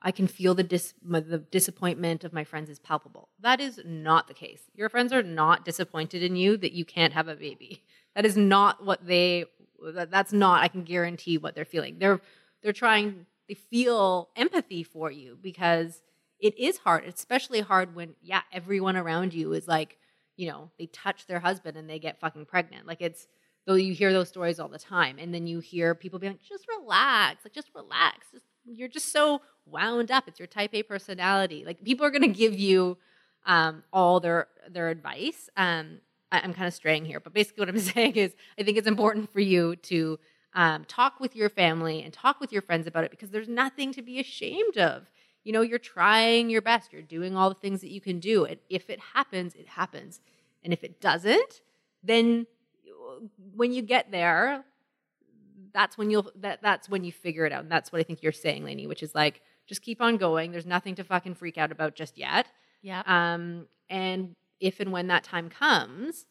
I 0.01 0.11
can 0.11 0.27
feel 0.27 0.53
the 0.55 0.63
dis 0.63 0.93
my- 1.03 1.19
the 1.19 1.39
disappointment 1.39 2.23
of 2.23 2.33
my 2.33 2.43
friends 2.43 2.69
is 2.69 2.79
palpable. 2.79 3.29
That 3.39 3.59
is 3.61 3.79
not 3.85 4.27
the 4.27 4.33
case. 4.33 4.61
Your 4.75 4.89
friends 4.89 5.13
are 5.13 5.23
not 5.23 5.65
disappointed 5.65 6.23
in 6.23 6.35
you 6.35 6.57
that 6.57 6.73
you 6.73 6.85
can't 6.85 7.13
have 7.13 7.27
a 7.27 7.35
baby. 7.35 7.83
That 8.15 8.25
is 8.25 8.37
not 8.37 8.81
what 8.85 9.05
they. 9.05 9.43
that- 9.93 10.09
That's 10.09 10.31
not. 10.31 10.63
I 10.63 10.69
can 10.69 10.83
guarantee 10.83 11.37
what 11.37 11.53
they're 11.53 11.65
feeling. 11.65 11.99
They're 11.99 12.21
they're 12.63 12.71
trying. 12.73 13.25
They 13.49 13.55
feel 13.55 14.29
empathy 14.37 14.83
for 14.83 15.11
you 15.11 15.37
because 15.41 16.01
it 16.39 16.57
is 16.57 16.77
hard, 16.77 17.03
especially 17.05 17.59
hard 17.59 17.93
when 17.93 18.15
yeah 18.21 18.41
everyone 18.53 18.95
around 18.95 19.33
you 19.33 19.51
is 19.53 19.67
like 19.67 19.97
you 20.37 20.47
know 20.47 20.69
they 20.77 20.87
touch 20.87 21.27
their 21.27 21.39
husband 21.39 21.77
and 21.77 21.89
they 21.89 21.99
get 21.99 22.19
fucking 22.19 22.45
pregnant. 22.45 22.87
Like 22.87 23.01
it's 23.01 23.27
though 23.65 23.75
you 23.75 23.93
hear 23.93 24.13
those 24.13 24.29
stories 24.29 24.59
all 24.59 24.67
the 24.67 24.79
time 24.79 25.17
and 25.19 25.33
then 25.33 25.47
you 25.47 25.59
hear 25.59 25.95
people 25.95 26.19
being 26.19 26.33
like 26.33 26.41
just 26.41 26.65
relax 26.67 27.43
like 27.45 27.53
just 27.53 27.69
relax. 27.73 28.27
Just, 28.31 28.45
you're 28.65 28.87
just 28.87 29.11
so 29.11 29.41
wound 29.65 30.11
up. 30.11 30.27
It's 30.27 30.39
your 30.39 30.47
type 30.47 30.73
a 30.73 30.83
personality. 30.83 31.63
Like 31.65 31.83
people 31.83 32.05
are 32.05 32.11
to 32.21 32.27
give 32.27 32.57
you 32.57 32.97
um, 33.45 33.83
all 33.93 34.19
their 34.19 34.47
their 34.69 34.89
advice. 34.89 35.49
Um, 35.55 35.99
I, 36.31 36.39
i'm 36.39 36.53
kind 36.53 36.67
of 36.67 36.73
straying 36.73 37.05
here 37.05 37.19
but 37.19 37.33
basically 37.33 37.61
what 37.61 37.69
i'm 37.69 37.79
saying 37.93 38.15
is 38.15 38.33
i 38.59 38.63
think 38.63 38.77
it's 38.77 38.87
important 38.87 39.31
for 39.31 39.39
you 39.39 39.75
to 39.77 40.19
um, 40.55 40.85
talk 40.85 41.19
with 41.19 41.35
your 41.35 41.49
family 41.49 42.01
and 42.01 42.13
talk 42.13 42.39
with 42.39 42.53
your 42.53 42.61
friends 42.61 42.87
about 42.87 43.03
it 43.03 43.11
because 43.11 43.29
there's 43.29 43.49
nothing 43.49 43.91
to 43.91 44.01
be 44.01 44.19
ashamed 44.19 44.77
of 44.77 45.03
you 45.45 45.53
know 45.53 45.61
you're 45.61 45.79
trying 45.79 46.49
your 46.49 46.61
best. 46.61 46.91
You're 46.91 47.01
doing 47.01 47.37
all 47.37 47.47
the 47.47 47.55
things 47.55 47.79
that 47.81 47.91
you 47.91 48.01
can 48.01 48.19
do. 48.19 48.43
And 48.43 48.57
if 48.69 48.89
it 48.89 48.99
happens 48.99 49.55
it 49.55 49.67
happens. 49.67 50.19
And 50.63 50.73
if 50.73 50.83
it 50.83 50.99
doesn't 50.99 51.61
then 52.03 52.47
when 53.55 53.71
you 53.71 53.81
get 53.81 54.11
there 54.11 54.65
that's 55.71 55.97
when 55.97 56.09
you'll 56.09 56.31
that 56.35 56.61
that's 56.61 56.89
when 56.89 57.05
you 57.05 57.11
figure 57.11 57.45
it 57.45 57.53
out. 57.53 57.61
And 57.63 57.71
that's 57.71 57.91
what 57.91 57.99
i 57.99 58.03
think 58.03 58.21
you're 58.21 58.31
saying 58.31 58.65
Lainey, 58.65 58.87
which 58.87 59.03
is 59.03 59.15
like 59.15 59.41
just 59.67 59.81
keep 59.81 60.01
on 60.01 60.17
going. 60.17 60.51
There's 60.51 60.65
nothing 60.65 60.95
to 60.95 61.03
fucking 61.03 61.35
freak 61.35 61.57
out 61.57 61.71
about 61.71 61.95
just 61.95 62.17
yet. 62.17 62.47
Yeah. 62.81 63.03
um 63.05 63.67
and 63.89 64.35
if 64.59 64.79
and 64.79 64.91
when 64.91 65.07
that 65.07 65.23
time 65.23 65.49
comes 65.49 66.25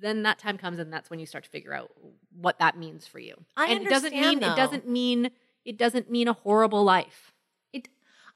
then 0.00 0.22
that 0.22 0.38
time 0.38 0.58
comes 0.58 0.78
and 0.78 0.92
that's 0.92 1.10
when 1.10 1.18
you 1.18 1.26
start 1.26 1.44
to 1.44 1.50
figure 1.50 1.72
out 1.72 1.90
what 2.36 2.58
that 2.58 2.76
means 2.78 3.06
for 3.06 3.18
you. 3.18 3.34
I 3.56 3.66
and 3.66 3.84
it 3.84 3.88
doesn't 3.88 4.12
mean 4.12 4.24
understand, 4.24 4.52
it 4.52 4.56
doesn't 4.56 4.88
mean 4.88 5.30
it 5.64 5.78
doesn't 5.78 6.10
mean 6.10 6.28
a 6.28 6.34
horrible 6.34 6.84
life 6.84 7.33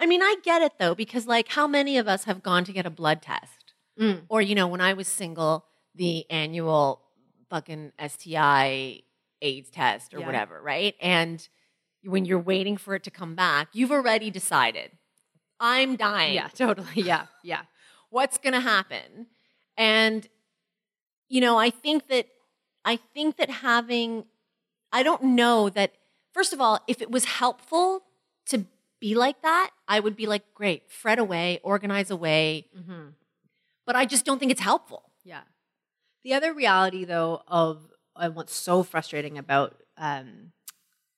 I 0.00 0.06
mean, 0.06 0.22
I 0.22 0.36
get 0.44 0.62
it 0.62 0.72
though, 0.78 0.94
because 0.94 1.26
like, 1.26 1.48
how 1.48 1.66
many 1.66 1.98
of 1.98 2.06
us 2.08 2.24
have 2.24 2.42
gone 2.42 2.64
to 2.64 2.72
get 2.72 2.86
a 2.86 2.90
blood 2.90 3.22
test? 3.22 3.74
Mm. 4.00 4.22
Or, 4.28 4.40
you 4.40 4.54
know, 4.54 4.68
when 4.68 4.80
I 4.80 4.92
was 4.92 5.08
single, 5.08 5.64
the 5.94 6.28
annual 6.30 7.02
fucking 7.50 7.92
STI 7.98 9.00
AIDS 9.42 9.70
test 9.70 10.14
or 10.14 10.20
Yeah. 10.20 10.26
whatever, 10.26 10.60
right? 10.62 10.94
And 11.00 11.46
when 12.04 12.24
you're 12.24 12.38
waiting 12.38 12.76
for 12.76 12.94
it 12.94 13.02
to 13.04 13.10
come 13.10 13.34
back, 13.34 13.68
you've 13.72 13.90
already 13.90 14.30
decided, 14.30 14.92
I'm 15.58 15.96
dying. 15.96 16.34
Yeah, 16.34 16.48
totally. 16.48 16.86
Yeah, 16.94 17.26
yeah. 17.42 17.62
What's 18.10 18.38
going 18.38 18.52
to 18.54 18.60
happen? 18.60 19.26
And, 19.76 20.26
you 21.28 21.40
know, 21.40 21.58
I 21.58 21.70
think 21.70 22.08
that, 22.08 22.26
I 22.84 22.96
think 22.96 23.36
that 23.36 23.50
having, 23.50 24.24
I 24.92 25.02
don't 25.02 25.22
know 25.24 25.68
that, 25.70 25.92
first 26.32 26.52
of 26.52 26.60
all, 26.60 26.78
if 26.86 27.02
it 27.02 27.10
was 27.10 27.24
helpful 27.24 28.04
to 28.46 28.64
be 29.00 29.14
like 29.14 29.42
that, 29.42 29.70
I 29.86 30.00
would 30.00 30.16
be 30.16 30.26
like, 30.26 30.54
great, 30.54 30.90
fret 30.90 31.18
away, 31.18 31.60
organize 31.62 32.10
away. 32.10 32.66
Mm-hmm. 32.76 33.08
But 33.86 33.96
I 33.96 34.04
just 34.04 34.24
don't 34.24 34.38
think 34.38 34.50
it's 34.50 34.60
helpful. 34.60 35.10
Yeah. 35.24 35.42
The 36.24 36.34
other 36.34 36.52
reality, 36.52 37.04
though, 37.04 37.42
of 37.46 37.80
and 38.16 38.34
what's 38.34 38.54
so 38.54 38.82
frustrating 38.82 39.38
about 39.38 39.76
um, 39.96 40.52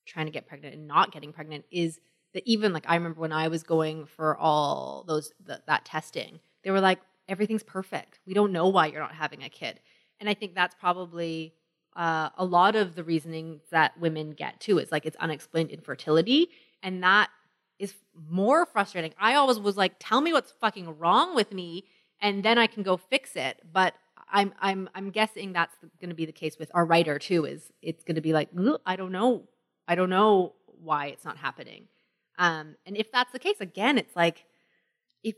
trying 0.07 0.27
to 0.27 0.33
get 0.33 0.47
pregnant 0.47 0.75
and 0.75 0.87
not 0.87 1.13
getting 1.13 1.33
pregnant 1.33 1.65
is 1.71 1.99
that 2.35 2.43
even 2.47 2.73
like 2.73 2.85
I 2.87 2.95
remember 2.95 3.21
when 3.21 3.33
I 3.33 3.49
was 3.49 3.63
going 3.63 4.07
for 4.07 4.37
all 4.37 5.05
those 5.07 5.33
th- 5.47 5.61
that 5.67 5.85
testing, 5.85 6.41
they 6.63 6.71
were 6.71 6.81
like, 6.81 7.01
everything's 7.29 7.63
perfect. 7.63 8.21
We 8.27 8.35
don't 8.35 8.53
know 8.53 8.69
why 8.69 8.87
you're 8.87 9.01
not 9.01 9.15
having 9.15 9.43
a 9.43 9.49
kid, 9.49 9.81
and 10.21 10.29
I 10.29 10.35
think 10.35 10.55
that's 10.55 10.75
probably 10.75 11.55
uh, 11.97 12.31
a 12.37 12.45
lot 12.45 12.77
of 12.77 12.95
the 12.95 13.03
reasoning 13.03 13.61
that 13.71 13.99
women 13.99 14.33
get 14.33 14.61
too. 14.61 14.79
Is 14.79 14.93
like 14.93 15.07
it's 15.07 15.17
unexplained 15.17 15.71
infertility, 15.71 16.51
and 16.83 17.03
that 17.03 17.31
is 17.81 17.95
more 18.29 18.67
frustrating. 18.67 19.13
I 19.19 19.35
always 19.35 19.59
was 19.59 19.77
like, 19.77 19.95
tell 19.99 20.21
me 20.21 20.33
what's 20.33 20.53
fucking 20.61 20.99
wrong 20.99 21.35
with 21.35 21.53
me, 21.53 21.87
and 22.21 22.45
then 22.45 22.59
I 22.59 22.67
can 22.67 22.83
go 22.83 22.97
fix 22.97 23.35
it. 23.35 23.61
But 23.73 23.95
I'm 24.31 24.53
I'm 24.61 24.89
I'm 24.95 25.11
guessing 25.11 25.53
that's 25.53 25.75
going 26.01 26.11
to 26.11 26.15
be 26.15 26.27
the 26.27 26.33
case 26.33 26.59
with 26.59 26.71
our 26.75 26.85
writer 26.85 27.19
too. 27.19 27.47
Is 27.47 27.73
it's 27.83 28.05
going 28.05 28.17
to 28.17 28.21
be 28.21 28.33
like 28.33 28.51
I 28.87 28.97
don't 28.97 29.13
know, 29.13 29.49
I 29.89 29.95
don't 29.95 30.11
know 30.11 30.55
why 30.67 31.07
it's 31.07 31.25
not 31.25 31.39
happening. 31.39 31.89
Um, 32.39 32.77
and 32.87 32.97
if 32.97 33.11
that's 33.11 33.33
the 33.33 33.39
case, 33.39 33.57
again, 33.61 33.99
it's 33.99 34.15
like 34.15 34.45
if 35.25 35.35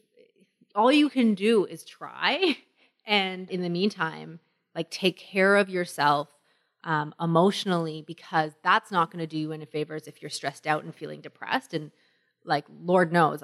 all 0.75 0.93
you 0.93 1.09
can 1.09 1.35
do 1.35 1.65
is 1.65 1.85
try, 1.85 2.59
and 3.07 3.49
in 3.51 3.63
the 3.63 3.71
meantime, 3.71 4.41
like 4.75 4.91
take 4.91 5.17
care 5.17 5.57
of 5.57 5.71
yourself 5.71 6.29
um, 6.85 7.15
emotionally 7.21 8.03
because 8.05 8.53
that's 8.65 8.91
not 8.91 9.13
going 9.13 9.21
to 9.21 9.27
do 9.27 9.39
you 9.39 9.53
any 9.53 9.65
favors 9.65 10.09
if 10.09 10.21
you're 10.21 10.31
stressed 10.31 10.67
out 10.67 10.83
and 10.83 10.95
feeling 10.95 11.21
depressed. 11.21 11.75
And 11.75 11.93
like 12.45 12.65
Lord 12.69 13.13
knows, 13.13 13.43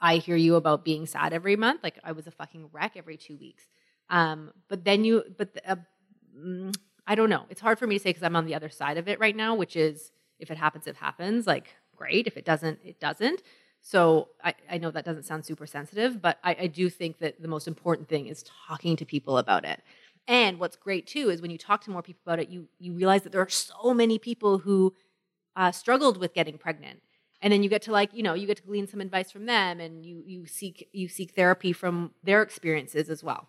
I 0.00 0.16
hear 0.16 0.36
you 0.36 0.56
about 0.56 0.84
being 0.84 1.06
sad 1.06 1.32
every 1.32 1.56
month. 1.56 1.80
Like 1.82 1.98
I 2.04 2.12
was 2.12 2.26
a 2.26 2.30
fucking 2.30 2.70
wreck 2.72 2.92
every 2.96 3.16
two 3.16 3.36
weeks. 3.36 3.64
Um, 4.08 4.52
but 4.68 4.84
then 4.84 5.04
you, 5.04 5.24
but 5.36 5.54
the, 5.54 5.72
uh, 5.72 5.76
mm, 6.36 6.74
I 7.06 7.14
don't 7.14 7.30
know. 7.30 7.44
It's 7.50 7.60
hard 7.60 7.78
for 7.78 7.86
me 7.86 7.98
to 7.98 8.02
say 8.02 8.10
because 8.10 8.22
I'm 8.22 8.36
on 8.36 8.46
the 8.46 8.54
other 8.54 8.68
side 8.68 8.96
of 8.96 9.08
it 9.08 9.20
right 9.20 9.36
now, 9.36 9.54
which 9.54 9.76
is 9.76 10.10
if 10.38 10.50
it 10.50 10.56
happens, 10.56 10.86
it 10.86 10.96
happens. 10.96 11.46
Like 11.46 11.74
great. 11.96 12.26
If 12.26 12.36
it 12.36 12.44
doesn't, 12.44 12.78
it 12.84 12.98
doesn't. 12.98 13.42
So 13.82 14.28
I, 14.42 14.54
I 14.70 14.78
know 14.78 14.90
that 14.90 15.04
doesn't 15.04 15.24
sound 15.24 15.44
super 15.44 15.66
sensitive, 15.66 16.20
but 16.20 16.38
I, 16.44 16.56
I 16.60 16.66
do 16.66 16.90
think 16.90 17.18
that 17.18 17.40
the 17.40 17.48
most 17.48 17.66
important 17.66 18.08
thing 18.08 18.26
is 18.26 18.44
talking 18.68 18.96
to 18.96 19.04
people 19.04 19.38
about 19.38 19.64
it. 19.64 19.80
And 20.28 20.58
what's 20.58 20.76
great 20.76 21.06
too 21.06 21.30
is 21.30 21.40
when 21.40 21.50
you 21.50 21.58
talk 21.58 21.82
to 21.84 21.90
more 21.90 22.02
people 22.02 22.20
about 22.24 22.40
it, 22.40 22.50
you 22.50 22.68
you 22.78 22.92
realize 22.92 23.22
that 23.22 23.32
there 23.32 23.40
are 23.40 23.48
so 23.48 23.94
many 23.94 24.18
people 24.18 24.58
who 24.58 24.94
uh, 25.56 25.72
struggled 25.72 26.18
with 26.18 26.34
getting 26.34 26.58
pregnant, 26.58 27.00
and 27.42 27.52
then 27.52 27.62
you 27.62 27.68
get 27.68 27.82
to 27.82 27.92
like 27.92 28.10
you 28.12 28.22
know 28.22 28.34
you 28.34 28.46
get 28.46 28.56
to 28.58 28.62
glean 28.62 28.86
some 28.86 29.00
advice 29.00 29.30
from 29.30 29.46
them, 29.46 29.80
and 29.80 30.04
you 30.04 30.22
you 30.26 30.46
seek 30.46 30.88
you 30.92 31.08
seek 31.08 31.32
therapy 31.34 31.72
from 31.72 32.12
their 32.22 32.42
experiences 32.42 33.08
as 33.10 33.22
well. 33.24 33.48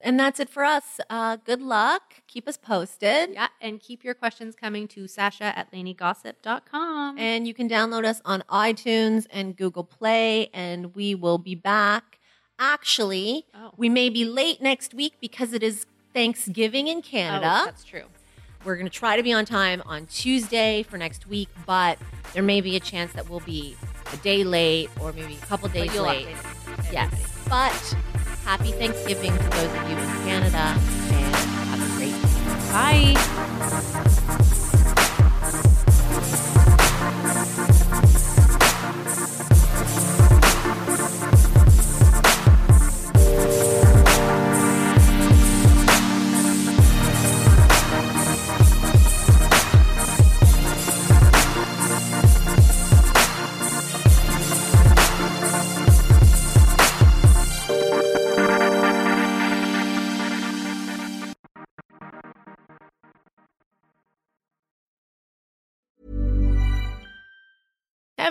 And 0.00 0.18
that's 0.18 0.38
it 0.38 0.48
for 0.48 0.62
us. 0.62 1.00
Uh, 1.10 1.38
good 1.44 1.60
luck. 1.60 2.22
Keep 2.28 2.46
us 2.46 2.56
posted. 2.56 3.30
Yeah, 3.32 3.48
and 3.60 3.80
keep 3.80 4.04
your 4.04 4.14
questions 4.14 4.54
coming 4.54 4.86
to 4.88 5.08
Sasha 5.08 5.58
at 5.58 5.72
LaineyGossip.com. 5.72 7.18
And 7.18 7.48
you 7.48 7.52
can 7.54 7.68
download 7.68 8.04
us 8.04 8.22
on 8.24 8.44
iTunes 8.48 9.26
and 9.30 9.56
Google 9.56 9.82
Play, 9.82 10.50
and 10.54 10.94
we 10.94 11.16
will 11.16 11.38
be 11.38 11.56
back. 11.56 12.20
Actually, 12.60 13.46
Oh. 13.54 13.72
we 13.76 13.88
may 13.88 14.08
be 14.08 14.24
late 14.24 14.62
next 14.62 14.94
week 14.94 15.14
because 15.20 15.52
it 15.52 15.64
is 15.64 15.84
Thanksgiving 16.14 16.86
in 16.86 17.02
Canada. 17.02 17.58
Oh, 17.62 17.64
that's 17.66 17.82
true. 17.84 18.04
We're 18.64 18.76
going 18.76 18.86
to 18.86 18.92
try 18.92 19.16
to 19.16 19.22
be 19.22 19.32
on 19.32 19.44
time 19.44 19.82
on 19.86 20.06
Tuesday 20.06 20.82
for 20.82 20.98
next 20.98 21.26
week, 21.26 21.48
but 21.66 21.98
there 22.34 22.42
may 22.42 22.60
be 22.60 22.76
a 22.76 22.80
chance 22.80 23.12
that 23.12 23.30
we'll 23.30 23.40
be 23.40 23.76
a 24.12 24.16
day 24.18 24.44
late 24.44 24.90
or 25.00 25.12
maybe 25.12 25.34
a 25.34 25.46
couple 25.46 25.68
days 25.68 25.94
late. 25.94 26.28
Yes. 26.92 27.12
But 27.48 27.72
happy 28.44 28.72
Thanksgiving 28.72 29.36
to 29.36 29.44
those 29.44 29.74
of 29.74 29.90
you 29.90 29.96
in 29.96 30.08
Canada 30.24 30.58
and 30.58 31.34
have 31.34 31.80
a 31.80 31.96
great 31.96 32.12
day. 32.12 33.14
Bye. 34.14 34.24